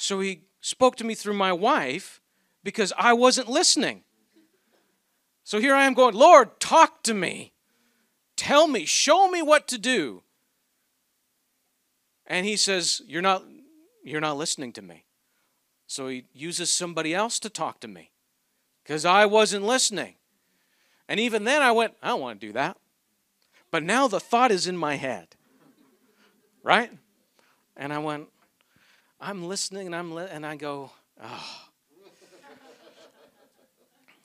So 0.00 0.20
he 0.20 0.42
spoke 0.60 0.94
to 0.96 1.04
me 1.04 1.16
through 1.16 1.34
my 1.34 1.52
wife 1.52 2.20
because 2.62 2.92
I 2.96 3.12
wasn't 3.14 3.48
listening. 3.48 4.04
So 5.42 5.58
here 5.58 5.74
I 5.74 5.86
am 5.86 5.94
going, 5.94 6.14
Lord, 6.14 6.60
talk 6.60 7.02
to 7.02 7.12
me. 7.12 7.52
Tell 8.36 8.68
me, 8.68 8.84
show 8.84 9.28
me 9.28 9.42
what 9.42 9.66
to 9.68 9.76
do. 9.76 10.22
And 12.28 12.46
he 12.46 12.56
says, 12.56 13.02
You're 13.08 13.22
not 13.22 13.42
you're 14.04 14.20
not 14.20 14.36
listening 14.36 14.72
to 14.74 14.82
me. 14.82 15.04
So 15.88 16.06
he 16.06 16.26
uses 16.32 16.72
somebody 16.72 17.12
else 17.12 17.40
to 17.40 17.50
talk 17.50 17.80
to 17.80 17.88
me. 17.88 18.12
Because 18.84 19.04
I 19.04 19.26
wasn't 19.26 19.64
listening. 19.64 20.14
And 21.08 21.18
even 21.18 21.42
then 21.42 21.60
I 21.60 21.72
went, 21.72 21.94
I 22.02 22.08
don't 22.08 22.20
want 22.20 22.40
to 22.40 22.46
do 22.46 22.52
that. 22.52 22.76
But 23.72 23.82
now 23.82 24.06
the 24.06 24.20
thought 24.20 24.52
is 24.52 24.68
in 24.68 24.76
my 24.76 24.94
head. 24.94 25.34
Right? 26.62 26.92
And 27.76 27.92
I 27.92 27.98
went, 27.98 28.28
I'm 29.20 29.48
listening 29.48 29.86
and 29.86 29.96
I'm 29.96 30.14
li- 30.14 30.28
and 30.30 30.46
I 30.46 30.56
go, 30.56 30.92
oh. 31.22 31.68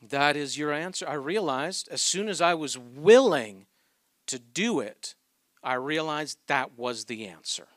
that 0.10 0.36
is 0.36 0.58
your 0.58 0.72
answer. 0.72 1.08
I 1.08 1.14
realized 1.14 1.88
as 1.92 2.02
soon 2.02 2.30
as 2.30 2.42
I 2.42 2.54
was 2.54 2.78
willing 2.78 3.66
to 4.28 4.40
do 4.40 4.80
it, 4.80 5.16
I 5.64 5.76
realized 5.76 6.38
that 6.48 6.78
was 6.78 7.06
the 7.06 7.26
answer. 7.26 7.68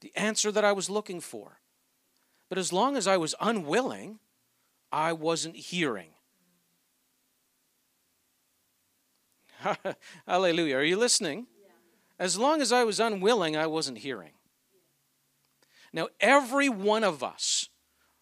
The 0.00 0.12
answer 0.16 0.50
that 0.52 0.64
I 0.64 0.72
was 0.72 0.90
looking 0.90 1.20
for. 1.20 1.60
But 2.48 2.58
as 2.58 2.72
long 2.72 2.96
as 2.96 3.06
I 3.06 3.16
was 3.16 3.34
unwilling, 3.40 4.18
I 4.90 5.12
wasn't 5.12 5.56
hearing. 5.56 6.10
Hallelujah. 10.26 10.76
Are 10.76 10.82
you 10.82 10.96
listening? 10.96 11.46
As 12.18 12.36
long 12.36 12.60
as 12.60 12.72
I 12.72 12.84
was 12.84 12.98
unwilling, 13.00 13.56
I 13.56 13.66
wasn't 13.66 13.98
hearing. 13.98 14.32
Now, 15.92 16.08
every 16.20 16.68
one 16.68 17.04
of 17.04 17.22
us, 17.22 17.68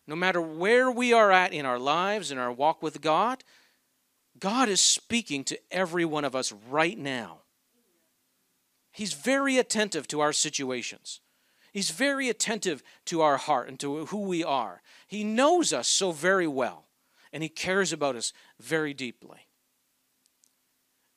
no 0.07 0.17
matter 0.17 0.41
where 0.41 0.91
we 0.91 1.13
are 1.13 1.31
at 1.31 1.53
in 1.53 1.67
our 1.67 1.79
lives, 1.79 2.31
in 2.31 2.39
our 2.39 2.53
walk 2.53 2.83
with 2.83 3.01
God, 3.01 3.45
God 4.39 4.69
is 4.69 4.81
speaking 4.81 5.45
to 5.45 5.59
every 5.71 6.05
one 6.05 6.25
of 6.25 6.35
us 6.35 6.53
right 6.53 6.99
now. 6.99 7.41
He's 8.91 9.13
very 9.13 9.59
attentive 9.59 10.09
to 10.09 10.21
our 10.21 10.33
situations. 10.33 11.21
He's 11.73 11.91
very 11.91 12.29
attentive 12.29 12.83
to 13.07 13.21
our 13.21 13.37
heart 13.37 13.69
and 13.69 13.79
to 13.81 14.07
who 14.07 14.23
we 14.23 14.43
are. 14.43 14.83
He 15.07 15.23
knows 15.23 15.73
us 15.73 15.87
so 15.87 16.13
very 16.13 16.47
well, 16.47 16.87
and 17.33 17.43
He 17.43 17.49
cares 17.49 17.93
about 17.93 18.17
us 18.17 18.33
very 18.59 18.95
deeply. 18.95 19.47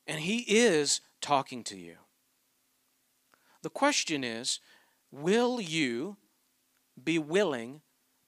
And 0.05 0.19
He 0.19 0.39
is 0.39 1.01
talking 1.21 1.63
to 1.65 1.77
you. 1.77 1.95
The 3.61 3.69
question 3.69 4.23
is 4.23 4.59
will 5.11 5.61
you 5.61 6.17
be 7.03 7.19
willing 7.19 7.81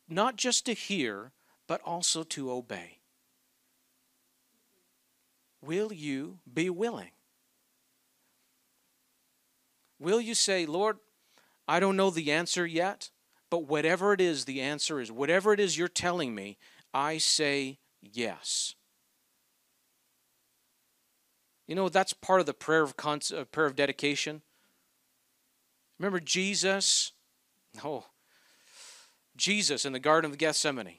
not 0.07 0.35
just 0.35 0.65
to 0.65 0.73
hear, 0.73 1.31
but 1.67 1.81
also 1.81 2.23
to 2.23 2.51
obey? 2.51 2.99
Will 5.61 5.93
you 5.93 6.39
be 6.51 6.69
willing? 6.69 7.11
Will 9.99 10.19
you 10.19 10.35
say, 10.35 10.65
Lord, 10.65 10.97
I 11.67 11.79
don't 11.79 11.95
know 11.95 12.09
the 12.09 12.31
answer 12.31 12.65
yet, 12.65 13.09
but 13.49 13.67
whatever 13.67 14.13
it 14.13 14.19
is, 14.19 14.45
the 14.45 14.59
answer 14.59 14.99
is 14.99 15.11
whatever 15.11 15.53
it 15.53 15.59
is 15.59 15.77
you're 15.77 15.87
telling 15.87 16.35
me, 16.35 16.57
I 16.93 17.17
say 17.17 17.79
yes. 18.01 18.75
You 21.67 21.75
know, 21.75 21.87
that's 21.87 22.13
part 22.13 22.41
of 22.41 22.45
the 22.45 22.53
prayer 22.53 22.83
of, 22.83 22.93
uh, 22.99 23.45
prayer 23.45 23.67
of 23.67 23.75
dedication. 23.75 24.41
Remember 25.97 26.19
Jesus? 26.19 27.13
Oh, 27.83 28.05
Jesus 29.35 29.85
in 29.85 29.93
the 29.93 29.99
Garden 29.99 30.31
of 30.31 30.37
Gethsemane. 30.37 30.97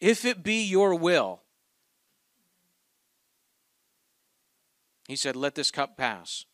If 0.00 0.24
it 0.24 0.42
be 0.42 0.62
your 0.62 0.94
will, 0.94 1.40
he 5.08 5.16
said, 5.16 5.36
let 5.36 5.54
this 5.54 5.70
cup 5.70 5.96
pass. 5.96 6.44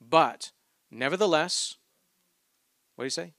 But, 0.00 0.52
nevertheless, 0.90 1.76
what 2.94 3.02
do 3.02 3.06
you 3.06 3.10
say? 3.10 3.32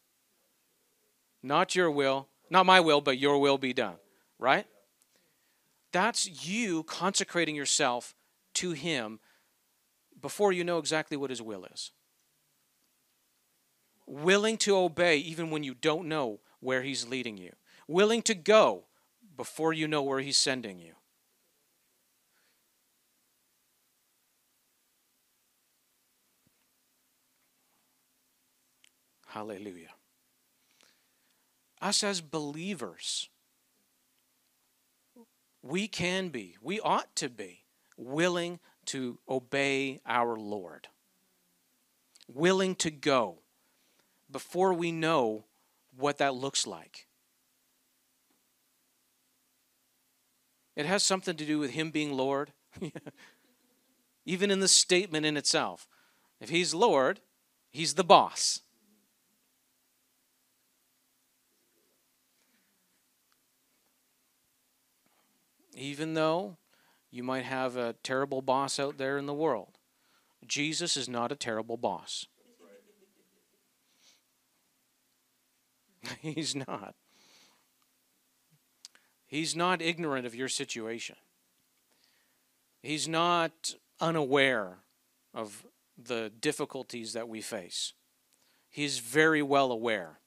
Not 1.42 1.76
your 1.76 1.92
will, 1.92 2.28
not 2.50 2.66
my 2.66 2.80
will, 2.80 3.02
but 3.02 3.18
your 3.18 3.40
will 3.40 3.58
be 3.58 3.74
done. 3.74 3.96
Right? 4.40 4.66
That's 5.92 6.48
you 6.48 6.84
consecrating 6.84 7.56
yourself 7.56 8.16
to 8.56 8.72
Him 8.72 9.20
before 10.22 10.52
you 10.52 10.64
know 10.64 10.78
exactly 10.78 11.18
what 11.18 11.30
His 11.30 11.42
will 11.42 11.66
is. 11.66 11.92
Willing 14.12 14.58
to 14.58 14.76
obey 14.76 15.18
even 15.18 15.52
when 15.52 15.62
you 15.62 15.76
don't 15.76 16.08
know 16.08 16.40
where 16.62 16.82
He's 16.82 17.08
leading 17.08 17.38
you. 17.38 17.54
Willing 17.88 18.24
to 18.24 18.34
go 18.34 18.86
before 19.38 19.72
you 19.72 19.88
know 19.88 20.02
where 20.02 20.20
He's 20.20 20.36
sending 20.36 20.80
you. 20.80 20.94
Hallelujah. 29.28 29.92
Us 31.80 32.04
as 32.04 32.20
believers, 32.20 33.30
we 35.62 35.88
can 35.88 36.30
be, 36.30 36.58
we 36.64 36.80
ought 36.80 37.16
to 37.18 37.30
be 37.30 37.66
willing 37.96 38.60
to 38.86 39.20
obey 39.30 40.02
our 40.04 40.36
Lord, 40.36 40.88
willing 42.28 42.74
to 42.78 42.90
go 42.90 43.44
before 44.32 44.74
we 44.74 44.92
know 44.92 45.46
what 45.96 46.18
that 46.18 46.36
looks 46.36 46.68
like. 46.68 47.08
It 50.76 50.86
has 50.86 51.04
something 51.04 51.36
to 51.36 51.46
do 51.46 51.60
with 51.60 51.72
Him 51.72 51.92
being 51.92 52.14
Lord, 52.14 52.54
even 54.26 54.52
in 54.52 54.60
the 54.60 54.68
statement 54.68 55.26
in 55.26 55.36
itself. 55.36 55.88
If 56.40 56.50
He's 56.50 56.74
Lord, 56.74 57.20
He's 57.72 57.96
the 57.96 58.04
boss. 58.04 58.62
even 65.80 66.14
though 66.14 66.58
you 67.10 67.24
might 67.24 67.46
have 67.46 67.76
a 67.76 67.96
terrible 68.04 68.42
boss 68.42 68.80
out 68.80 68.98
there 68.98 69.18
in 69.18 69.26
the 69.26 69.34
world, 69.34 69.78
Jesus 70.46 70.98
is 70.98 71.10
not 71.10 71.32
a 71.32 71.36
terrible 71.36 71.78
boss. 71.78 72.28
He's 76.22 76.56
not. 76.56 76.96
He's 79.28 79.56
not 79.56 79.82
ignorant 79.82 80.26
of 80.26 80.34
your 80.34 80.50
situation. 80.50 81.16
He's 82.82 83.08
not 83.08 83.76
unaware 84.00 84.78
of 85.34 85.66
the 85.98 86.32
difficulties 86.40 87.14
that 87.14 87.28
we 87.28 87.42
face. 87.42 87.94
He's 88.70 89.00
very 89.00 89.42
well 89.42 89.72
aware. 89.72 90.20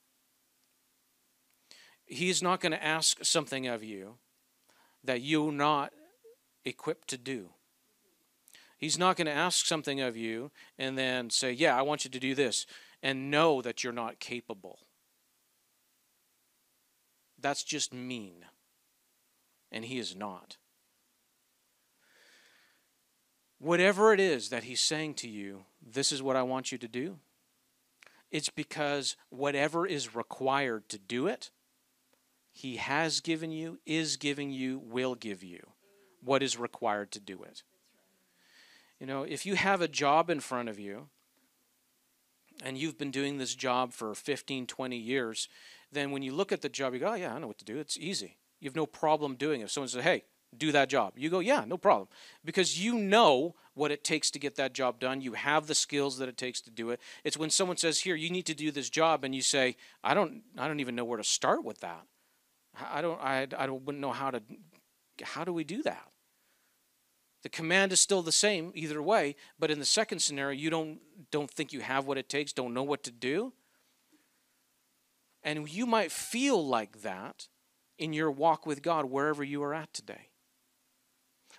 He's 2.05 2.43
not 2.43 2.61
going 2.61 2.73
to 2.73 2.85
ask 2.85 3.25
something 3.25 3.67
of 3.67 3.83
you 3.83 4.17
that 5.03 5.23
you're 5.23 5.51
not 5.53 5.93
equipped 6.65 7.09
to 7.09 7.19
do. 7.19 7.51
He's 8.77 8.99
not 8.99 9.17
going 9.17 9.27
to 9.27 9.33
ask 9.33 9.65
something 9.65 10.01
of 10.01 10.17
you 10.17 10.51
and 10.79 10.99
then 10.99 11.31
say, 11.31 11.53
Yeah, 11.53 11.77
I 11.77 11.83
want 11.83 12.05
you 12.05 12.11
to 12.11 12.21
do 12.21 12.35
this, 12.35 12.67
and 13.03 13.31
know 13.31 13.63
that 13.63 13.83
you're 13.83 13.93
not 13.93 14.19
capable. 14.19 14.81
That's 17.43 17.65
just 17.65 17.93
mean. 17.93 18.47
And 19.71 19.85
he 19.85 19.99
is 19.99 20.15
not. 20.17 20.57
Whatever 23.59 24.13
it 24.13 24.21
is 24.21 24.49
that 24.49 24.65
he's 24.65 24.81
saying 24.81 25.15
to 25.15 25.29
you, 25.29 25.65
this 25.81 26.11
is 26.11 26.23
what 26.23 26.37
I 26.37 26.43
want 26.43 26.73
you 26.73 26.79
to 26.79 26.89
do, 26.89 27.19
it's 28.31 28.49
because 28.49 29.17
whatever 29.29 29.87
is 29.87 30.15
required 30.15 30.89
to 30.89 30.99
do 30.99 31.27
it, 31.27 31.51
he 32.53 32.77
has 32.77 33.21
given 33.21 33.51
you, 33.51 33.79
is 33.87 34.17
giving 34.17 34.51
you, 34.51 34.79
will 34.79 35.15
give 35.15 35.43
you 35.43 35.61
what 36.25 36.43
is 36.43 36.59
required 36.59 37.11
to 37.13 37.21
do 37.21 37.43
it. 37.43 37.63
You 38.99 39.07
know, 39.07 39.23
if 39.23 39.45
you 39.45 39.55
have 39.57 39.81
a 39.81 39.89
job 39.89 40.31
in 40.31 40.41
front 40.41 40.69
of 40.69 40.79
you 40.79 41.09
and 42.63 42.79
you've 42.79 42.99
been 42.99 43.11
doing 43.11 43.39
this 43.39 43.55
job 43.55 43.93
for 43.93 44.15
15, 44.15 44.67
20 44.67 44.97
years, 44.97 45.49
then 45.93 46.11
when 46.11 46.23
you 46.23 46.33
look 46.33 46.53
at 46.53 46.63
the 46.63 46.69
job, 46.69 46.95
you 46.95 47.01
go, 47.01 47.11
oh, 47.11 47.15
yeah, 47.15 47.35
I 47.35 47.39
know 47.39 47.47
what 47.47 47.59
to 47.59 47.65
do. 47.65 47.79
It's 47.79 47.99
easy. 47.99 48.39
You 48.61 48.69
have 48.69 48.77
no 48.77 48.87
problem 48.87 49.37
doing 49.37 49.61
it. 49.61 49.65
If 49.65 49.71
someone 49.71 49.89
says, 49.89 50.03
hey, 50.03 50.25
do 50.57 50.73
that 50.73 50.89
job, 50.89 51.15
you 51.17 51.31
go, 51.31 51.41
yeah, 51.41 51.65
no 51.67 51.77
problem. 51.77 52.09
Because 52.45 52.83
you 52.83 52.95
know 52.95 53.55
what 53.75 53.91
it 53.91 54.05
takes 54.05 54.31
to 54.31 54.39
get 54.39 54.57
that 54.57 54.75
job 54.75 54.99
done. 54.99 55.21
You 55.21 55.33
have 55.33 55.67
the 55.67 55.75
skills 55.75 56.19
that 56.19 56.29
it 56.29 56.37
takes 56.37 56.61
to 56.63 56.71
do 56.71 56.91
it. 56.91 57.01
It's 57.25 57.39
when 57.39 57.51
someone 57.51 57.77
says, 57.77 58.01
here, 58.01 58.15
you 58.15 58.31
need 58.31 58.47
to 58.47 58.55
do 58.55 58.71
this 58.71 58.91
job, 58.91 59.25
and 59.25 59.35
you 59.35 59.43
say, 59.43 59.77
I 60.05 60.15
don't, 60.15 60.43
I 60.59 60.69
don't 60.69 60.81
even 60.81 60.95
know 60.95 61.05
where 61.05 61.19
to 61.19 61.25
start 61.25 61.65
with 61.65 61.81
that. 61.81 62.03
I 62.91 63.01
don't, 63.01 63.21
I, 63.21 63.47
I 63.57 63.67
don't, 63.67 63.85
wouldn't 63.85 64.01
know 64.01 64.13
how 64.13 64.31
to, 64.31 64.43
how 65.23 65.45
do 65.45 65.53
we 65.53 65.65
do 65.65 65.83
that? 65.83 66.09
The 67.43 67.49
command 67.49 67.93
is 67.93 68.01
still 68.01 68.23
the 68.23 68.33
same 68.33 68.71
either 68.75 69.03
way, 69.03 69.35
but 69.59 69.71
in 69.71 69.79
the 69.79 69.85
second 69.85 70.21
scenario, 70.21 70.59
you 70.59 70.71
don't 70.71 71.01
don't 71.33 71.51
think 71.51 71.73
you 71.73 71.81
have 71.81 72.07
what 72.07 72.17
it 72.17 72.29
takes, 72.29 72.53
don't 72.53 72.73
know 72.73 72.85
what 72.85 73.03
to 73.03 73.11
do. 73.11 73.53
And 75.43 75.69
you 75.69 75.87
might 75.87 76.13
feel 76.13 76.65
like 76.65 77.03
that 77.03 77.49
in 77.99 78.13
your 78.13 78.31
walk 78.31 78.67
with 78.67 78.83
God 78.83 79.07
wherever 79.07 79.43
you 79.43 79.63
are 79.63 79.75
at 79.75 79.93
today. 79.93 80.29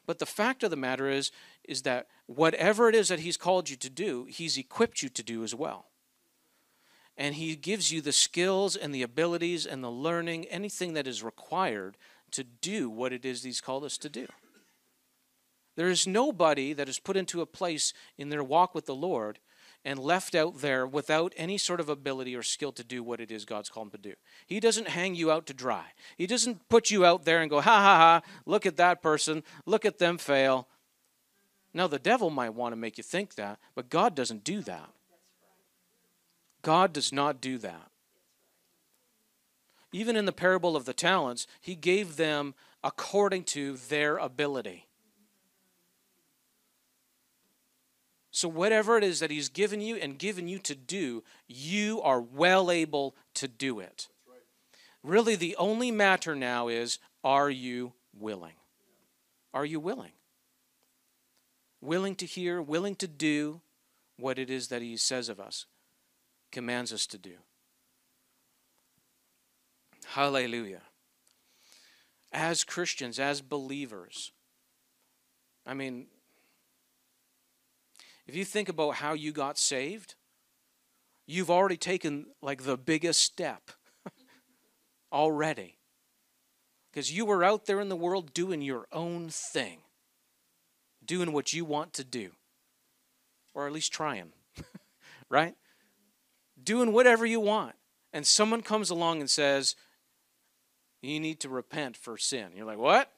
But 0.05 0.19
the 0.19 0.25
fact 0.25 0.63
of 0.63 0.69
the 0.69 0.75
matter 0.75 1.09
is 1.09 1.31
is 1.63 1.84
that 1.84 2.07
whatever 2.25 2.89
it 2.89 2.95
is 2.95 3.07
that 3.07 3.21
he's 3.21 3.38
called 3.38 3.69
you 3.69 3.77
to 3.77 3.89
do, 3.89 4.25
he's 4.29 4.57
equipped 4.57 5.01
you 5.01 5.09
to 5.09 5.23
do 5.23 5.43
as 5.43 5.55
well. 5.55 5.88
And 7.15 7.36
he 7.36 7.55
gives 7.55 7.91
you 7.91 8.01
the 8.01 8.11
skills 8.11 8.75
and 8.75 8.93
the 8.93 9.03
abilities 9.03 9.65
and 9.65 9.84
the 9.84 9.91
learning, 9.91 10.45
anything 10.45 10.93
that 10.93 11.07
is 11.07 11.23
required 11.23 11.97
to 12.31 12.43
do 12.43 12.89
what 12.89 13.13
it 13.13 13.23
is 13.23 13.43
he's 13.43 13.61
called 13.61 13.84
us 13.86 13.97
to 13.99 14.09
do. 14.09 14.27
There 15.75 15.89
is 15.89 16.05
nobody 16.05 16.73
that 16.73 16.89
is 16.89 16.99
put 16.99 17.17
into 17.17 17.41
a 17.41 17.45
place 17.45 17.93
in 18.17 18.29
their 18.29 18.43
walk 18.43 18.75
with 18.75 18.86
the 18.86 18.95
Lord 18.95 19.39
and 19.86 19.99
left 19.99 20.34
out 20.34 20.61
there 20.61 20.88
without 20.88 21.34
any 21.36 21.57
sort 21.57 21.79
of 21.79 21.89
ability 21.89 22.36
or 22.36 22.43
skill 22.43 22.71
to 22.71 22.84
do 22.84 23.03
what 23.03 23.19
it 23.19 23.31
is 23.31 23.45
God's 23.45 23.69
called 23.69 23.88
him 23.88 23.91
to 23.91 24.09
do. 24.09 24.13
He 24.47 24.59
doesn't 24.59 24.88
hang 24.88 25.15
you 25.15 25.31
out 25.31 25.45
to 25.47 25.53
dry. 25.53 25.86
He 26.17 26.27
doesn't 26.27 26.69
put 26.69 26.89
you 26.89 27.05
out 27.05 27.25
there 27.25 27.41
and 27.41 27.49
go, 27.49 27.61
ha 27.61 27.77
ha 27.77 27.97
ha, 27.97 28.21
look 28.45 28.65
at 28.65 28.77
that 28.77 29.01
person, 29.01 29.43
look 29.65 29.86
at 29.86 29.99
them 29.99 30.17
fail. 30.17 30.67
Now, 31.73 31.88
the 31.88 31.99
devil 31.99 32.29
might 32.29 32.53
want 32.53 32.71
to 32.71 32.77
make 32.77 32.97
you 32.97 33.03
think 33.03 33.36
that, 33.36 33.59
but 33.75 33.89
God 33.89 34.15
doesn't 34.15 34.43
do 34.43 34.61
that. 34.61 34.89
God 36.61 36.93
does 36.93 37.11
not 37.11 37.41
do 37.41 37.57
that. 37.57 37.89
Even 39.91 40.15
in 40.15 40.25
the 40.25 40.31
parable 40.31 40.75
of 40.75 40.86
the 40.86 40.93
talents, 40.93 41.45
he 41.59 41.75
gave 41.75 42.15
them 42.15 42.55
according 42.84 43.43
to 43.43 43.77
their 43.77 44.17
ability. 44.17 44.88
So, 48.43 48.49
whatever 48.49 48.97
it 48.97 49.05
is 49.05 49.21
that 49.21 49.31
He's 49.31 49.47
given 49.47 49.79
you 49.79 49.95
and 49.95 50.19
given 50.19 50.49
you 50.49 50.59
to 50.59 50.75
do, 50.75 51.23
you 51.47 52.01
are 52.01 52.19
well 52.19 52.69
able 52.69 53.15
to 53.35 53.47
do 53.47 53.79
it. 53.79 54.09
Really, 55.01 55.37
the 55.37 55.55
only 55.55 55.91
matter 55.91 56.35
now 56.35 56.67
is 56.67 56.99
are 57.23 57.49
you 57.49 57.93
willing? 58.13 58.55
Are 59.53 59.63
you 59.63 59.79
willing? 59.79 60.11
Willing 61.79 62.15
to 62.15 62.25
hear, 62.25 62.61
willing 62.61 62.95
to 62.95 63.07
do 63.07 63.61
what 64.19 64.37
it 64.37 64.49
is 64.49 64.67
that 64.67 64.81
He 64.81 64.97
says 64.97 65.29
of 65.29 65.39
us, 65.39 65.65
commands 66.51 66.91
us 66.91 67.07
to 67.07 67.17
do. 67.17 67.35
Hallelujah. 70.07 70.81
As 72.33 72.65
Christians, 72.65 73.21
as 73.21 73.39
believers, 73.39 74.33
I 75.65 75.73
mean, 75.73 76.07
if 78.26 78.36
you 78.36 78.45
think 78.45 78.69
about 78.69 78.95
how 78.95 79.13
you 79.13 79.32
got 79.32 79.57
saved, 79.57 80.15
you've 81.26 81.51
already 81.51 81.78
taken 81.78 82.28
like 82.41 82.63
the 82.63 82.78
biggest 82.78 83.21
step 83.21 83.71
already. 85.11 85.78
Because 86.91 87.11
you 87.11 87.26
were 87.26 87.43
out 87.43 87.65
there 87.65 87.82
in 87.82 87.89
the 87.89 87.95
world 87.95 88.34
doing 88.34 88.61
your 88.61 88.88
own 88.91 89.30
thing, 89.30 89.80
doing 91.03 91.34
what 91.34 91.51
you 91.51 91.65
want 91.65 91.93
to 91.93 92.03
do, 92.03 92.32
or 93.53 93.65
at 93.65 93.74
least 93.74 93.91
trying, 93.91 94.34
right? 95.30 95.55
Doing 96.61 96.93
whatever 96.93 97.26
you 97.26 97.39
want. 97.39 97.76
And 98.13 98.28
someone 98.28 98.61
comes 98.61 98.91
along 98.91 99.21
and 99.21 99.30
says, 99.30 99.76
You 101.01 101.19
need 101.19 101.39
to 101.39 101.49
repent 101.49 101.97
for 101.97 102.15
sin. 102.15 102.51
You're 102.55 102.67
like, 102.67 102.78
What? 102.78 103.11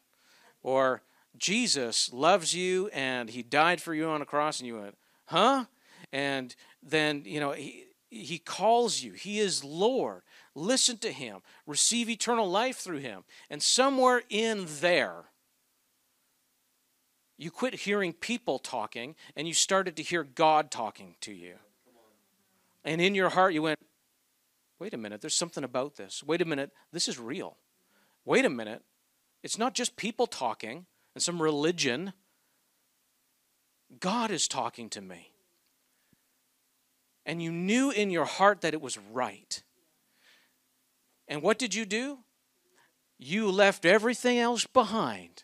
Or, 0.64 1.02
Jesus 1.38 2.12
loves 2.12 2.54
you 2.54 2.90
and 2.94 3.30
he 3.30 3.44
died 3.44 3.82
for 3.82 3.94
you 3.94 4.08
on 4.08 4.22
a 4.22 4.26
cross, 4.26 4.60
and 4.60 4.68
you 4.68 4.80
went, 4.80 4.98
huh? 5.26 5.66
And 6.12 6.56
then, 6.82 7.24
you 7.26 7.40
know, 7.40 7.52
he, 7.52 7.86
he 8.10 8.38
calls 8.38 9.02
you. 9.02 9.14
He 9.14 9.40
is 9.40 9.64
Lord. 9.64 10.22
Listen 10.54 10.98
to 11.00 11.12
him. 11.12 11.40
Receive 11.66 12.10
eternal 12.10 12.50
life 12.50 12.78
through 12.78 13.00
him. 13.00 13.24
And 13.50 13.62
somewhere 13.62 14.24
in 14.30 14.68
there, 14.80 15.26
you 17.38 17.52
quit 17.52 17.74
hearing 17.74 18.14
people 18.14 18.60
talking 18.60 19.16
and 19.36 19.48
you 19.48 19.54
started 19.54 19.98
to 19.98 20.04
hear 20.04 20.24
God 20.24 20.72
talking 20.72 21.16
to 21.22 21.34
you. 21.34 21.56
And 22.86 23.02
in 23.02 23.16
your 23.16 23.30
heart, 23.30 23.54
you 23.54 23.64
went, 23.64 23.80
wait 24.80 24.94
a 24.94 24.98
minute, 24.98 25.20
there's 25.20 25.36
something 25.36 25.64
about 25.64 25.96
this. 25.96 26.24
Wait 26.24 26.42
a 26.42 26.46
minute, 26.46 26.72
this 26.94 27.08
is 27.08 27.20
real. 27.20 27.58
Wait 28.24 28.46
a 28.46 28.50
minute, 28.50 28.84
it's 29.44 29.58
not 29.58 29.74
just 29.74 29.98
people 29.98 30.28
talking 30.28 30.86
and 31.16 31.24
some 31.24 31.42
religion. 31.42 32.14
God 34.00 34.30
is 34.30 34.48
talking 34.48 34.90
to 34.92 35.02
me. 35.02 35.32
And 37.26 37.42
you 37.42 37.52
knew 37.52 37.90
in 37.90 38.12
your 38.12 38.26
heart 38.26 38.62
that 38.62 38.74
it 38.74 38.82
was 38.82 39.00
right. 39.12 39.64
And 41.28 41.42
what 41.42 41.58
did 41.58 41.74
you 41.74 41.86
do? 41.86 42.20
You 43.18 43.50
left 43.50 43.86
everything 43.86 44.38
else 44.38 44.68
behind 44.68 45.44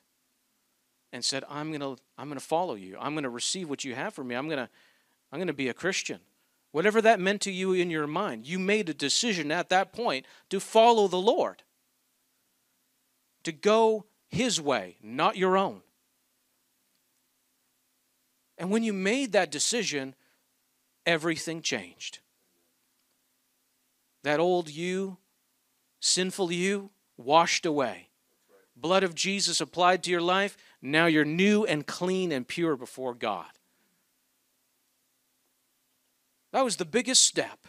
and 1.11 1.25
said, 1.25 1.43
I'm 1.49 1.69
going 1.69 1.81
to 1.81 2.01
I'm 2.17 2.27
going 2.27 2.39
to 2.39 2.45
follow 2.45 2.75
you. 2.75 2.97
I'm 2.99 3.13
going 3.13 3.23
to 3.23 3.29
receive 3.29 3.69
what 3.69 3.83
you 3.83 3.95
have 3.95 4.13
for 4.13 4.23
me. 4.23 4.35
I'm 4.35 4.47
going 4.47 4.59
to 4.59 4.69
I'm 5.31 5.39
going 5.39 5.47
to 5.47 5.53
be 5.53 5.69
a 5.69 5.73
Christian. 5.73 6.19
Whatever 6.71 7.01
that 7.01 7.19
meant 7.19 7.41
to 7.41 7.51
you 7.51 7.73
in 7.73 7.89
your 7.89 8.07
mind, 8.07 8.47
you 8.47 8.59
made 8.59 8.87
a 8.89 8.93
decision 8.93 9.51
at 9.51 9.69
that 9.69 9.91
point 9.91 10.25
to 10.49 10.59
follow 10.59 11.07
the 11.07 11.17
Lord. 11.17 11.63
To 13.43 13.51
go 13.51 14.05
his 14.31 14.59
way, 14.59 14.95
not 15.03 15.35
your 15.35 15.57
own. 15.57 15.81
And 18.57 18.71
when 18.71 18.83
you 18.83 18.93
made 18.93 19.33
that 19.33 19.51
decision, 19.51 20.15
everything 21.05 21.61
changed. 21.61 22.19
That 24.23 24.39
old 24.39 24.69
you, 24.69 25.17
sinful 25.99 26.51
you, 26.51 26.91
washed 27.17 27.65
away. 27.65 28.07
Blood 28.75 29.03
of 29.03 29.15
Jesus 29.15 29.59
applied 29.59 30.03
to 30.03 30.11
your 30.11 30.21
life. 30.21 30.57
Now 30.81 31.07
you're 31.07 31.25
new 31.25 31.65
and 31.65 31.85
clean 31.85 32.31
and 32.31 32.47
pure 32.47 32.75
before 32.75 33.13
God. 33.13 33.51
That 36.53 36.63
was 36.63 36.77
the 36.77 36.85
biggest 36.85 37.23
step, 37.23 37.67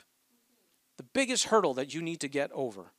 the 0.96 1.02
biggest 1.02 1.46
hurdle 1.46 1.74
that 1.74 1.94
you 1.94 2.02
need 2.02 2.20
to 2.20 2.28
get 2.28 2.50
over 2.52 2.92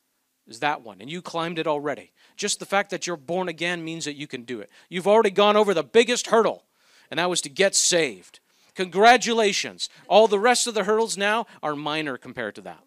is 0.48 0.60
that 0.60 0.82
one. 0.82 1.00
And 1.00 1.10
you 1.10 1.22
climbed 1.22 1.60
it 1.60 1.68
already. 1.68 2.12
Just 2.36 2.60
the 2.60 2.66
fact 2.66 2.90
that 2.90 3.08
you're 3.08 3.18
born 3.18 3.48
again 3.48 3.84
means 3.84 4.06
that 4.06 4.16
you 4.16 4.28
can 4.28 4.44
do 4.44 4.60
it. 4.60 4.70
You've 4.90 5.08
already 5.08 5.30
gone 5.30 5.56
over 5.56 5.74
the 5.74 5.84
biggest 5.84 6.28
hurdle, 6.28 6.66
and 7.10 7.18
that 7.18 7.30
was 7.30 7.42
to 7.42 7.50
get 7.50 7.76
saved. 7.76 8.40
Congratulations. 8.76 9.90
All 10.08 10.28
the 10.28 10.40
rest 10.40 10.68
of 10.68 10.74
the 10.74 10.84
hurdles 10.84 11.18
now 11.18 11.46
are 11.62 11.76
minor 11.76 12.18
compared 12.18 12.56
to 12.56 12.62
that. 12.62 12.84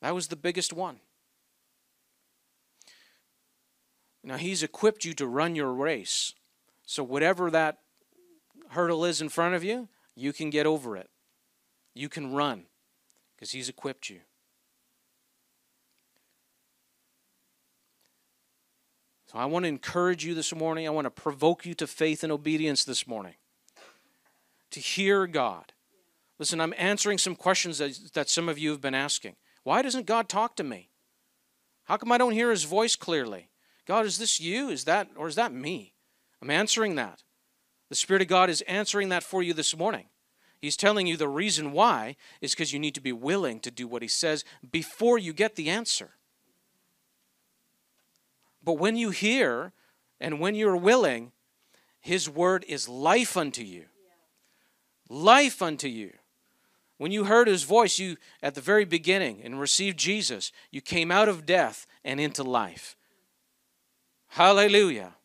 That 0.00 0.14
was 0.14 0.28
the 0.28 0.36
biggest 0.36 0.72
one. 0.72 1.00
Now, 4.22 4.36
He's 4.36 4.62
equipped 4.62 5.04
you 5.04 5.14
to 5.14 5.26
run 5.26 5.56
your 5.56 5.72
race. 5.72 6.34
So, 6.86 7.02
whatever 7.02 7.50
that 7.50 7.78
hurdle 8.70 9.04
is 9.04 9.20
in 9.20 9.28
front 9.28 9.54
of 9.54 9.64
you, 9.64 9.88
you 10.14 10.32
can 10.32 10.50
get 10.50 10.66
over 10.66 10.96
it. 10.96 11.10
You 11.94 12.08
can 12.08 12.32
run 12.32 12.64
because 13.34 13.52
He's 13.52 13.68
equipped 13.68 14.10
you. 14.10 14.20
So 19.32 19.38
I 19.38 19.46
want 19.46 19.64
to 19.64 19.68
encourage 19.68 20.24
you 20.24 20.34
this 20.34 20.54
morning. 20.54 20.86
I 20.86 20.90
want 20.90 21.06
to 21.06 21.10
provoke 21.10 21.64
you 21.66 21.74
to 21.74 21.86
faith 21.86 22.22
and 22.22 22.32
obedience 22.32 22.84
this 22.84 23.06
morning. 23.06 23.34
To 24.70 24.80
hear 24.80 25.26
God. 25.26 25.72
Listen, 26.38 26.60
I'm 26.60 26.74
answering 26.76 27.18
some 27.18 27.36
questions 27.36 27.78
that, 27.78 27.98
that 28.14 28.28
some 28.28 28.48
of 28.48 28.58
you 28.58 28.70
have 28.70 28.80
been 28.80 28.94
asking. 28.94 29.36
Why 29.62 29.82
doesn't 29.82 30.06
God 30.06 30.28
talk 30.28 30.56
to 30.56 30.64
me? 30.64 30.90
How 31.84 31.96
come 31.96 32.12
I 32.12 32.18
don't 32.18 32.32
hear 32.32 32.50
his 32.50 32.64
voice 32.64 32.96
clearly? 32.96 33.50
God, 33.86 34.06
is 34.06 34.18
this 34.18 34.40
you? 34.40 34.68
Is 34.68 34.84
that 34.84 35.08
or 35.16 35.28
is 35.28 35.34
that 35.34 35.52
me? 35.52 35.94
I'm 36.40 36.50
answering 36.50 36.94
that. 36.96 37.22
The 37.88 37.94
Spirit 37.94 38.22
of 38.22 38.28
God 38.28 38.50
is 38.50 38.62
answering 38.62 39.10
that 39.10 39.22
for 39.22 39.42
you 39.42 39.52
this 39.52 39.76
morning. 39.76 40.06
He's 40.64 40.78
telling 40.78 41.06
you 41.06 41.18
the 41.18 41.28
reason 41.28 41.72
why 41.72 42.16
is 42.40 42.52
because 42.52 42.72
you 42.72 42.78
need 42.78 42.94
to 42.94 43.00
be 43.02 43.12
willing 43.12 43.60
to 43.60 43.70
do 43.70 43.86
what 43.86 44.00
he 44.00 44.08
says 44.08 44.46
before 44.72 45.18
you 45.18 45.34
get 45.34 45.56
the 45.56 45.68
answer. 45.68 46.12
But 48.64 48.78
when 48.78 48.96
you 48.96 49.10
hear 49.10 49.74
and 50.18 50.40
when 50.40 50.54
you're 50.54 50.74
willing, 50.74 51.32
His 52.00 52.30
word 52.30 52.64
is 52.66 52.88
life 52.88 53.36
unto 53.36 53.62
you. 53.62 53.84
Life 55.10 55.60
unto 55.60 55.86
you. 55.86 56.14
When 56.96 57.12
you 57.12 57.24
heard 57.24 57.46
his 57.46 57.64
voice, 57.64 57.98
you 57.98 58.16
at 58.42 58.54
the 58.54 58.62
very 58.62 58.86
beginning 58.86 59.42
and 59.44 59.60
received 59.60 59.98
Jesus, 59.98 60.50
you 60.70 60.80
came 60.80 61.10
out 61.10 61.28
of 61.28 61.44
death 61.44 61.86
and 62.02 62.18
into 62.18 62.42
life. 62.42 62.96
Hallelujah. 64.28 65.16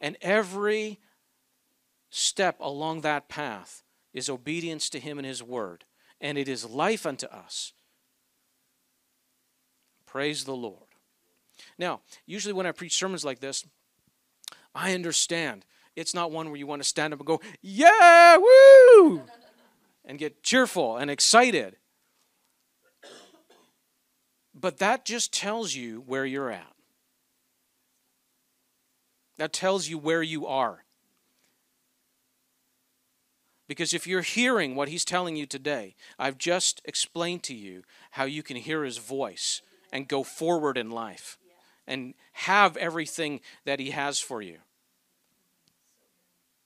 And 0.00 0.16
every 0.22 1.00
step 2.08 2.58
along 2.60 3.02
that 3.02 3.28
path 3.28 3.82
is 4.18 4.28
obedience 4.28 4.90
to 4.90 5.00
him 5.00 5.18
and 5.18 5.26
his 5.26 5.42
word, 5.42 5.84
and 6.20 6.36
it 6.36 6.48
is 6.48 6.68
life 6.68 7.06
unto 7.06 7.26
us. 7.26 7.72
Praise 10.04 10.44
the 10.44 10.54
Lord. 10.56 10.88
Now, 11.78 12.00
usually 12.26 12.52
when 12.52 12.66
I 12.66 12.72
preach 12.72 12.96
sermons 12.96 13.24
like 13.24 13.40
this, 13.40 13.64
I 14.74 14.94
understand 14.94 15.64
it's 15.96 16.14
not 16.14 16.30
one 16.30 16.48
where 16.48 16.56
you 16.56 16.66
want 16.66 16.82
to 16.82 16.88
stand 16.88 17.12
up 17.12 17.20
and 17.20 17.26
go, 17.26 17.40
Yeah, 17.62 18.36
woo! 18.36 19.22
and 20.04 20.18
get 20.18 20.42
cheerful 20.42 20.96
and 20.96 21.10
excited. 21.10 21.76
But 24.54 24.78
that 24.78 25.04
just 25.04 25.32
tells 25.32 25.74
you 25.74 26.02
where 26.06 26.26
you're 26.26 26.50
at. 26.50 26.74
That 29.36 29.52
tells 29.52 29.88
you 29.88 29.98
where 29.98 30.22
you 30.22 30.46
are. 30.46 30.84
Because 33.68 33.92
if 33.92 34.06
you're 34.06 34.22
hearing 34.22 34.74
what 34.74 34.88
he's 34.88 35.04
telling 35.04 35.36
you 35.36 35.46
today, 35.46 35.94
I've 36.18 36.38
just 36.38 36.80
explained 36.86 37.42
to 37.44 37.54
you 37.54 37.82
how 38.12 38.24
you 38.24 38.42
can 38.42 38.56
hear 38.56 38.82
his 38.82 38.96
voice 38.96 39.60
and 39.92 40.08
go 40.08 40.22
forward 40.22 40.78
in 40.78 40.90
life 40.90 41.38
and 41.86 42.14
have 42.32 42.76
everything 42.78 43.40
that 43.66 43.78
he 43.78 43.90
has 43.90 44.18
for 44.18 44.40
you 44.40 44.58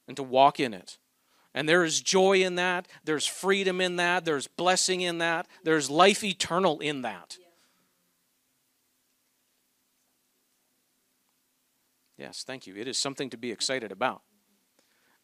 and 0.06 0.16
to 0.16 0.22
walk 0.22 0.60
in 0.60 0.72
it. 0.72 0.98
And 1.54 1.68
there 1.68 1.84
is 1.84 2.00
joy 2.00 2.42
in 2.42 2.54
that. 2.54 2.86
There's 3.04 3.26
freedom 3.26 3.80
in 3.80 3.96
that. 3.96 4.24
There's 4.24 4.46
blessing 4.46 5.00
in 5.00 5.18
that. 5.18 5.46
There's 5.64 5.90
life 5.90 6.24
eternal 6.24 6.78
in 6.80 7.02
that. 7.02 7.36
Yes, 12.16 12.44
thank 12.46 12.66
you. 12.66 12.76
It 12.76 12.86
is 12.86 12.96
something 12.96 13.28
to 13.30 13.36
be 13.36 13.50
excited 13.50 13.90
about. 13.90 14.22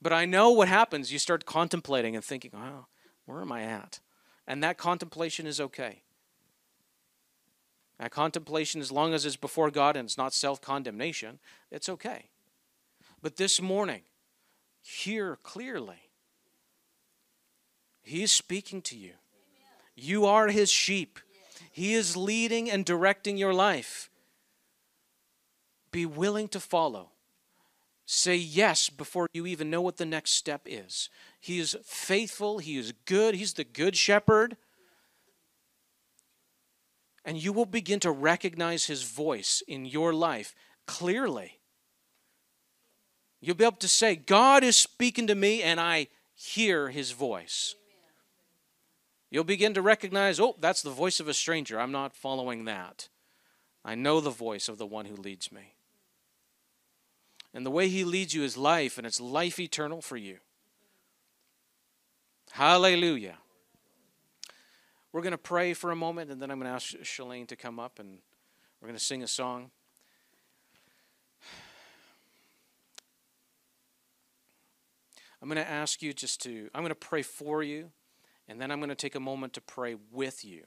But 0.01 0.13
I 0.13 0.25
know 0.25 0.51
what 0.51 0.69
happens. 0.69 1.13
You 1.13 1.19
start 1.19 1.45
contemplating 1.45 2.15
and 2.15 2.25
thinking, 2.25 2.53
oh, 2.55 2.87
where 3.27 3.41
am 3.41 3.53
I 3.53 3.63
at? 3.63 4.01
And 4.47 4.63
that 4.63 4.79
contemplation 4.79 5.47
is 5.47 5.61
okay. 5.61 6.03
That 7.99 8.13
contemplation, 8.13 8.81
as 8.81 8.93
long 8.93 9.13
as 9.13 9.27
it's 9.27 9.37
before 9.37 9.71
God 9.71 9.97
and 9.97 10.07
it's 10.07 10.17
not 10.17 10.33
self 10.33 10.61
condemnation, 10.61 11.41
it's 11.71 11.89
okay. 11.89 12.31
But 13.21 13.37
this 13.37 13.61
morning, 13.61 14.03
hear 14.81 15.37
clearly 15.43 16.09
he 18.09 18.23
is 18.23 18.33
speaking 18.33 18.81
to 18.83 18.97
you. 18.97 19.13
You 19.95 20.25
are 20.25 20.49
his 20.49 20.71
sheep. 20.71 21.19
He 21.71 21.93
is 21.93 22.17
leading 22.17 22.71
and 22.71 22.83
directing 22.83 23.37
your 23.37 23.53
life. 23.53 24.09
Be 25.91 26.07
willing 26.07 26.49
to 26.49 26.61
follow. 26.61 27.11
Say 28.11 28.37
yes 28.37 28.89
before 28.89 29.29
you 29.35 29.45
even 29.45 29.69
know 29.69 29.83
what 29.83 29.99
the 29.99 30.07
next 30.07 30.31
step 30.31 30.63
is. 30.65 31.11
He 31.41 31.59
is 31.59 31.77
faithful. 31.85 32.57
He 32.57 32.79
is 32.79 32.95
good. 33.05 33.35
He's 33.35 33.53
the 33.53 33.65
good 33.65 33.99
shepherd. 33.99 34.57
And 37.23 37.37
you 37.37 37.53
will 37.53 37.67
begin 37.67 38.01
to 38.01 38.11
recognize 38.11 38.87
his 38.87 39.03
voice 39.03 39.63
in 39.69 39.85
your 39.85 40.15
life 40.15 40.55
clearly. 40.87 41.61
You'll 43.43 43.57
be 43.57 43.65
able 43.65 43.77
to 43.77 43.89
say, 43.89 44.17
God 44.17 44.65
is 44.65 44.77
speaking 44.77 45.27
to 45.27 45.35
me, 45.35 45.63
and 45.63 45.79
I 45.79 46.07
hear 46.35 46.89
his 46.89 47.11
voice. 47.11 47.75
You'll 49.31 49.45
begin 49.45 49.75
to 49.75 49.83
recognize, 49.83 50.41
oh, 50.41 50.57
that's 50.59 50.81
the 50.81 50.89
voice 50.89 51.21
of 51.21 51.29
a 51.29 51.35
stranger. 51.35 51.79
I'm 51.79 51.93
not 51.93 52.17
following 52.17 52.65
that. 52.65 53.11
I 53.85 53.97
know 53.97 54.23
the 54.23 54.31
voice 54.31 54.67
of 54.71 54.79
the 54.79 54.87
one 54.87 55.05
who 55.05 55.15
leads 55.15 55.53
me. 55.53 55.75
And 57.55 57.65
the 57.65 57.71
way 57.71 57.89
he 57.89 58.05
leads 58.05 58.35
you 58.35 58.43
is 58.43 58.57
life, 58.57 58.99
and 58.99 59.07
it's 59.07 59.21
life 59.21 59.59
eternal 59.59 60.01
for 60.01 60.17
you. 60.17 60.39
Hallelujah. 62.53 63.39
We're 65.13 65.23
going 65.23 65.33
to 65.33 65.39
pray 65.39 65.75
for 65.75 65.91
a 65.91 65.97
moment, 65.97 66.31
and 66.31 66.41
then 66.41 66.51
I'm 66.51 66.59
going 66.59 66.71
to 66.71 66.75
ask 66.75 66.95
Shalane 66.99 67.49
to 67.49 67.57
come 67.57 67.79
up, 67.81 67.99
and 67.99 68.19
we're 68.81 68.89
going 68.89 68.99
to 68.99 69.05
sing 69.05 69.23
a 69.23 69.29
song. 69.29 69.71
I'm 75.41 75.49
going 75.49 75.57
to 75.57 75.71
ask 75.71 76.03
you 76.03 76.13
just 76.13 76.43
to, 76.43 76.69
I'm 76.75 76.83
going 76.83 76.91
to 76.91 76.95
pray 76.95 77.23
for 77.23 77.63
you. 77.63 77.91
And 78.49 78.61
then 78.61 78.71
I'm 78.71 78.79
going 78.79 78.89
to 78.89 78.95
take 78.95 79.15
a 79.15 79.21
moment 79.21 79.53
to 79.55 79.61
pray 79.61 79.97
with 80.11 80.43
you. 80.45 80.65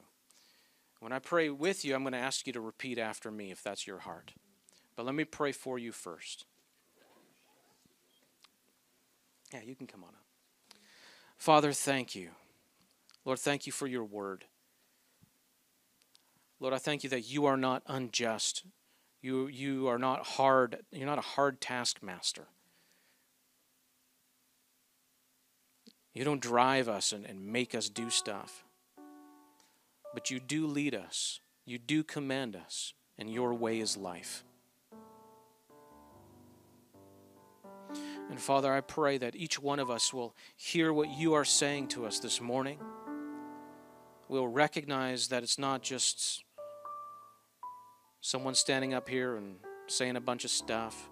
When 0.99 1.11
I 1.11 1.17
pray 1.17 1.49
with 1.49 1.83
you, 1.83 1.95
I'm 1.95 2.03
going 2.03 2.13
to 2.13 2.19
ask 2.19 2.45
you 2.45 2.53
to 2.53 2.61
repeat 2.61 2.99
after 2.99 3.31
me 3.31 3.49
if 3.49 3.63
that's 3.63 3.87
your 3.87 3.99
heart. 3.99 4.33
But 4.95 5.07
let 5.07 5.15
me 5.15 5.25
pray 5.25 5.51
for 5.51 5.79
you 5.79 5.91
first. 5.91 6.45
Yeah, 9.53 9.61
you 9.65 9.75
can 9.75 9.87
come 9.87 10.03
on 10.03 10.09
up. 10.09 10.77
Father, 11.37 11.73
thank 11.73 12.15
you. 12.15 12.29
Lord, 13.25 13.39
thank 13.39 13.65
you 13.65 13.71
for 13.71 13.87
your 13.87 14.03
word. 14.03 14.45
Lord, 16.59 16.73
I 16.73 16.77
thank 16.77 17.03
you 17.03 17.09
that 17.09 17.29
you 17.29 17.45
are 17.45 17.57
not 17.57 17.83
unjust. 17.87 18.63
You, 19.21 19.47
you 19.47 19.87
are 19.87 19.99
not 19.99 20.25
hard. 20.25 20.77
You're 20.91 21.07
not 21.07 21.17
a 21.17 21.21
hard 21.21 21.59
taskmaster. 21.59 22.47
You 26.13 26.23
don't 26.23 26.41
drive 26.41 26.89
us 26.89 27.13
and, 27.13 27.25
and 27.25 27.45
make 27.45 27.73
us 27.73 27.89
do 27.89 28.09
stuff. 28.09 28.63
But 30.13 30.29
you 30.29 30.39
do 30.39 30.67
lead 30.67 30.93
us, 30.93 31.39
you 31.65 31.77
do 31.77 32.03
command 32.03 32.55
us, 32.55 32.93
and 33.17 33.31
your 33.31 33.53
way 33.53 33.79
is 33.79 33.95
life. 33.95 34.43
And 38.31 38.39
Father, 38.39 38.71
I 38.71 38.79
pray 38.79 39.17
that 39.17 39.35
each 39.35 39.59
one 39.61 39.77
of 39.77 39.91
us 39.91 40.13
will 40.13 40.33
hear 40.55 40.93
what 40.93 41.09
you 41.09 41.33
are 41.33 41.43
saying 41.43 41.89
to 41.89 42.05
us 42.05 42.19
this 42.19 42.39
morning. 42.39 42.79
We'll 44.29 44.47
recognize 44.47 45.27
that 45.27 45.43
it's 45.43 45.59
not 45.59 45.81
just 45.81 46.45
someone 48.21 48.55
standing 48.55 48.93
up 48.93 49.09
here 49.09 49.35
and 49.35 49.57
saying 49.87 50.15
a 50.15 50.21
bunch 50.21 50.45
of 50.45 50.49
stuff, 50.49 51.09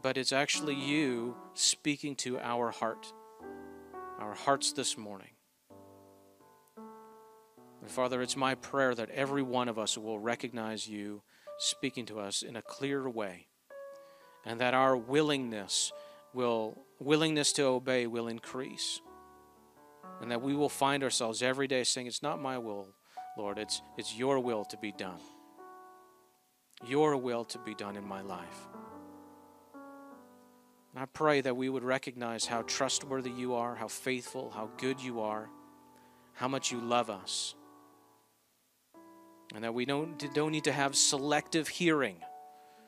but 0.00 0.16
it's 0.16 0.30
actually 0.30 0.76
you 0.76 1.34
speaking 1.54 2.14
to 2.16 2.38
our 2.38 2.70
heart 2.70 3.12
our 4.20 4.34
hearts 4.34 4.72
this 4.72 4.96
morning. 4.96 5.30
And 6.76 7.90
Father, 7.90 8.22
it's 8.22 8.36
my 8.36 8.54
prayer 8.54 8.94
that 8.94 9.10
every 9.10 9.42
one 9.42 9.68
of 9.68 9.76
us 9.76 9.98
will 9.98 10.20
recognize 10.20 10.88
you 10.88 11.22
speaking 11.58 12.06
to 12.06 12.20
us 12.20 12.42
in 12.42 12.54
a 12.54 12.62
clear 12.62 13.08
way, 13.08 13.48
and 14.44 14.60
that 14.60 14.72
our 14.72 14.96
willingness 14.96 15.92
will 16.34 16.84
willingness 16.98 17.52
to 17.54 17.64
obey 17.64 18.06
will 18.06 18.28
increase. 18.28 19.00
And 20.20 20.30
that 20.30 20.42
we 20.42 20.54
will 20.54 20.68
find 20.68 21.02
ourselves 21.02 21.42
every 21.42 21.66
day 21.66 21.84
saying, 21.84 22.06
It's 22.06 22.22
not 22.22 22.40
my 22.40 22.58
will, 22.58 22.88
Lord, 23.36 23.58
it's, 23.58 23.82
it's 23.96 24.16
your 24.16 24.38
will 24.40 24.64
to 24.66 24.76
be 24.76 24.92
done. 24.92 25.20
Your 26.86 27.16
will 27.16 27.44
to 27.46 27.58
be 27.58 27.74
done 27.74 27.96
in 27.96 28.06
my 28.06 28.20
life. 28.20 28.68
And 29.74 31.02
I 31.02 31.06
pray 31.06 31.40
that 31.40 31.56
we 31.56 31.68
would 31.68 31.82
recognize 31.82 32.46
how 32.46 32.62
trustworthy 32.62 33.30
you 33.30 33.54
are, 33.54 33.74
how 33.74 33.88
faithful, 33.88 34.50
how 34.50 34.70
good 34.76 35.00
you 35.00 35.20
are, 35.20 35.50
how 36.34 36.46
much 36.46 36.70
you 36.70 36.80
love 36.80 37.10
us. 37.10 37.56
And 39.54 39.64
that 39.64 39.74
we 39.74 39.84
don't, 39.84 40.32
don't 40.34 40.52
need 40.52 40.64
to 40.64 40.72
have 40.72 40.94
selective 40.94 41.66
hearing, 41.66 42.18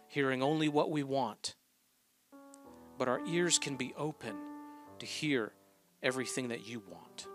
hearing 0.09 0.43
only 0.43 0.69
what 0.69 0.91
we 0.91 1.03
want. 1.03 1.57
But 2.99 3.09
our 3.09 3.21
ears 3.27 3.59
can 3.59 3.77
be 3.77 3.93
open 3.97 4.35
to 4.99 5.07
hear 5.07 5.53
everything 6.03 6.49
that 6.49 6.67
you 6.67 6.83
want. 6.89 7.27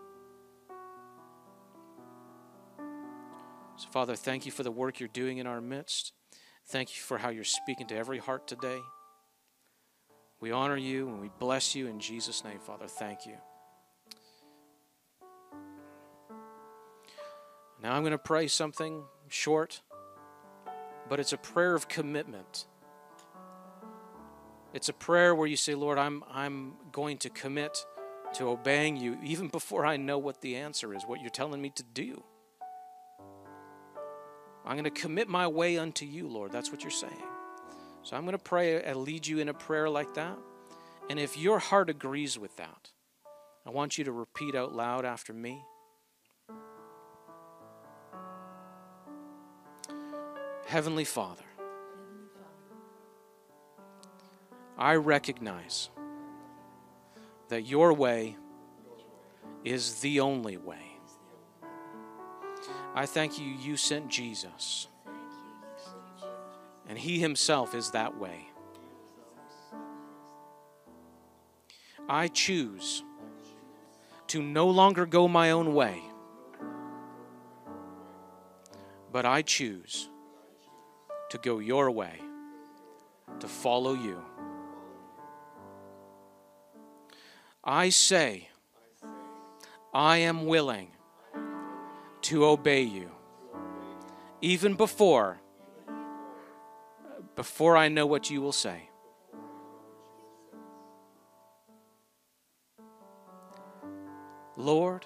So, 3.77 3.89
Father, 3.89 4.15
thank 4.15 4.45
you 4.45 4.51
for 4.51 4.63
the 4.63 4.71
work 4.71 4.99
you're 4.99 5.09
doing 5.09 5.39
in 5.39 5.47
our 5.47 5.61
midst. 5.61 6.13
Thank 6.67 6.95
you 6.95 7.01
for 7.01 7.17
how 7.17 7.29
you're 7.29 7.43
speaking 7.43 7.87
to 7.87 7.95
every 7.95 8.19
heart 8.19 8.47
today. 8.47 8.79
We 10.39 10.51
honor 10.51 10.77
you 10.77 11.07
and 11.07 11.21
we 11.21 11.29
bless 11.39 11.75
you 11.75 11.87
in 11.87 11.99
Jesus' 11.99 12.43
name, 12.43 12.59
Father. 12.59 12.87
Thank 12.87 13.25
you. 13.25 13.37
Now 17.81 17.93
I'm 17.93 18.03
going 18.03 18.11
to 18.11 18.17
pray 18.17 18.47
something 18.47 19.03
short, 19.27 19.81
but 21.09 21.19
it's 21.19 21.33
a 21.33 21.37
prayer 21.37 21.73
of 21.73 21.87
commitment. 21.87 22.65
It's 24.73 24.89
a 24.89 24.93
prayer 24.93 25.35
where 25.35 25.47
you 25.47 25.57
say, 25.57 25.75
Lord, 25.75 25.97
I'm, 25.97 26.23
I'm 26.31 26.73
going 26.91 27.17
to 27.19 27.29
commit 27.29 27.85
to 28.35 28.47
obeying 28.47 28.95
you 28.95 29.17
even 29.23 29.49
before 29.49 29.85
I 29.85 29.97
know 29.97 30.17
what 30.17 30.41
the 30.41 30.55
answer 30.55 30.93
is, 30.93 31.03
what 31.03 31.19
you're 31.19 31.29
telling 31.29 31.61
me 31.61 31.71
to 31.75 31.83
do. 31.83 32.23
I'm 34.65 34.73
going 34.73 34.83
to 34.85 34.89
commit 34.89 35.27
my 35.27 35.47
way 35.47 35.77
unto 35.77 36.05
you, 36.05 36.27
Lord. 36.27 36.51
That's 36.51 36.71
what 36.71 36.83
you're 36.83 36.91
saying. 36.91 37.23
So 38.03 38.15
I'm 38.15 38.23
going 38.23 38.37
to 38.37 38.43
pray 38.43 38.81
and 38.81 38.99
lead 38.99 39.27
you 39.27 39.39
in 39.39 39.49
a 39.49 39.53
prayer 39.53 39.89
like 39.89 40.13
that. 40.13 40.37
And 41.09 41.19
if 41.19 41.37
your 41.37 41.59
heart 41.59 41.89
agrees 41.89 42.39
with 42.39 42.55
that, 42.57 42.91
I 43.65 43.71
want 43.71 43.97
you 43.97 44.03
to 44.05 44.11
repeat 44.11 44.55
out 44.55 44.73
loud 44.73 45.03
after 45.03 45.33
me. 45.33 45.63
Heavenly 50.65 51.03
Father, 51.03 51.43
I 54.81 54.95
recognize 54.95 55.91
that 57.49 57.67
your 57.67 57.93
way 57.93 58.35
is 59.63 59.99
the 59.99 60.21
only 60.21 60.57
way. 60.57 60.97
I 62.95 63.05
thank 63.05 63.37
you, 63.37 63.45
you 63.45 63.77
sent 63.77 64.07
Jesus, 64.07 64.87
and 66.89 66.97
he 66.97 67.19
himself 67.19 67.75
is 67.75 67.91
that 67.91 68.17
way. 68.17 68.47
I 72.09 72.27
choose 72.27 73.03
to 74.29 74.41
no 74.41 74.67
longer 74.67 75.05
go 75.05 75.27
my 75.27 75.51
own 75.51 75.75
way, 75.75 76.01
but 79.11 79.27
I 79.27 79.43
choose 79.43 80.09
to 81.29 81.37
go 81.37 81.59
your 81.59 81.91
way, 81.91 82.19
to 83.41 83.47
follow 83.47 83.93
you. 83.93 84.23
I 87.63 87.89
say, 87.89 88.49
I 89.93 90.17
am 90.17 90.45
willing 90.45 90.89
to 92.23 92.45
obey 92.45 92.81
you, 92.81 93.11
even 94.41 94.75
before 94.75 95.39
before 97.35 97.77
I 97.77 97.87
know 97.87 98.05
what 98.05 98.29
you 98.29 98.41
will 98.41 98.51
say. 98.51 98.89
Lord, 104.57 105.05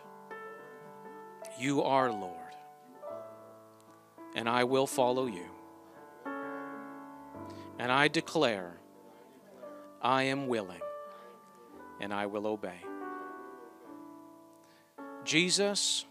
you 1.60 1.84
are 1.84 2.12
Lord, 2.12 2.56
and 4.36 4.49
I 4.49 4.64
will 4.64 4.88
follow 4.88 5.28
you. 5.28 5.45
And 7.80 7.91
I 7.91 8.08
declare, 8.08 8.78
I 10.01 10.24
am 10.24 10.47
willing, 10.47 10.82
and 12.00 12.14
I 12.14 12.26
will 12.26 12.48
obey. 12.48 12.80
Jesus, 15.24 16.06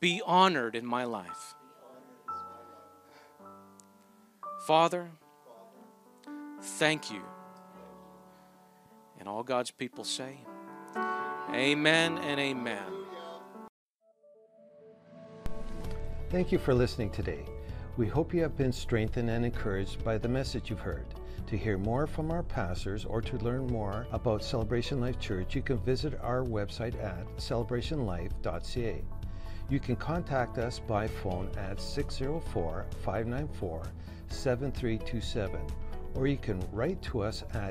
be 0.00 0.22
honored 0.24 0.74
in 0.74 0.86
my 0.86 1.04
life. 1.04 1.54
Father, 4.66 5.10
thank 6.60 7.10
you. 7.10 7.22
And 9.18 9.28
all 9.28 9.42
God's 9.42 9.70
people 9.70 10.04
say, 10.04 10.38
Amen 11.52 12.18
and 12.18 12.40
amen. 12.40 12.84
Thank 16.30 16.52
you 16.52 16.58
for 16.58 16.72
listening 16.72 17.10
today. 17.10 17.44
We 17.96 18.06
hope 18.06 18.32
you 18.32 18.40
have 18.42 18.56
been 18.56 18.72
strengthened 18.72 19.28
and 19.28 19.44
encouraged 19.44 20.04
by 20.04 20.16
the 20.16 20.28
message 20.28 20.70
you've 20.70 20.80
heard. 20.80 21.06
To 21.46 21.56
hear 21.56 21.78
more 21.78 22.06
from 22.06 22.30
our 22.30 22.42
pastors 22.42 23.04
or 23.04 23.20
to 23.22 23.36
learn 23.38 23.66
more 23.66 24.06
about 24.12 24.44
Celebration 24.44 25.00
Life 25.00 25.18
Church, 25.18 25.56
you 25.56 25.62
can 25.62 25.78
visit 25.78 26.18
our 26.22 26.44
website 26.44 26.94
at 27.02 27.26
celebrationlife.ca. 27.36 29.02
You 29.68 29.80
can 29.80 29.96
contact 29.96 30.58
us 30.58 30.78
by 30.78 31.06
phone 31.06 31.50
at 31.56 31.80
604 31.80 32.86
594 33.02 33.82
7327, 34.28 35.60
or 36.14 36.26
you 36.26 36.36
can 36.36 36.60
write 36.72 37.02
to 37.02 37.20
us 37.20 37.44
at 37.54 37.68